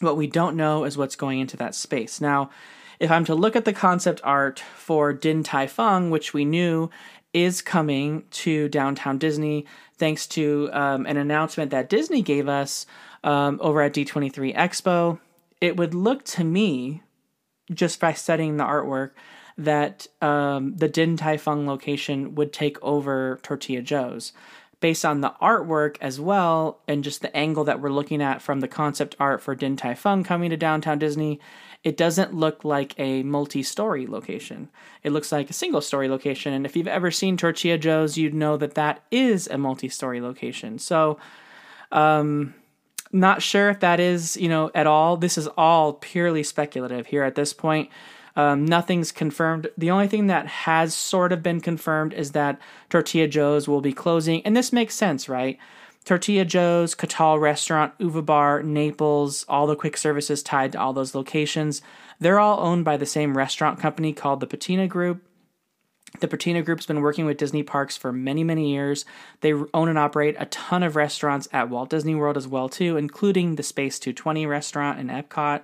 What 0.00 0.16
we 0.16 0.26
don't 0.26 0.56
know 0.56 0.84
is 0.84 0.98
what's 0.98 1.16
going 1.16 1.38
into 1.38 1.56
that 1.58 1.74
space. 1.74 2.20
Now, 2.20 2.50
if 2.98 3.10
I'm 3.10 3.24
to 3.26 3.34
look 3.34 3.56
at 3.56 3.64
the 3.64 3.72
concept 3.72 4.20
art 4.24 4.58
for 4.58 5.12
Din 5.12 5.42
Tai 5.44 5.68
Fung, 5.68 6.10
which 6.10 6.34
we 6.34 6.44
knew 6.44 6.90
is 7.32 7.62
coming 7.62 8.24
to 8.30 8.68
downtown 8.68 9.18
Disney, 9.18 9.66
thanks 9.96 10.26
to 10.28 10.70
um, 10.72 11.06
an 11.06 11.16
announcement 11.16 11.70
that 11.70 11.88
Disney 11.88 12.22
gave 12.22 12.48
us 12.48 12.86
um, 13.22 13.58
over 13.62 13.80
at 13.82 13.94
D23 13.94 14.54
Expo, 14.54 15.18
it 15.60 15.76
would 15.76 15.94
look 15.94 16.24
to 16.24 16.44
me, 16.44 17.02
just 17.72 18.00
by 18.00 18.12
studying 18.12 18.56
the 18.56 18.64
artwork, 18.64 19.12
that 19.56 20.06
um, 20.20 20.76
the 20.76 20.88
Din 20.88 21.16
Tai 21.16 21.36
Fung 21.36 21.66
location 21.66 22.34
would 22.34 22.52
take 22.52 22.82
over 22.82 23.38
Tortilla 23.42 23.82
Joe's. 23.82 24.32
Based 24.80 25.04
on 25.04 25.22
the 25.22 25.32
artwork 25.40 25.96
as 26.02 26.20
well, 26.20 26.80
and 26.86 27.02
just 27.02 27.22
the 27.22 27.34
angle 27.34 27.64
that 27.64 27.80
we're 27.80 27.88
looking 27.88 28.20
at 28.20 28.42
from 28.42 28.60
the 28.60 28.68
concept 28.68 29.16
art 29.18 29.40
for 29.40 29.54
Din 29.54 29.76
Tai 29.76 29.94
Fung 29.94 30.24
coming 30.24 30.50
to 30.50 30.56
downtown 30.58 30.98
Disney, 30.98 31.40
it 31.84 31.98
doesn't 31.98 32.34
look 32.34 32.64
like 32.64 32.94
a 32.98 33.22
multi 33.22 33.62
story 33.62 34.06
location. 34.06 34.70
It 35.02 35.12
looks 35.12 35.30
like 35.30 35.50
a 35.50 35.52
single 35.52 35.82
story 35.82 36.08
location. 36.08 36.54
And 36.54 36.64
if 36.64 36.74
you've 36.74 36.88
ever 36.88 37.10
seen 37.10 37.36
Tortilla 37.36 37.76
Joe's, 37.76 38.16
you'd 38.16 38.34
know 38.34 38.56
that 38.56 38.74
that 38.74 39.02
is 39.10 39.46
a 39.48 39.58
multi 39.58 39.90
story 39.90 40.22
location. 40.22 40.78
So, 40.78 41.18
um, 41.92 42.54
not 43.12 43.42
sure 43.42 43.68
if 43.68 43.80
that 43.80 44.00
is, 44.00 44.36
you 44.38 44.48
know, 44.48 44.70
at 44.74 44.86
all. 44.86 45.18
This 45.18 45.38
is 45.38 45.46
all 45.58 45.92
purely 45.92 46.42
speculative 46.42 47.06
here 47.06 47.22
at 47.22 47.34
this 47.36 47.52
point. 47.52 47.90
Um, 48.34 48.64
nothing's 48.64 49.12
confirmed. 49.12 49.68
The 49.78 49.90
only 49.90 50.08
thing 50.08 50.26
that 50.26 50.46
has 50.46 50.94
sort 50.94 51.32
of 51.32 51.42
been 51.42 51.60
confirmed 51.60 52.12
is 52.14 52.32
that 52.32 52.58
Tortilla 52.88 53.28
Joe's 53.28 53.68
will 53.68 53.80
be 53.80 53.92
closing, 53.92 54.42
and 54.44 54.56
this 54.56 54.72
makes 54.72 54.96
sense, 54.96 55.28
right? 55.28 55.58
Tortilla 56.04 56.44
Joe's, 56.44 56.94
Catal 56.94 57.38
Restaurant, 57.38 57.94
Uva 57.98 58.22
Bar, 58.22 58.62
Naples, 58.62 59.44
all 59.48 59.66
the 59.66 59.76
quick 59.76 59.96
services 59.96 60.42
tied 60.42 60.72
to 60.72 60.80
all 60.80 60.92
those 60.92 61.14
locations. 61.14 61.80
They're 62.20 62.40
all 62.40 62.60
owned 62.60 62.84
by 62.84 62.96
the 62.96 63.06
same 63.06 63.36
restaurant 63.36 63.78
company 63.80 64.12
called 64.12 64.40
the 64.40 64.46
Patina 64.46 64.86
Group. 64.86 65.22
The 66.20 66.28
Patina 66.28 66.62
Group's 66.62 66.86
been 66.86 67.00
working 67.00 67.24
with 67.24 67.38
Disney 67.38 67.62
parks 67.62 67.96
for 67.96 68.12
many, 68.12 68.44
many 68.44 68.70
years. 68.70 69.04
They 69.40 69.52
own 69.52 69.88
and 69.88 69.98
operate 69.98 70.36
a 70.38 70.46
ton 70.46 70.82
of 70.82 70.94
restaurants 70.94 71.48
at 71.52 71.70
Walt 71.70 71.90
Disney 71.90 72.14
World 72.14 72.36
as 72.36 72.46
well 72.46 72.68
too, 72.68 72.96
including 72.96 73.56
the 73.56 73.64
Space 73.64 73.98
220 73.98 74.46
restaurant 74.46 75.00
in 75.00 75.08
Epcot. 75.08 75.62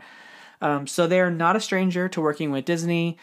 Um, 0.61 0.87
so 0.87 1.07
they're 1.07 1.31
not 1.31 1.57
a 1.57 1.61
stranger 1.61 2.09
to 2.09 2.21
working 2.21 2.51
with 2.51 2.65
Disney. 2.65 3.17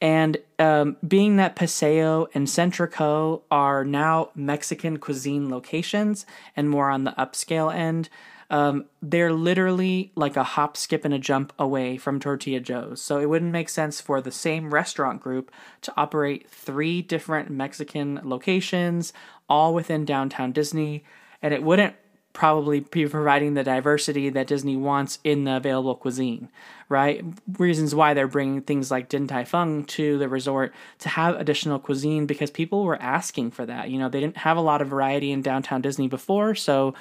And 0.00 0.36
um, 0.58 0.96
being 1.06 1.36
that 1.36 1.56
Paseo 1.56 2.28
and 2.34 2.46
Centrico 2.46 3.42
are 3.50 3.84
now 3.84 4.30
Mexican 4.34 4.98
cuisine 4.98 5.50
locations 5.50 6.26
and 6.56 6.68
more 6.68 6.90
on 6.90 7.04
the 7.04 7.12
upscale 7.12 7.74
end, 7.74 8.08
um, 8.50 8.84
they're 9.00 9.32
literally 9.32 10.12
like 10.14 10.36
a 10.36 10.44
hop, 10.44 10.76
skip, 10.76 11.04
and 11.04 11.14
a 11.14 11.18
jump 11.18 11.52
away 11.58 11.96
from 11.96 12.20
Tortilla 12.20 12.60
Joe's. 12.60 13.00
So 13.00 13.18
it 13.18 13.28
wouldn't 13.28 13.52
make 13.52 13.68
sense 13.68 14.00
for 14.00 14.20
the 14.20 14.30
same 14.30 14.74
restaurant 14.74 15.20
group 15.20 15.50
to 15.82 15.94
operate 15.96 16.50
three 16.50 17.00
different 17.00 17.50
Mexican 17.50 18.20
locations, 18.22 19.12
all 19.48 19.74
within 19.74 20.04
downtown 20.04 20.52
Disney. 20.52 21.04
And 21.40 21.54
it 21.54 21.62
wouldn't 21.62 21.96
probably 22.34 22.80
be 22.80 23.06
providing 23.06 23.54
the 23.54 23.62
diversity 23.62 24.28
that 24.28 24.48
Disney 24.48 24.76
wants 24.76 25.20
in 25.24 25.44
the 25.44 25.56
available 25.56 25.94
cuisine, 25.94 26.50
right? 26.88 27.24
Reasons 27.58 27.94
why 27.94 28.12
they're 28.12 28.28
bringing 28.28 28.60
things 28.60 28.90
like 28.90 29.08
Din 29.08 29.28
Tai 29.28 29.44
Fung 29.44 29.84
to 29.84 30.18
the 30.18 30.28
resort 30.28 30.74
to 30.98 31.08
have 31.08 31.36
additional 31.36 31.78
cuisine 31.78 32.26
because 32.26 32.50
people 32.50 32.84
were 32.84 33.00
asking 33.00 33.52
for 33.52 33.64
that. 33.64 33.88
You 33.88 33.98
know, 33.98 34.08
they 34.08 34.20
didn't 34.20 34.38
have 34.38 34.56
a 34.56 34.60
lot 34.60 34.82
of 34.82 34.88
variety 34.88 35.30
in 35.30 35.42
downtown 35.42 35.80
Disney 35.80 36.08
before, 36.08 36.56
so 36.56 36.92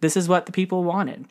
this 0.00 0.16
is 0.16 0.28
what 0.28 0.44
the 0.44 0.52
people 0.52 0.84
wanted. 0.84 1.26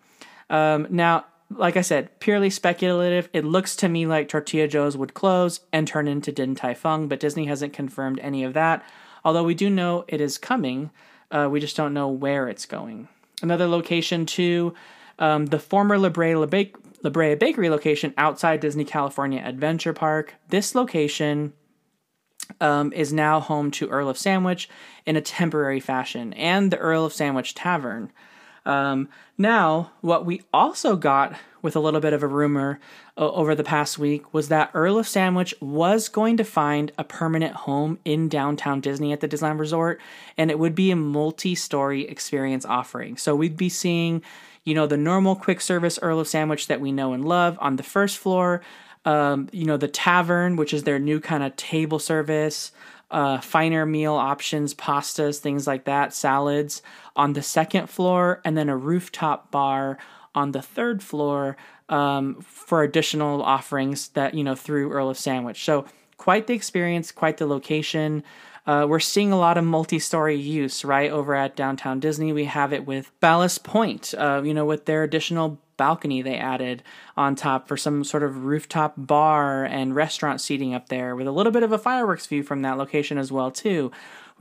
Um, 0.50 0.88
now, 0.90 1.26
like 1.52 1.78
I 1.78 1.82
said, 1.82 2.20
purely 2.20 2.50
speculative. 2.50 3.30
It 3.32 3.46
looks 3.46 3.76
to 3.78 3.90
me 3.90 4.08
like 4.08 4.28
Tortilla 4.28 4.68
Joe's 4.68 4.98
would 4.98 5.14
close 5.14 5.60
and 5.72 5.88
turn 5.88 6.08
into 6.08 6.32
Din 6.32 6.56
Tai 6.56 6.74
Fung, 6.74 7.08
but 7.08 7.20
Disney 7.20 7.46
hasn't 7.46 7.74
confirmed 7.74 8.20
any 8.24 8.44
of 8.44 8.54
that. 8.54 8.84
Although 9.24 9.44
we 9.44 9.54
do 9.54 9.70
know 9.70 10.04
it 10.08 10.20
is 10.20 10.40
coming, 10.40 10.90
uh, 11.30 11.48
we 11.52 11.60
just 11.60 11.78
don't 11.78 11.94
know 11.94 12.08
where 12.08 12.48
it's 12.48 12.66
going. 12.66 13.08
Another 13.42 13.68
location, 13.68 14.26
too, 14.26 14.74
um, 15.20 15.48
the 15.48 15.60
former 15.60 15.98
La 15.98 16.10
Brea, 16.10 16.36
La, 16.36 16.46
ba- 16.46 16.68
La 17.04 17.10
Brea 17.10 17.36
Bakery 17.36 17.70
location 17.70 18.14
outside 18.18 18.60
Disney 18.60 18.86
California 18.86 19.42
Adventure 19.44 19.94
Park. 19.94 20.36
This 20.50 20.76
location 20.76 21.54
um, 22.60 22.92
is 22.94 23.14
now 23.14 23.40
home 23.40 23.72
to 23.72 23.90
Earl 23.90 24.10
of 24.10 24.18
Sandwich 24.18 24.70
in 25.06 25.16
a 25.16 25.22
temporary 25.22 25.80
fashion 25.80 26.34
and 26.34 26.72
the 26.72 26.78
Earl 26.78 27.06
of 27.06 27.14
Sandwich 27.14 27.56
Tavern. 27.56 28.12
Um, 28.66 29.10
now, 29.38 29.92
what 30.02 30.26
we 30.26 30.44
also 30.54 30.96
got 30.96 31.36
with 31.62 31.76
a 31.76 31.80
little 31.80 32.00
bit 32.00 32.14
of 32.14 32.24
a 32.24 32.28
rumor 32.28 32.80
over 33.30 33.56
the 33.56 33.64
past 33.64 34.00
week 34.00 34.34
was 34.34 34.48
that 34.48 34.72
Earl 34.74 34.98
of 34.98 35.08
Sandwich 35.08 35.54
was 35.62 36.10
going 36.10 36.38
to 36.38 36.44
find 36.44 36.92
a 36.98 37.04
permanent 37.04 37.54
home 37.54 38.00
in 38.04 38.30
downtown 38.30 38.82
Disney 38.82 39.14
at 39.14 39.20
the 39.20 39.28
Disneyland 39.28 39.60
Resort, 39.60 40.02
and 40.38 40.50
it 40.50 40.58
would 40.58 40.76
be 40.76 40.92
a 40.92 40.96
multi 40.96 41.56
story 41.56 42.08
experience 42.08 42.66
offering. 42.66 43.18
So 43.18 43.36
we'd 43.36 43.58
be 43.58 43.70
seeing, 43.70 44.24
you 44.64 44.74
know, 44.74 44.88
the 44.88 44.98
normal 44.98 45.36
quick 45.36 45.62
service 45.62 46.00
Earl 46.02 46.20
of 46.20 46.28
Sandwich 46.28 46.68
that 46.68 46.82
we 46.82 46.92
know 46.92 47.14
and 47.14 47.26
love 47.26 47.58
on 47.62 47.76
the 47.76 47.84
first 47.84 48.18
floor. 48.18 48.62
Um, 49.04 49.50
you 49.52 49.66
know, 49.66 49.78
the 49.78 49.88
tavern, 49.88 50.56
which 50.56 50.74
is 50.74 50.84
their 50.84 51.00
new 51.00 51.20
kind 51.20 51.44
of 51.44 51.56
table 51.56 51.98
service 52.00 52.72
uh, 53.12 53.40
finer 53.42 53.86
meal 53.86 54.14
options, 54.14 54.74
pastas, 54.74 55.40
things 55.40 55.68
like 55.68 55.84
that, 55.84 56.14
salads 56.14 56.82
on 57.16 57.34
the 57.34 57.42
second 57.42 57.90
floor, 57.90 58.42
and 58.46 58.58
then 58.58 58.70
a 58.70 58.78
rooftop 58.78 59.52
bar 59.52 59.98
on 60.34 60.54
the 60.54 60.62
third 60.62 61.04
floor 61.04 61.58
um, 61.92 62.42
for 62.42 62.82
additional 62.82 63.44
offerings 63.44 64.10
that, 64.10 64.34
you 64.34 64.44
know, 64.44 64.56
through 64.56 64.92
Earl 64.92 65.10
of 65.10 65.18
Sandwich. 65.18 65.64
So, 65.64 65.86
quite 66.18 66.48
the 66.48 66.54
experience, 66.54 67.12
quite 67.12 67.38
the 67.38 67.48
location. 67.48 68.24
Uh, 68.68 68.86
we're 68.88 69.00
seeing 69.00 69.32
a 69.32 69.38
lot 69.38 69.58
of 69.58 69.64
multi-story 69.64 70.36
use 70.36 70.86
right 70.86 71.10
over 71.10 71.34
at 71.34 71.56
downtown 71.56 72.00
Disney. 72.00 72.32
We 72.32 72.46
have 72.46 72.72
it 72.74 72.86
with 72.86 73.12
Ballast 73.20 73.64
Point, 73.64 74.14
uh, 74.16 74.42
you 74.44 74.54
know, 74.54 74.66
with 74.66 74.86
their 74.86 75.04
additional 75.04 75.60
balcony 75.78 76.22
they 76.22 76.38
added 76.38 76.84
on 77.18 77.36
top 77.36 77.68
for 77.68 77.76
some 77.76 78.04
sort 78.04 78.22
of 78.22 78.46
rooftop 78.46 78.94
bar 78.96 79.66
and 79.66 79.96
restaurant 79.96 80.40
seating 80.40 80.76
up 80.76 80.90
there 80.90 81.16
with 81.16 81.26
a 81.26 81.32
little 81.32 81.52
bit 81.52 81.64
of 81.64 81.72
a 81.72 81.78
fireworks 81.80 82.28
view 82.28 82.44
from 82.44 82.62
that 82.62 82.78
location 82.78 83.18
as 83.18 83.32
well 83.32 83.50
too. 83.50 83.92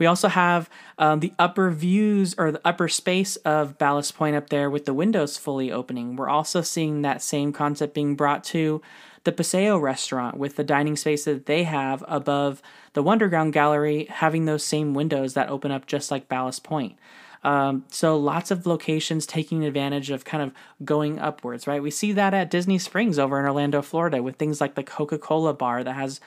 We 0.01 0.07
also 0.07 0.29
have 0.29 0.67
um, 0.97 1.19
the 1.19 1.31
upper 1.37 1.69
views 1.69 2.33
or 2.35 2.51
the 2.51 2.61
upper 2.65 2.87
space 2.87 3.35
of 3.35 3.77
Ballast 3.77 4.15
Point 4.15 4.35
up 4.35 4.49
there 4.49 4.67
with 4.67 4.85
the 4.85 4.95
windows 4.95 5.37
fully 5.37 5.71
opening. 5.71 6.15
We're 6.15 6.27
also 6.27 6.63
seeing 6.63 7.03
that 7.03 7.21
same 7.21 7.53
concept 7.53 7.93
being 7.93 8.15
brought 8.15 8.43
to 8.45 8.81
the 9.25 9.31
Paseo 9.31 9.77
restaurant 9.77 10.37
with 10.37 10.55
the 10.55 10.63
dining 10.63 10.95
space 10.95 11.25
that 11.25 11.45
they 11.45 11.65
have 11.65 12.03
above 12.07 12.63
the 12.93 13.03
Wonderground 13.03 13.51
Gallery, 13.51 14.07
having 14.09 14.45
those 14.45 14.65
same 14.65 14.95
windows 14.95 15.35
that 15.35 15.49
open 15.49 15.69
up 15.69 15.85
just 15.85 16.09
like 16.09 16.27
Ballast 16.27 16.63
Point. 16.63 16.97
Um, 17.43 17.85
so 17.89 18.17
lots 18.17 18.49
of 18.49 18.65
locations 18.65 19.27
taking 19.27 19.63
advantage 19.63 20.09
of 20.09 20.25
kind 20.25 20.41
of 20.41 20.51
going 20.83 21.19
upwards, 21.19 21.67
right? 21.67 21.81
We 21.81 21.91
see 21.91 22.11
that 22.13 22.33
at 22.33 22.49
Disney 22.49 22.79
Springs 22.79 23.19
over 23.19 23.39
in 23.39 23.45
Orlando, 23.45 23.83
Florida, 23.83 24.23
with 24.23 24.37
things 24.37 24.59
like 24.59 24.73
the 24.73 24.81
Coca 24.81 25.19
Cola 25.19 25.53
bar 25.53 25.83
that 25.83 25.93
has, 25.93 26.19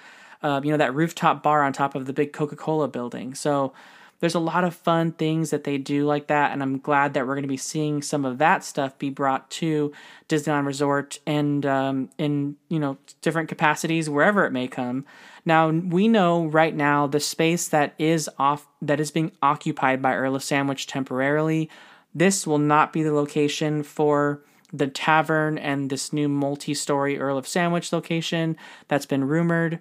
uh, 0.45 0.61
you 0.63 0.71
know, 0.71 0.77
that 0.77 0.95
rooftop 0.95 1.43
bar 1.43 1.63
on 1.63 1.73
top 1.73 1.95
of 1.95 2.05
the 2.05 2.13
big 2.13 2.33
Coca 2.33 2.55
Cola 2.55 2.87
building. 2.87 3.35
So 3.35 3.73
there's 4.21 4.35
a 4.35 4.41
lot 4.41 4.63
of 4.63 4.75
fun 4.75 5.13
things 5.13 5.51
that 5.51 5.65
they 5.65 5.79
do 5.79 6.05
like 6.05 6.29
that, 6.29 6.53
and 6.53 6.63
I'm 6.63 6.79
glad 6.79 7.15
that 7.15 7.27
we're 7.27 7.35
going 7.35 7.43
to 7.43 7.49
be 7.49 7.57
seeing 7.57 8.03
some 8.03 8.25
of 8.25 8.39
that 8.39 8.63
stuff 8.63 8.97
be 8.99 9.11
brought 9.11 9.51
to 9.53 9.93
Disneyland 10.29 10.67
Resort 10.67 11.19
and 11.27 11.65
um, 11.67 12.11
in 12.19 12.57
you 12.69 12.79
know 12.79 12.99
different 13.23 13.49
capacities 13.49 14.09
wherever 14.09 14.45
it 14.45 14.53
may 14.53 14.69
come. 14.69 15.05
Now 15.47 15.71
we 15.71 16.09
know 16.09 16.47
right 16.47 16.75
now 16.75 17.07
the 17.07 17.21
space 17.21 17.69
that 17.69 17.95
is 17.99 18.31
off 18.39 18.67
that 18.83 19.01
is 19.01 19.11
being 19.11 19.33
occupied 19.43 20.01
by 20.01 20.15
Earl 20.15 20.37
of 20.37 20.45
Sandwich 20.45 20.87
temporarily. 20.87 21.71
This 22.15 22.47
will 22.47 22.59
not 22.59 22.93
be 22.93 23.03
the 23.03 23.13
location 23.13 23.83
for 23.83 24.43
the 24.73 24.87
tavern 24.89 25.57
and 25.57 25.89
this 25.89 26.13
new 26.13 26.29
multi-story 26.29 27.19
Earl 27.19 27.39
of 27.39 27.49
Sandwich 27.49 27.93
location 27.93 28.57
that's 28.89 29.07
been 29.07 29.25
rumored. 29.25 29.81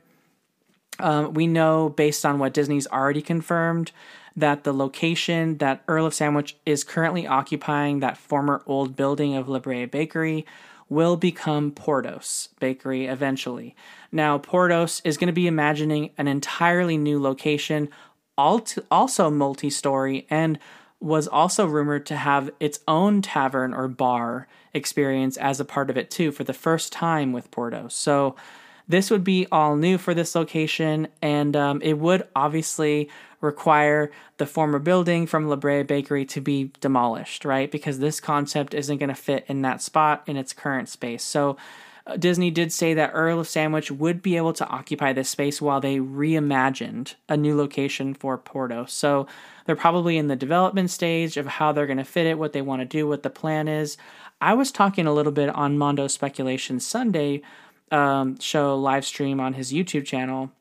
Um, 0.99 1.33
we 1.33 1.47
know 1.47 1.89
based 1.89 2.25
on 2.25 2.39
what 2.39 2.53
Disney's 2.53 2.87
already 2.87 3.21
confirmed 3.21 3.91
that 4.35 4.63
the 4.63 4.73
location 4.73 5.57
that 5.57 5.83
Earl 5.87 6.05
of 6.05 6.13
Sandwich 6.13 6.55
is 6.65 6.83
currently 6.83 7.27
occupying, 7.27 7.99
that 7.99 8.17
former 8.17 8.63
old 8.65 8.95
building 8.95 9.35
of 9.35 9.47
La 9.47 9.59
Brea 9.59 9.85
Bakery, 9.85 10.45
will 10.89 11.17
become 11.17 11.71
Porto's 11.71 12.49
Bakery 12.59 13.05
eventually. 13.05 13.75
Now, 14.11 14.37
Porto's 14.37 15.01
is 15.03 15.17
going 15.17 15.27
to 15.27 15.33
be 15.33 15.47
imagining 15.47 16.11
an 16.17 16.27
entirely 16.27 16.97
new 16.97 17.21
location, 17.21 17.89
also 18.37 19.29
multi 19.29 19.69
story, 19.69 20.27
and 20.29 20.59
was 20.99 21.27
also 21.27 21.65
rumored 21.65 22.05
to 22.05 22.15
have 22.15 22.49
its 22.59 22.79
own 22.87 23.21
tavern 23.21 23.73
or 23.73 23.87
bar 23.87 24.47
experience 24.73 25.37
as 25.37 25.59
a 25.59 25.65
part 25.65 25.89
of 25.89 25.97
it 25.97 26.09
too 26.09 26.31
for 26.31 26.43
the 26.43 26.53
first 26.53 26.93
time 26.93 27.33
with 27.33 27.51
Porto's. 27.51 27.93
So, 27.93 28.35
this 28.87 29.09
would 29.09 29.23
be 29.23 29.47
all 29.51 29.75
new 29.75 29.97
for 29.97 30.13
this 30.13 30.35
location, 30.35 31.07
and 31.21 31.55
um, 31.55 31.81
it 31.81 31.93
would 31.99 32.27
obviously 32.35 33.09
require 33.41 34.11
the 34.37 34.45
former 34.45 34.79
building 34.79 35.27
from 35.27 35.47
La 35.47 35.55
Brea 35.55 35.83
Bakery 35.83 36.25
to 36.25 36.41
be 36.41 36.71
demolished, 36.79 37.45
right? 37.45 37.69
Because 37.69 37.99
this 37.99 38.19
concept 38.19 38.73
isn't 38.73 38.97
going 38.97 39.09
to 39.09 39.15
fit 39.15 39.45
in 39.47 39.61
that 39.61 39.81
spot 39.81 40.23
in 40.27 40.37
its 40.37 40.53
current 40.53 40.87
space. 40.87 41.23
So 41.23 41.57
uh, 42.07 42.17
Disney 42.17 42.51
did 42.51 42.71
say 42.71 42.93
that 42.93 43.11
Earl 43.13 43.39
of 43.39 43.47
Sandwich 43.47 43.91
would 43.91 44.21
be 44.21 44.37
able 44.37 44.53
to 44.53 44.67
occupy 44.67 45.13
this 45.13 45.29
space 45.29 45.61
while 45.61 45.81
they 45.81 45.97
reimagined 45.97 47.15
a 47.29 47.37
new 47.37 47.55
location 47.55 48.13
for 48.13 48.37
Porto. 48.37 48.85
So 48.85 49.27
they're 49.65 49.75
probably 49.75 50.17
in 50.17 50.27
the 50.27 50.35
development 50.35 50.89
stage 50.89 51.37
of 51.37 51.45
how 51.45 51.71
they're 51.71 51.85
going 51.85 51.97
to 51.97 52.03
fit 52.03 52.27
it, 52.27 52.37
what 52.37 52.53
they 52.53 52.61
want 52.61 52.81
to 52.81 52.85
do, 52.85 53.07
what 53.07 53.23
the 53.23 53.29
plan 53.29 53.67
is. 53.67 53.97
I 54.41 54.53
was 54.53 54.71
talking 54.71 55.07
a 55.07 55.13
little 55.13 55.31
bit 55.31 55.49
on 55.49 55.77
Mondo 55.77 56.07
Speculation 56.07 56.79
Sunday 56.81 57.41
um, 57.93 58.39
show 58.39 58.75
live 58.75 59.05
stream 59.05 59.39
on 59.39 59.53
his 59.53 59.71
YouTube 59.71 60.05
channel 60.05 60.51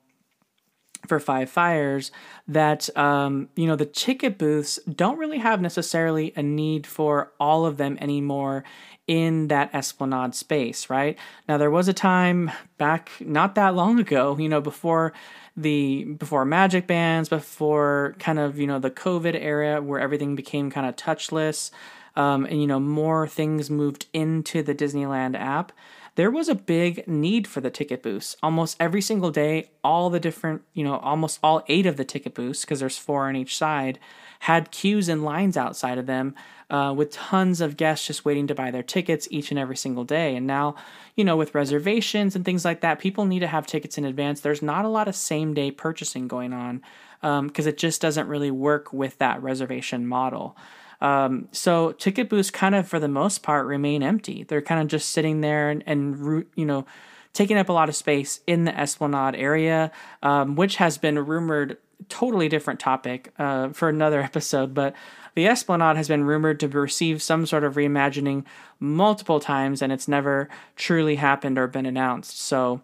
for 1.08 1.18
Five 1.18 1.50
Fires 1.50 2.12
that 2.46 2.94
um, 2.96 3.48
you 3.56 3.66
know 3.66 3.74
the 3.74 3.86
ticket 3.86 4.38
booths 4.38 4.78
don't 4.88 5.18
really 5.18 5.38
have 5.38 5.60
necessarily 5.60 6.32
a 6.36 6.42
need 6.42 6.86
for 6.86 7.32
all 7.40 7.66
of 7.66 7.76
them 7.76 7.98
anymore 8.00 8.62
in 9.08 9.48
that 9.48 9.74
esplanade 9.74 10.34
space 10.34 10.88
right? 10.88 11.18
Now 11.48 11.58
there 11.58 11.70
was 11.70 11.88
a 11.88 11.92
time 11.92 12.52
back 12.78 13.10
not 13.18 13.56
that 13.56 13.74
long 13.74 13.98
ago 13.98 14.36
you 14.38 14.48
know 14.48 14.60
before 14.60 15.12
the 15.56 16.04
before 16.04 16.44
magic 16.44 16.86
bands 16.86 17.28
before 17.28 18.14
kind 18.18 18.38
of 18.38 18.58
you 18.58 18.66
know 18.66 18.78
the 18.78 18.90
covid 18.90 19.34
era 19.38 19.82
where 19.82 20.00
everything 20.00 20.34
became 20.34 20.70
kind 20.70 20.86
of 20.86 20.96
touchless 20.96 21.70
um, 22.16 22.46
and 22.46 22.60
you 22.60 22.66
know 22.66 22.80
more 22.80 23.28
things 23.28 23.68
moved 23.68 24.06
into 24.14 24.62
the 24.62 24.74
disneyland 24.74 25.38
app 25.38 25.72
there 26.14 26.30
was 26.30 26.48
a 26.48 26.54
big 26.54 27.06
need 27.08 27.46
for 27.46 27.60
the 27.60 27.70
ticket 27.70 28.02
booths. 28.02 28.36
Almost 28.42 28.76
every 28.78 29.00
single 29.00 29.30
day, 29.30 29.70
all 29.82 30.10
the 30.10 30.20
different, 30.20 30.62
you 30.74 30.84
know, 30.84 30.98
almost 30.98 31.38
all 31.42 31.64
eight 31.68 31.86
of 31.86 31.96
the 31.96 32.04
ticket 32.04 32.34
booths, 32.34 32.62
because 32.62 32.80
there's 32.80 32.98
four 32.98 33.28
on 33.28 33.36
each 33.36 33.56
side, 33.56 33.98
had 34.40 34.70
queues 34.70 35.08
and 35.08 35.24
lines 35.24 35.56
outside 35.56 35.98
of 35.98 36.06
them 36.06 36.34
uh, 36.68 36.92
with 36.96 37.12
tons 37.12 37.60
of 37.60 37.76
guests 37.76 38.06
just 38.06 38.24
waiting 38.24 38.46
to 38.46 38.54
buy 38.54 38.70
their 38.70 38.82
tickets 38.82 39.28
each 39.30 39.50
and 39.50 39.58
every 39.58 39.76
single 39.76 40.04
day. 40.04 40.36
And 40.36 40.46
now, 40.46 40.74
you 41.16 41.24
know, 41.24 41.36
with 41.36 41.54
reservations 41.54 42.34
and 42.34 42.44
things 42.44 42.64
like 42.64 42.80
that, 42.80 42.98
people 42.98 43.24
need 43.24 43.40
to 43.40 43.46
have 43.46 43.66
tickets 43.66 43.96
in 43.96 44.04
advance. 44.04 44.40
There's 44.40 44.62
not 44.62 44.84
a 44.84 44.88
lot 44.88 45.08
of 45.08 45.14
same 45.14 45.54
day 45.54 45.70
purchasing 45.70 46.28
going 46.28 46.52
on 46.52 46.82
because 47.20 47.66
um, 47.66 47.68
it 47.68 47.78
just 47.78 48.00
doesn't 48.00 48.26
really 48.26 48.50
work 48.50 48.92
with 48.92 49.16
that 49.18 49.42
reservation 49.42 50.06
model. 50.06 50.56
Um, 51.02 51.48
so 51.50 51.92
ticket 51.92 52.30
booths 52.30 52.50
kind 52.50 52.76
of 52.76 52.86
for 52.86 53.00
the 53.00 53.08
most 53.08 53.42
part 53.42 53.66
remain 53.66 54.02
empty. 54.04 54.44
They're 54.44 54.62
kind 54.62 54.80
of 54.80 54.86
just 54.86 55.10
sitting 55.10 55.40
there 55.40 55.68
and, 55.68 55.82
and 55.84 56.46
you 56.54 56.64
know 56.64 56.86
taking 57.32 57.56
up 57.58 57.68
a 57.68 57.72
lot 57.72 57.88
of 57.88 57.96
space 57.96 58.40
in 58.46 58.64
the 58.64 58.78
Esplanade 58.78 59.34
area, 59.34 59.90
um, 60.22 60.54
which 60.54 60.76
has 60.76 60.98
been 60.98 61.18
rumored 61.18 61.76
totally 62.08 62.48
different 62.48 62.78
topic 62.78 63.32
uh, 63.38 63.70
for 63.70 63.88
another 63.88 64.20
episode, 64.22 64.74
but 64.74 64.94
the 65.34 65.46
Esplanade 65.46 65.96
has 65.96 66.08
been 66.08 66.24
rumored 66.24 66.60
to 66.60 66.68
receive 66.68 67.20
some 67.20 67.46
sort 67.46 67.64
of 67.64 67.74
reimagining 67.74 68.44
multiple 68.78 69.40
times, 69.40 69.82
and 69.82 69.92
it's 69.92 70.06
never 70.06 70.48
truly 70.76 71.16
happened 71.16 71.58
or 71.58 71.66
been 71.66 71.86
announced. 71.86 72.38
So 72.38 72.80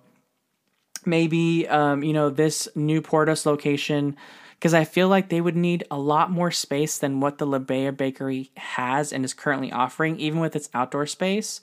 maybe 1.06 1.68
um, 1.68 2.02
you 2.02 2.12
know 2.12 2.30
this 2.30 2.66
new 2.74 3.00
Porto's 3.00 3.46
location 3.46 4.16
because 4.58 4.74
I 4.74 4.84
feel 4.84 5.08
like 5.08 5.28
they 5.28 5.40
would 5.40 5.56
need 5.56 5.84
a 5.90 5.98
lot 5.98 6.30
more 6.30 6.50
space 6.50 6.98
than 6.98 7.20
what 7.20 7.38
the 7.38 7.46
La 7.46 7.58
Brea 7.58 7.90
Bakery 7.90 8.50
has 8.56 9.12
and 9.12 9.24
is 9.24 9.32
currently 9.32 9.70
offering, 9.70 10.18
even 10.18 10.40
with 10.40 10.56
its 10.56 10.68
outdoor 10.74 11.06
space. 11.06 11.60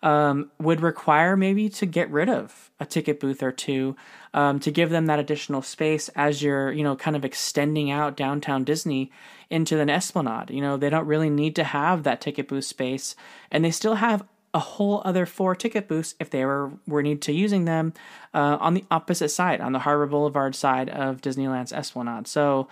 Um, 0.00 0.52
would 0.60 0.80
require 0.80 1.36
maybe 1.36 1.68
to 1.70 1.84
get 1.84 2.08
rid 2.08 2.28
of 2.28 2.70
a 2.78 2.86
ticket 2.86 3.18
booth 3.18 3.42
or 3.42 3.50
two 3.50 3.96
um, 4.32 4.60
to 4.60 4.70
give 4.70 4.90
them 4.90 5.06
that 5.06 5.18
additional 5.18 5.60
space 5.60 6.08
as 6.10 6.40
you're, 6.40 6.70
you 6.70 6.84
know, 6.84 6.94
kind 6.94 7.16
of 7.16 7.24
extending 7.24 7.90
out 7.90 8.16
downtown 8.16 8.62
Disney 8.62 9.10
into 9.50 9.76
the 9.76 9.90
Esplanade. 9.90 10.50
You 10.50 10.60
know, 10.60 10.76
they 10.76 10.88
don't 10.88 11.08
really 11.08 11.30
need 11.30 11.56
to 11.56 11.64
have 11.64 12.04
that 12.04 12.20
ticket 12.20 12.46
booth 12.46 12.66
space, 12.66 13.16
and 13.50 13.64
they 13.64 13.72
still 13.72 13.96
have 13.96 14.24
a 14.54 14.58
whole 14.58 15.02
other 15.04 15.26
four 15.26 15.54
ticket 15.54 15.88
booths 15.88 16.14
if 16.18 16.30
they 16.30 16.44
were 16.44 16.72
were 16.86 17.02
need 17.02 17.22
to 17.22 17.32
using 17.32 17.64
them 17.64 17.92
uh, 18.34 18.56
on 18.60 18.74
the 18.74 18.84
opposite 18.90 19.28
side, 19.30 19.60
on 19.60 19.72
the 19.72 19.80
Harbor 19.80 20.06
Boulevard 20.06 20.54
side 20.54 20.88
of 20.88 21.20
Disneyland's 21.20 21.72
Esplanade. 21.72 22.26
So. 22.26 22.68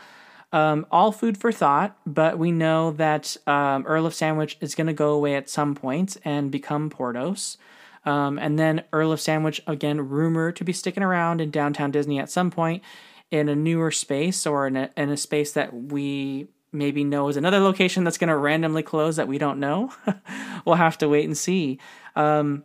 Um, 0.52 0.86
all 0.92 1.10
food 1.10 1.36
for 1.36 1.50
thought, 1.50 1.98
but 2.06 2.38
we 2.38 2.52
know 2.52 2.92
that 2.92 3.36
um, 3.48 3.84
Earl 3.84 4.06
of 4.06 4.14
Sandwich 4.14 4.56
is 4.60 4.76
going 4.76 4.86
to 4.86 4.92
go 4.92 5.10
away 5.10 5.34
at 5.34 5.50
some 5.50 5.74
point 5.74 6.16
and 6.24 6.52
become 6.52 6.88
Porto's. 6.88 7.58
Um, 8.04 8.38
and 8.38 8.56
then 8.56 8.84
Earl 8.92 9.10
of 9.10 9.20
Sandwich, 9.20 9.60
again, 9.66 10.08
rumored 10.08 10.54
to 10.56 10.64
be 10.64 10.72
sticking 10.72 11.02
around 11.02 11.40
in 11.40 11.50
downtown 11.50 11.90
Disney 11.90 12.20
at 12.20 12.30
some 12.30 12.52
point 12.52 12.82
in 13.30 13.48
a 13.48 13.56
newer 13.56 13.90
space 13.90 14.46
or 14.46 14.68
in 14.68 14.76
a, 14.76 14.90
in 14.96 15.10
a 15.10 15.16
space 15.16 15.52
that 15.52 15.74
we 15.74 16.46
maybe 16.76 17.04
knows 17.04 17.36
another 17.36 17.60
location 17.60 18.04
that's 18.04 18.18
going 18.18 18.28
to 18.28 18.36
randomly 18.36 18.82
close 18.82 19.16
that 19.16 19.28
we 19.28 19.38
don't 19.38 19.58
know. 19.58 19.92
we'll 20.64 20.76
have 20.76 20.98
to 20.98 21.08
wait 21.08 21.24
and 21.24 21.36
see. 21.36 21.78
Um, 22.14 22.64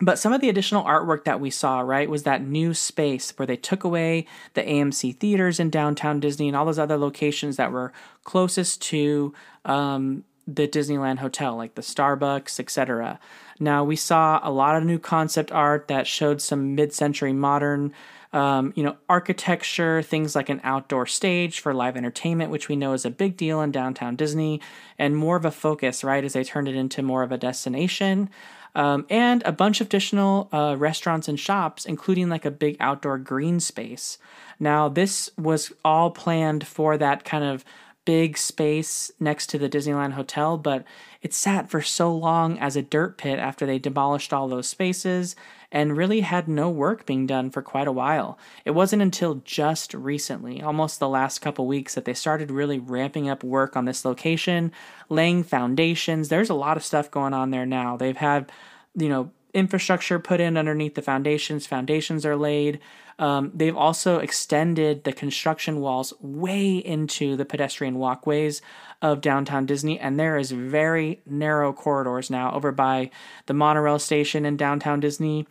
but 0.00 0.18
some 0.18 0.32
of 0.32 0.40
the 0.40 0.48
additional 0.48 0.84
artwork 0.84 1.24
that 1.24 1.40
we 1.40 1.50
saw, 1.50 1.80
right, 1.80 2.08
was 2.08 2.24
that 2.24 2.42
new 2.42 2.74
space 2.74 3.32
where 3.36 3.46
they 3.46 3.56
took 3.56 3.84
away 3.84 4.26
the 4.54 4.62
AMC 4.62 5.18
theaters 5.18 5.60
in 5.60 5.70
downtown 5.70 6.18
Disney 6.18 6.48
and 6.48 6.56
all 6.56 6.64
those 6.64 6.78
other 6.78 6.96
locations 6.96 7.56
that 7.56 7.70
were 7.70 7.92
closest 8.24 8.82
to 8.82 9.32
um, 9.64 10.24
the 10.46 10.66
Disneyland 10.66 11.18
Hotel, 11.18 11.56
like 11.56 11.74
the 11.74 11.82
Starbucks, 11.82 12.58
etc. 12.58 13.20
Now 13.60 13.84
we 13.84 13.96
saw 13.96 14.40
a 14.42 14.50
lot 14.50 14.76
of 14.76 14.84
new 14.84 14.98
concept 14.98 15.52
art 15.52 15.88
that 15.88 16.06
showed 16.06 16.40
some 16.40 16.74
mid-century 16.74 17.32
modern 17.32 17.92
um, 18.32 18.72
you 18.76 18.82
know, 18.82 18.96
architecture, 19.08 20.02
things 20.02 20.34
like 20.34 20.48
an 20.48 20.60
outdoor 20.64 21.06
stage 21.06 21.60
for 21.60 21.74
live 21.74 21.96
entertainment, 21.96 22.50
which 22.50 22.68
we 22.68 22.76
know 22.76 22.92
is 22.92 23.04
a 23.04 23.10
big 23.10 23.36
deal 23.36 23.60
in 23.60 23.70
downtown 23.70 24.16
Disney, 24.16 24.60
and 24.98 25.16
more 25.16 25.36
of 25.36 25.44
a 25.44 25.50
focus, 25.50 26.02
right, 26.02 26.24
as 26.24 26.32
they 26.32 26.44
turned 26.44 26.68
it 26.68 26.74
into 26.74 27.02
more 27.02 27.22
of 27.22 27.32
a 27.32 27.38
destination. 27.38 28.30
Um, 28.74 29.04
and 29.10 29.42
a 29.44 29.52
bunch 29.52 29.82
of 29.82 29.88
additional 29.88 30.48
uh, 30.50 30.76
restaurants 30.78 31.28
and 31.28 31.38
shops, 31.38 31.84
including 31.84 32.30
like 32.30 32.46
a 32.46 32.50
big 32.50 32.76
outdoor 32.80 33.18
green 33.18 33.60
space. 33.60 34.16
Now, 34.58 34.88
this 34.88 35.30
was 35.36 35.72
all 35.84 36.10
planned 36.10 36.66
for 36.66 36.96
that 36.96 37.24
kind 37.24 37.44
of 37.44 37.64
big 38.04 38.36
space 38.36 39.12
next 39.20 39.46
to 39.48 39.58
the 39.58 39.68
Disneyland 39.68 40.12
Hotel, 40.12 40.58
but 40.58 40.84
it 41.20 41.32
sat 41.32 41.70
for 41.70 41.80
so 41.80 42.14
long 42.14 42.58
as 42.58 42.76
a 42.76 42.82
dirt 42.82 43.16
pit 43.16 43.38
after 43.38 43.64
they 43.64 43.78
demolished 43.78 44.32
all 44.32 44.48
those 44.48 44.68
spaces 44.68 45.36
and 45.70 45.96
really 45.96 46.20
had 46.20 46.48
no 46.48 46.68
work 46.68 47.06
being 47.06 47.26
done 47.26 47.50
for 47.50 47.62
quite 47.62 47.88
a 47.88 47.92
while. 47.92 48.38
It 48.64 48.72
wasn't 48.72 49.02
until 49.02 49.36
just 49.44 49.94
recently, 49.94 50.60
almost 50.60 50.98
the 50.98 51.08
last 51.08 51.38
couple 51.38 51.66
weeks, 51.66 51.94
that 51.94 52.04
they 52.04 52.14
started 52.14 52.50
really 52.50 52.78
ramping 52.78 53.28
up 53.28 53.42
work 53.42 53.76
on 53.76 53.86
this 53.86 54.04
location, 54.04 54.72
laying 55.08 55.42
foundations. 55.42 56.28
There's 56.28 56.50
a 56.50 56.54
lot 56.54 56.76
of 56.76 56.84
stuff 56.84 57.10
going 57.10 57.32
on 57.32 57.50
there 57.50 57.66
now. 57.66 57.96
They've 57.96 58.16
had, 58.16 58.52
you 58.94 59.08
know, 59.08 59.30
infrastructure 59.54 60.18
put 60.18 60.40
in 60.40 60.56
underneath 60.56 60.94
the 60.94 61.02
foundations, 61.02 61.66
foundations 61.66 62.26
are 62.26 62.36
laid. 62.36 62.80
Um, 63.18 63.52
they've 63.54 63.76
also 63.76 64.18
extended 64.18 65.04
the 65.04 65.12
construction 65.12 65.80
walls 65.80 66.12
way 66.20 66.76
into 66.76 67.36
the 67.36 67.44
pedestrian 67.44 67.98
walkways 67.98 68.62
of 69.00 69.20
downtown 69.20 69.66
Disney, 69.66 69.98
and 69.98 70.18
there 70.18 70.38
is 70.38 70.50
very 70.52 71.22
narrow 71.26 71.72
corridors 71.72 72.30
now 72.30 72.52
over 72.52 72.72
by 72.72 73.10
the 73.46 73.54
monorail 73.54 73.98
station 73.98 74.44
in 74.44 74.56
downtown 74.56 75.00
Disney, 75.00 75.46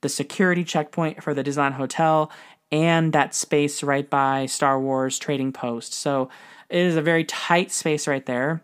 the 0.00 0.08
security 0.08 0.64
checkpoint 0.64 1.22
for 1.22 1.34
the 1.34 1.44
Disneyland 1.44 1.74
Hotel, 1.74 2.30
and 2.72 3.12
that 3.12 3.34
space 3.34 3.82
right 3.82 4.08
by 4.08 4.46
Star 4.46 4.80
Wars 4.80 5.18
Trading 5.18 5.52
Post. 5.52 5.94
So 5.94 6.28
it 6.68 6.78
is 6.80 6.96
a 6.96 7.02
very 7.02 7.24
tight 7.24 7.70
space 7.70 8.08
right 8.08 8.24
there. 8.26 8.62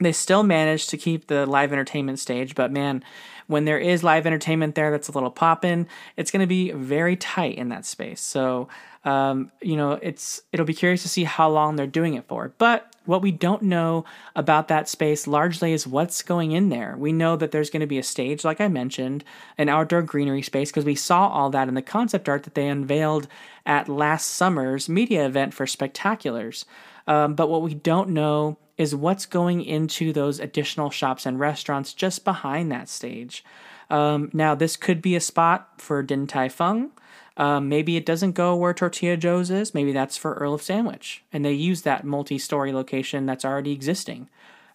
They 0.00 0.12
still 0.12 0.42
managed 0.42 0.90
to 0.90 0.96
keep 0.96 1.28
the 1.28 1.46
live 1.46 1.72
entertainment 1.72 2.18
stage, 2.18 2.54
but 2.56 2.72
man, 2.72 3.04
when 3.46 3.64
there 3.64 3.78
is 3.78 4.02
live 4.02 4.26
entertainment 4.26 4.74
there 4.74 4.90
that's 4.90 5.08
a 5.08 5.12
little 5.12 5.30
poppin', 5.30 5.86
it's 6.16 6.30
going 6.30 6.40
to 6.40 6.46
be 6.46 6.70
very 6.72 7.16
tight 7.16 7.56
in 7.56 7.68
that 7.68 7.84
space. 7.84 8.20
So, 8.20 8.68
um, 9.04 9.52
you 9.60 9.76
know, 9.76 9.92
it's 9.92 10.42
it'll 10.52 10.66
be 10.66 10.74
curious 10.74 11.02
to 11.02 11.08
see 11.08 11.24
how 11.24 11.50
long 11.50 11.76
they're 11.76 11.86
doing 11.86 12.14
it 12.14 12.26
for. 12.26 12.52
But 12.58 12.90
what 13.04 13.20
we 13.20 13.32
don't 13.32 13.62
know 13.62 14.04
about 14.34 14.68
that 14.68 14.88
space 14.88 15.26
largely 15.26 15.72
is 15.72 15.86
what's 15.86 16.22
going 16.22 16.52
in 16.52 16.70
there. 16.70 16.96
We 16.98 17.12
know 17.12 17.36
that 17.36 17.50
there's 17.50 17.68
going 17.68 17.80
to 17.80 17.86
be 17.86 17.98
a 17.98 18.02
stage, 18.02 18.44
like 18.44 18.62
I 18.62 18.68
mentioned, 18.68 19.24
an 19.58 19.68
outdoor 19.68 20.02
greenery 20.02 20.40
space, 20.40 20.70
because 20.70 20.86
we 20.86 20.94
saw 20.94 21.28
all 21.28 21.50
that 21.50 21.68
in 21.68 21.74
the 21.74 21.82
concept 21.82 22.28
art 22.28 22.44
that 22.44 22.54
they 22.54 22.66
unveiled 22.66 23.28
at 23.66 23.88
last 23.88 24.30
summer's 24.30 24.88
media 24.88 25.26
event 25.26 25.52
for 25.52 25.66
Spectaculars. 25.66 26.64
Um, 27.06 27.34
but 27.34 27.50
what 27.50 27.60
we 27.60 27.74
don't 27.74 28.10
know 28.10 28.56
is 28.76 28.94
what's 28.94 29.26
going 29.26 29.62
into 29.62 30.12
those 30.12 30.40
additional 30.40 30.90
shops 30.90 31.26
and 31.26 31.38
restaurants 31.38 31.92
just 31.92 32.24
behind 32.24 32.70
that 32.72 32.88
stage. 32.88 33.44
Um, 33.90 34.30
now, 34.32 34.54
this 34.54 34.76
could 34.76 35.00
be 35.00 35.14
a 35.14 35.20
spot 35.20 35.80
for 35.80 36.02
Din 36.02 36.26
Tai 36.26 36.48
Fung. 36.48 36.90
Um, 37.36 37.68
maybe 37.68 37.96
it 37.96 38.06
doesn't 38.06 38.32
go 38.32 38.54
where 38.54 38.74
Tortilla 38.74 39.16
Joe's 39.16 39.50
is. 39.50 39.74
Maybe 39.74 39.92
that's 39.92 40.16
for 40.16 40.34
Earl 40.34 40.54
of 40.54 40.62
Sandwich. 40.62 41.22
And 41.32 41.44
they 41.44 41.52
use 41.52 41.82
that 41.82 42.04
multi 42.04 42.38
story 42.38 42.72
location 42.72 43.26
that's 43.26 43.44
already 43.44 43.72
existing. 43.72 44.28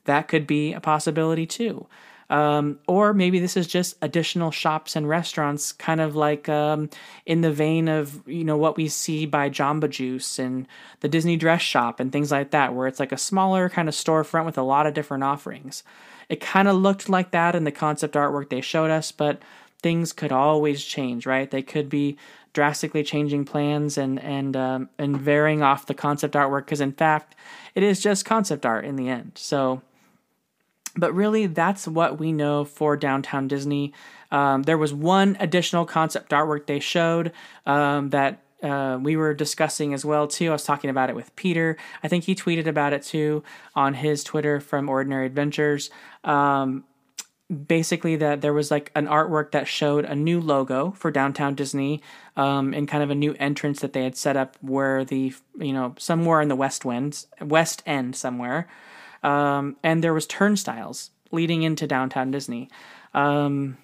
That 0.05 0.27
could 0.27 0.45
be 0.45 0.73
a 0.73 0.79
possibility 0.79 1.45
too. 1.45 1.87
Um, 2.29 2.79
or 2.87 3.13
maybe 3.13 3.39
this 3.39 3.57
is 3.57 3.65
just 3.65 3.95
additional 4.01 4.51
shops 4.51 4.95
and 4.95 5.09
restaurants, 5.09 5.71
kind 5.71 5.99
of 5.99 6.15
like 6.15 6.47
um, 6.47 6.89
in 7.25 7.41
the 7.41 7.51
vein 7.51 7.87
of 7.87 8.27
you 8.27 8.43
know 8.43 8.57
what 8.57 8.77
we 8.77 8.87
see 8.87 9.25
by 9.25 9.49
Jamba 9.49 9.89
Juice 9.89 10.37
and 10.37 10.67
the 10.99 11.09
Disney 11.09 11.37
Dress 11.37 11.61
Shop 11.61 11.99
and 11.99 12.11
things 12.11 12.31
like 12.31 12.51
that, 12.51 12.75
where 12.75 12.87
it's 12.87 12.99
like 12.99 13.11
a 13.11 13.17
smaller 13.17 13.69
kind 13.69 13.89
of 13.89 13.95
storefront 13.95 14.45
with 14.45 14.57
a 14.57 14.63
lot 14.63 14.85
of 14.85 14.93
different 14.93 15.23
offerings. 15.23 15.83
It 16.29 16.39
kind 16.39 16.67
of 16.67 16.75
looked 16.75 17.09
like 17.09 17.31
that 17.31 17.55
in 17.55 17.63
the 17.63 17.71
concept 17.71 18.13
artwork 18.13 18.49
they 18.49 18.61
showed 18.61 18.91
us, 18.91 19.11
but 19.11 19.41
things 19.81 20.13
could 20.13 20.31
always 20.31 20.83
change, 20.83 21.25
right? 21.25 21.49
They 21.49 21.63
could 21.63 21.89
be 21.89 22.17
drastically 22.53 23.03
changing 23.03 23.45
plans 23.45 23.97
and 23.97 24.19
and 24.19 24.55
um, 24.55 24.89
and 24.97 25.19
varying 25.19 25.61
off 25.61 25.85
the 25.85 25.93
concept 25.93 26.35
artwork 26.35 26.65
because 26.65 26.81
in 26.81 26.91
fact 26.91 27.35
it 27.75 27.83
is 27.83 28.01
just 28.01 28.25
concept 28.25 28.65
art 28.65 28.85
in 28.85 28.95
the 28.95 29.09
end. 29.09 29.31
So 29.35 29.81
but 30.99 31.13
really, 31.13 31.47
that's 31.47 31.87
what 31.87 32.19
we 32.19 32.31
know 32.31 32.65
for 32.65 32.95
Downtown 32.95 33.47
Disney. 33.47 33.93
Um, 34.31 34.63
there 34.63 34.77
was 34.77 34.93
one 34.93 35.37
additional 35.39 35.85
concept 35.85 36.31
artwork 36.31 36.67
they 36.67 36.79
showed 36.79 37.31
um, 37.65 38.09
that 38.09 38.41
uh, 38.61 38.99
we 39.01 39.15
were 39.15 39.33
discussing 39.33 39.93
as 39.93 40.03
well 40.03 40.27
too. 40.27 40.49
I 40.49 40.51
was 40.51 40.63
talking 40.63 40.89
about 40.89 41.09
it 41.09 41.15
with 41.15 41.35
Peter. 41.35 41.77
I 42.03 42.07
think 42.07 42.25
he 42.25 42.35
tweeted 42.35 42.67
about 42.67 42.93
it 42.93 43.03
too 43.03 43.43
on 43.75 43.93
his 43.93 44.23
Twitter 44.23 44.59
from 44.59 44.89
Ordinary 44.89 45.25
Adventures. 45.25 45.89
Um, 46.23 46.83
basically, 47.67 48.17
that 48.17 48.41
there 48.41 48.53
was 48.53 48.69
like 48.69 48.91
an 48.95 49.07
artwork 49.07 49.51
that 49.51 49.67
showed 49.67 50.05
a 50.05 50.15
new 50.15 50.39
logo 50.41 50.91
for 50.91 51.09
Downtown 51.09 51.55
Disney 51.55 52.01
um, 52.35 52.73
and 52.73 52.87
kind 52.87 53.01
of 53.01 53.09
a 53.09 53.15
new 53.15 53.33
entrance 53.39 53.79
that 53.79 53.93
they 53.93 54.03
had 54.03 54.17
set 54.17 54.35
up 54.35 54.57
where 54.61 55.05
the 55.05 55.33
you 55.57 55.73
know 55.73 55.95
somewhere 55.97 56.41
in 56.41 56.49
the 56.49 56.55
west 56.55 56.85
winds 56.85 57.27
west 57.41 57.81
end 57.85 58.15
somewhere 58.15 58.67
um, 59.23 59.75
and 59.83 60.03
there 60.03 60.13
was 60.13 60.27
turnstiles 60.27 61.11
leading 61.31 61.63
into 61.63 61.87
downtown 61.87 62.31
Disney. 62.31 62.69
Um, 63.13 63.77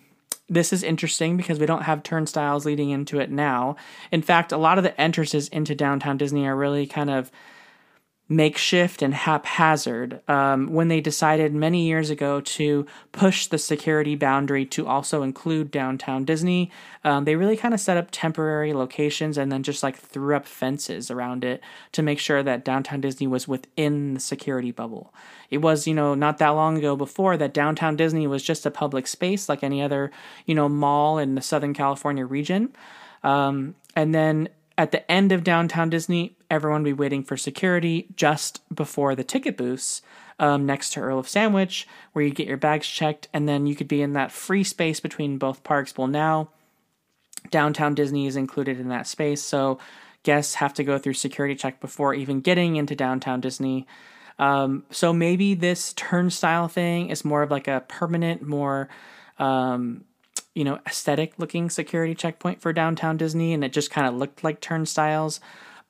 this 0.47 0.71
is 0.71 0.83
interesting 0.83 1.37
because 1.37 1.59
we 1.59 1.65
don't 1.65 1.83
have 1.83 2.03
turnstiles 2.03 2.65
leading 2.65 2.91
into 2.91 3.19
it 3.19 3.31
now. 3.31 3.75
In 4.11 4.21
fact, 4.21 4.51
a 4.51 4.57
lot 4.57 4.77
of 4.77 4.83
the 4.83 4.99
entrances 4.99 5.47
into 5.49 5.73
downtown 5.73 6.17
Disney 6.17 6.45
are 6.45 6.55
really 6.55 6.85
kind 6.85 7.09
of 7.09 7.31
makeshift 8.27 9.03
and 9.03 9.13
haphazard 9.13 10.19
um, 10.27 10.67
when 10.73 10.87
they 10.87 10.99
decided 10.99 11.53
many 11.53 11.85
years 11.85 12.09
ago 12.09 12.41
to 12.41 12.85
push 13.11 13.45
the 13.45 13.57
security 13.57 14.15
boundary 14.15 14.65
to 14.65 14.87
also 14.87 15.21
include 15.21 15.69
downtown 15.69 16.25
Disney. 16.25 16.71
Um, 17.03 17.25
they 17.25 17.35
really 17.35 17.55
kind 17.55 17.75
of 17.75 17.79
set 17.79 17.97
up 17.97 18.07
temporary 18.11 18.73
locations 18.73 19.37
and 19.37 19.51
then 19.51 19.61
just 19.61 19.83
like 19.83 19.95
threw 19.95 20.35
up 20.35 20.47
fences 20.47 21.11
around 21.11 21.43
it 21.43 21.61
to 21.91 22.01
make 22.01 22.17
sure 22.17 22.41
that 22.41 22.65
downtown 22.65 22.99
Disney 22.99 23.27
was 23.27 23.47
within 23.47 24.15
the 24.15 24.19
security 24.19 24.71
bubble. 24.71 25.13
It 25.51 25.59
was, 25.59 25.85
you 25.85 25.93
know, 25.93 26.15
not 26.15 26.39
that 26.39 26.49
long 26.49 26.79
ago 26.79 26.95
before 26.95 27.37
that 27.37 27.53
downtown 27.53 27.95
Disney 27.95 28.25
was 28.25 28.41
just 28.41 28.65
a 28.65 28.71
public 28.71 29.05
space 29.05 29.47
like 29.47 29.63
any 29.63 29.83
other, 29.83 30.11
you 30.47 30.55
know, 30.55 30.67
mall 30.67 31.19
in 31.19 31.35
the 31.35 31.41
Southern 31.41 31.75
California 31.75 32.25
region. 32.25 32.75
Um, 33.23 33.75
and 33.95 34.15
then 34.15 34.49
at 34.77 34.91
the 34.91 35.09
end 35.09 35.31
of 35.31 35.43
downtown 35.43 35.89
Disney, 35.89 36.37
everyone 36.49 36.83
would 36.83 36.89
be 36.89 36.93
waiting 36.93 37.23
for 37.23 37.37
security 37.37 38.07
just 38.15 38.61
before 38.73 39.15
the 39.15 39.23
ticket 39.23 39.55
booths 39.57 40.01
um, 40.39 40.65
next 40.65 40.91
to 40.91 40.99
Earl 40.99 41.19
of 41.19 41.29
Sandwich, 41.29 41.87
where 42.13 42.25
you 42.25 42.31
get 42.31 42.47
your 42.47 42.57
bags 42.57 42.87
checked, 42.87 43.29
and 43.33 43.47
then 43.47 43.67
you 43.67 43.75
could 43.75 43.87
be 43.87 44.01
in 44.01 44.13
that 44.13 44.31
free 44.31 44.63
space 44.63 44.99
between 44.99 45.37
both 45.37 45.63
parks. 45.63 45.97
Well, 45.97 46.07
now 46.07 46.49
downtown 47.51 47.93
Disney 47.93 48.27
is 48.27 48.35
included 48.35 48.79
in 48.79 48.89
that 48.89 49.07
space, 49.07 49.41
so 49.41 49.79
guests 50.23 50.55
have 50.55 50.73
to 50.73 50.83
go 50.83 50.97
through 50.97 51.13
security 51.13 51.55
check 51.55 51.79
before 51.79 52.13
even 52.13 52.41
getting 52.41 52.75
into 52.75 52.95
downtown 52.95 53.39
Disney. 53.39 53.87
Um, 54.37 54.83
so 54.89 55.13
maybe 55.13 55.53
this 55.53 55.93
turnstile 55.93 56.67
thing 56.67 57.09
is 57.09 57.23
more 57.23 57.43
of 57.43 57.51
like 57.51 57.69
a 57.69 57.85
permanent, 57.87 58.41
more 58.41 58.89
um, 59.39 60.03
you 60.55 60.63
know, 60.63 60.79
aesthetic 60.87 61.33
looking 61.37 61.69
security 61.69 62.15
checkpoint 62.15 62.61
for 62.61 62.73
downtown 62.73 63.17
Disney, 63.17 63.53
and 63.53 63.63
it 63.63 63.73
just 63.73 63.91
kind 63.91 64.07
of 64.07 64.15
looked 64.15 64.43
like 64.43 64.61
turnstiles. 64.61 65.39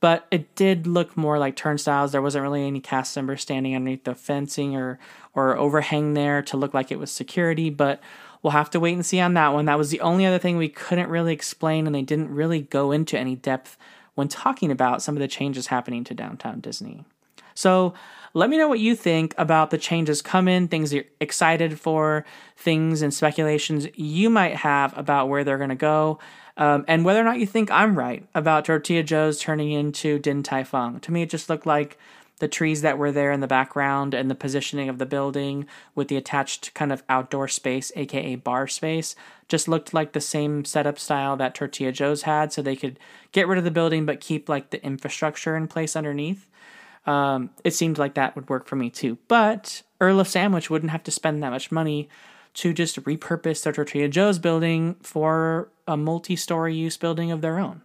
But 0.02 0.28
it 0.30 0.54
did 0.56 0.86
look 0.86 1.16
more 1.16 1.40
like 1.40 1.56
turnstiles. 1.56 2.12
There 2.12 2.22
wasn't 2.22 2.44
really 2.44 2.68
any 2.68 2.82
cast 2.82 3.16
members 3.16 3.42
standing 3.42 3.76
underneath 3.76 4.04
the 4.04 4.16
fencing 4.16 4.76
or 4.76 5.00
or 5.34 5.58
overhang 5.58 6.14
there 6.14 6.42
to 6.42 6.58
look 6.58 6.74
like 6.74 6.92
it 6.92 7.00
was 7.00 7.12
security. 7.12 7.70
But 7.70 8.02
we'll 8.42 8.52
have 8.52 8.70
to 8.72 8.80
wait 8.80 8.94
and 8.94 9.06
see 9.06 9.20
on 9.20 9.36
that 9.36 9.54
one. 9.54 9.66
That 9.66 9.78
was 9.78 9.92
the 9.92 10.02
only 10.02 10.26
other 10.26 10.40
thing 10.40 10.58
we 10.58 10.70
couldn't 10.70 11.10
really 11.10 11.34
explain, 11.34 11.86
and 11.86 11.96
they 11.96 12.02
didn't 12.02 12.34
really 12.34 12.62
go 12.62 12.92
into 12.92 13.18
any 13.18 13.36
depth 13.36 13.78
when 14.16 14.28
talking 14.28 14.72
about 14.72 15.02
some 15.02 15.16
of 15.16 15.22
the 15.22 15.28
changes 15.28 15.68
happening 15.68 16.04
to 16.04 16.14
downtown 16.14 16.60
Disney. 16.60 17.06
So 17.54 17.94
let 18.36 18.50
me 18.50 18.58
know 18.58 18.68
what 18.68 18.80
you 18.80 18.96
think 18.96 19.34
about 19.38 19.70
the 19.70 19.78
changes 19.78 20.22
coming, 20.22 20.68
things 20.68 20.94
you're 20.94 21.06
excited 21.22 21.80
for, 21.80 22.26
things 22.58 23.02
and 23.02 23.14
speculations 23.14 23.88
you 23.96 24.30
might 24.30 24.58
have 24.58 24.96
about 24.98 25.30
where 25.30 25.46
they're 25.46 25.58
going 25.58 25.70
to 25.70 25.76
go, 25.76 26.20
um, 26.58 26.84
and 26.86 27.06
whether 27.06 27.22
or 27.22 27.24
not 27.24 27.40
you 27.40 27.46
think 27.46 27.72
I'm 27.72 27.98
right 27.98 28.28
about 28.36 28.66
Tortilla 28.66 29.04
Joe's 29.04 29.40
turning 29.40 29.72
into 29.72 30.20
Din 30.20 30.44
Tai 30.44 30.66
Fung. 30.66 31.00
To 31.00 31.14
me, 31.14 31.22
it 31.22 31.30
just 31.30 31.50
looked 31.50 31.66
like 31.66 31.98
the 32.40 32.50
trees 32.50 32.82
that 32.82 32.98
were 32.98 33.14
there 33.14 33.32
in 33.32 33.40
the 33.40 33.48
background 33.48 34.14
and 34.14 34.30
the 34.30 34.36
positioning 34.36 34.90
of 34.90 34.98
the 34.98 35.06
building 35.06 35.66
with 35.96 36.10
the 36.10 36.18
attached 36.18 36.74
kind 36.74 36.92
of 36.92 37.04
outdoor 37.08 37.48
space, 37.48 37.90
aka 37.96 38.36
bar 38.36 38.68
space, 38.68 39.16
just 39.48 39.70
looked 39.70 39.94
like 39.94 40.12
the 40.12 40.20
same 40.20 40.66
setup 40.66 41.00
style 41.00 41.38
that 41.38 41.56
Tortilla 41.56 41.94
Joe's 41.94 42.24
had, 42.24 42.52
so 42.52 42.62
they 42.62 42.76
could 42.76 43.00
get 43.32 43.48
rid 43.48 43.58
of 43.58 43.64
the 43.64 43.72
building 43.72 44.06
but 44.06 44.20
keep 44.20 44.50
like 44.50 44.72
the 44.72 44.84
infrastructure 44.84 45.56
in 45.56 45.70
place 45.70 45.96
underneath. 45.96 46.50
Um, 47.06 47.52
it 47.64 47.72
seemed 47.72 47.98
like 47.98 48.16
that 48.16 48.36
would 48.36 48.50
work 48.50 48.68
for 48.68 48.76
me 48.76 48.90
too. 48.90 49.18
But 49.28 49.84
Earl 50.02 50.20
of 50.20 50.28
Sandwich 50.28 50.70
wouldn't 50.70 50.92
have 50.92 51.04
to 51.04 51.12
spend 51.12 51.44
that 51.44 51.52
much 51.52 51.72
money 51.72 52.10
to 52.56 52.74
just 52.74 53.04
repurpose 53.04 53.64
their 53.64 53.74
Tortilla 53.74 54.08
Joe's 54.08 54.40
building 54.40 54.96
for 55.02 55.70
a 55.88 55.98
multi 55.98 56.36
story 56.36 56.74
use 56.76 56.98
building 56.98 57.32
of 57.32 57.42
their 57.42 57.60
own. 57.60 57.82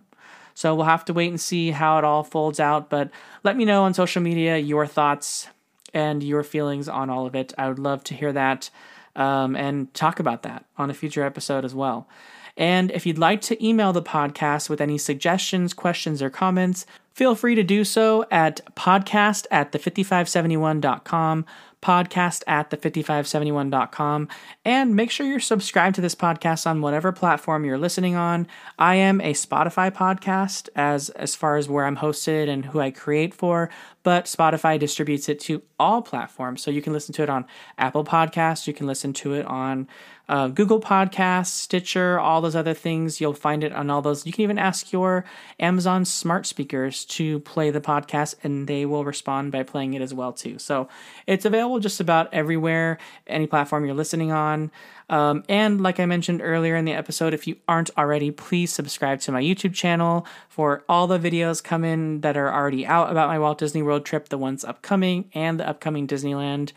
So 0.54 0.74
we'll 0.74 0.86
have 0.86 1.04
to 1.06 1.12
wait 1.12 1.28
and 1.28 1.40
see 1.40 1.70
how 1.70 1.98
it 1.98 2.04
all 2.04 2.22
folds 2.22 2.60
out. 2.60 2.90
But 2.90 3.10
let 3.42 3.56
me 3.56 3.64
know 3.64 3.84
on 3.84 3.94
social 3.94 4.22
media 4.22 4.58
your 4.58 4.86
thoughts 4.86 5.48
and 5.92 6.22
your 6.22 6.42
feelings 6.42 6.88
on 6.88 7.10
all 7.10 7.26
of 7.26 7.34
it. 7.34 7.52
I 7.58 7.68
would 7.68 7.78
love 7.78 8.04
to 8.04 8.14
hear 8.14 8.32
that 8.32 8.70
um, 9.16 9.56
and 9.56 9.92
talk 9.94 10.20
about 10.20 10.42
that 10.42 10.64
on 10.78 10.90
a 10.90 10.94
future 10.94 11.24
episode 11.24 11.64
as 11.64 11.74
well. 11.74 12.08
And 12.56 12.90
if 12.90 13.06
you'd 13.06 13.18
like 13.18 13.40
to 13.42 13.66
email 13.66 13.92
the 13.92 14.02
podcast 14.02 14.68
with 14.68 14.80
any 14.80 14.98
suggestions, 14.98 15.72
questions, 15.72 16.20
or 16.20 16.30
comments, 16.30 16.84
feel 17.20 17.34
free 17.34 17.54
to 17.54 17.62
do 17.62 17.84
so 17.84 18.24
at 18.30 18.62
podcast 18.74 19.46
at 19.50 19.72
the5571.com 19.72 21.44
podcast 21.82 22.42
at 22.46 22.70
the5571.com 22.70 24.28
and 24.64 24.96
make 24.96 25.10
sure 25.10 25.26
you're 25.26 25.38
subscribed 25.38 25.94
to 25.94 26.00
this 26.00 26.14
podcast 26.14 26.66
on 26.66 26.80
whatever 26.80 27.12
platform 27.12 27.64
you're 27.66 27.76
listening 27.76 28.14
on. 28.16 28.46
I 28.78 28.94
am 28.94 29.20
a 29.20 29.34
Spotify 29.34 29.90
podcast 29.90 30.70
as 30.74 31.10
as 31.10 31.34
far 31.34 31.56
as 31.56 31.68
where 31.68 31.84
I'm 31.84 31.96
hosted 31.96 32.48
and 32.48 32.64
who 32.64 32.80
I 32.80 32.90
create 32.90 33.34
for, 33.34 33.68
but 34.03 34.24
Spotify 34.24 34.78
distributes 34.78 35.28
it 35.28 35.40
to 35.40 35.62
all 35.78 36.03
platforms. 36.03 36.62
So 36.62 36.70
you 36.70 36.82
can 36.82 36.92
listen 36.92 37.12
to 37.14 37.22
it 37.22 37.30
on 37.30 37.46
Apple 37.78 38.05
Podcasts, 38.05 38.66
you 38.66 38.72
can 38.72 38.86
listen 38.86 39.12
to 39.14 39.34
it 39.34 39.46
on 39.46 39.88
uh, 40.30 40.46
Google 40.46 40.80
Podcasts, 40.80 41.46
Stitcher, 41.46 42.20
all 42.20 42.40
those 42.40 42.55
other 42.55 42.72
things. 42.72 43.20
You'll 43.20 43.34
find 43.34 43.64
it 43.64 43.72
on 43.72 43.90
all 43.90 44.01
those. 44.01 44.24
You 44.24 44.32
can 44.32 44.42
even 44.42 44.59
ask 44.59 44.92
your 44.92 45.24
Amazon 45.59 46.05
smart 46.05 46.46
speakers 46.46 47.05
to 47.07 47.40
play 47.40 47.70
the 47.70 47.80
podcast, 47.80 48.36
and 48.44 48.68
they 48.68 48.86
will 48.86 49.05
respond 49.05 49.51
by 49.51 49.64
playing 49.64 49.94
it 49.94 50.03
as 50.03 50.14
well 50.14 50.32
too. 50.32 50.57
So 50.61 50.88
it's 51.26 51.44
available 51.44 51.80
just 51.80 51.98
about 51.98 52.32
everywhere, 52.32 52.98
any 53.26 53.48
platform 53.48 53.84
you're 53.84 53.94
listening 53.94 54.30
on. 54.30 54.70
Um, 55.11 55.42
and 55.48 55.80
like 55.80 55.98
I 55.98 56.06
mentioned 56.06 56.40
earlier 56.40 56.76
in 56.76 56.84
the 56.84 56.92
episode, 56.92 57.34
if 57.34 57.46
you 57.46 57.56
aren't 57.66 57.90
already, 57.98 58.30
please 58.30 58.72
subscribe 58.72 59.20
to 59.22 59.32
my 59.32 59.42
YouTube 59.42 59.74
channel 59.74 60.24
for 60.48 60.84
all 60.88 61.08
the 61.08 61.18
videos 61.18 61.62
coming 61.62 62.20
that 62.20 62.36
are 62.36 62.50
already 62.50 62.86
out 62.86 63.11
about 63.11 63.28
my 63.28 63.38
Walt 63.38 63.58
Disney 63.58 63.82
World 63.82 64.06
trip, 64.06 64.28
the 64.28 64.38
ones 64.38 64.64
upcoming, 64.64 65.28
and 65.34 65.58
the 65.58 65.68
upcoming 65.68 66.06
Disneyland. 66.06 66.72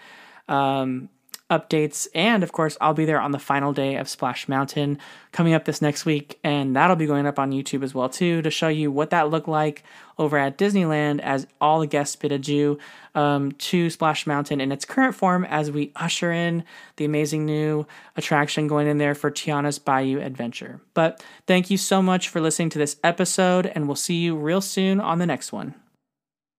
Um, 0.48 1.10
updates. 1.58 2.08
And 2.16 2.44
of 2.44 2.52
course, 2.52 2.78
I'll 2.82 2.94
be 2.94 3.06
there 3.06 3.22
on 3.22 3.32
the 3.32 3.40
final 3.40 3.74
day 3.74 3.96
of 3.96 4.10
Splash 4.10 4.48
Mountain 4.48 4.98
coming 5.32 5.54
up 5.54 5.66
this 5.66 5.82
next 5.82 6.06
week. 6.06 6.40
And 6.44 6.76
that'll 6.76 6.96
be 6.96 7.06
going 7.06 7.26
up 7.26 7.40
on 7.40 7.52
YouTube 7.52 7.84
as 7.84 7.94
well, 7.94 8.10
too, 8.10 8.42
to 8.42 8.50
show 8.50 8.68
you 8.68 8.92
what 8.92 9.12
that 9.12 9.30
looked 9.30 9.48
like 9.48 9.84
over 10.18 10.38
at 10.38 10.58
Disneyland 10.58 11.20
as 11.22 11.48
all 11.60 11.80
the 11.80 11.88
guests 11.88 12.16
bid 12.16 12.32
adieu 12.32 12.78
um, 13.16 13.52
to 13.54 13.90
Splash 13.90 14.28
Mountain 14.28 14.62
in 14.62 14.72
its 14.72 14.86
current 14.86 15.16
form 15.16 15.46
as 15.46 15.72
we 15.72 15.92
usher 15.96 16.32
in 16.32 16.64
the 16.98 17.06
amazing 17.06 17.46
new 17.46 17.86
attraction 18.16 18.68
going 18.68 18.88
in 18.88 18.98
there 18.98 19.16
for 19.16 19.32
Tiana's 19.32 19.80
Bayou 19.80 20.20
Adventure. 20.20 20.82
But 20.94 21.24
thank 21.48 21.70
you 21.70 21.78
so 21.78 22.02
much 22.02 22.30
for 22.30 22.42
listening 22.42 22.70
to 22.70 22.80
this 22.80 22.98
episode, 23.04 23.66
and 23.68 23.88
we'll 23.88 23.96
see 23.96 24.16
you 24.16 24.36
real 24.36 24.62
soon 24.62 25.00
on 25.00 25.20
the 25.20 25.26
next 25.26 25.52
one. 25.52 25.76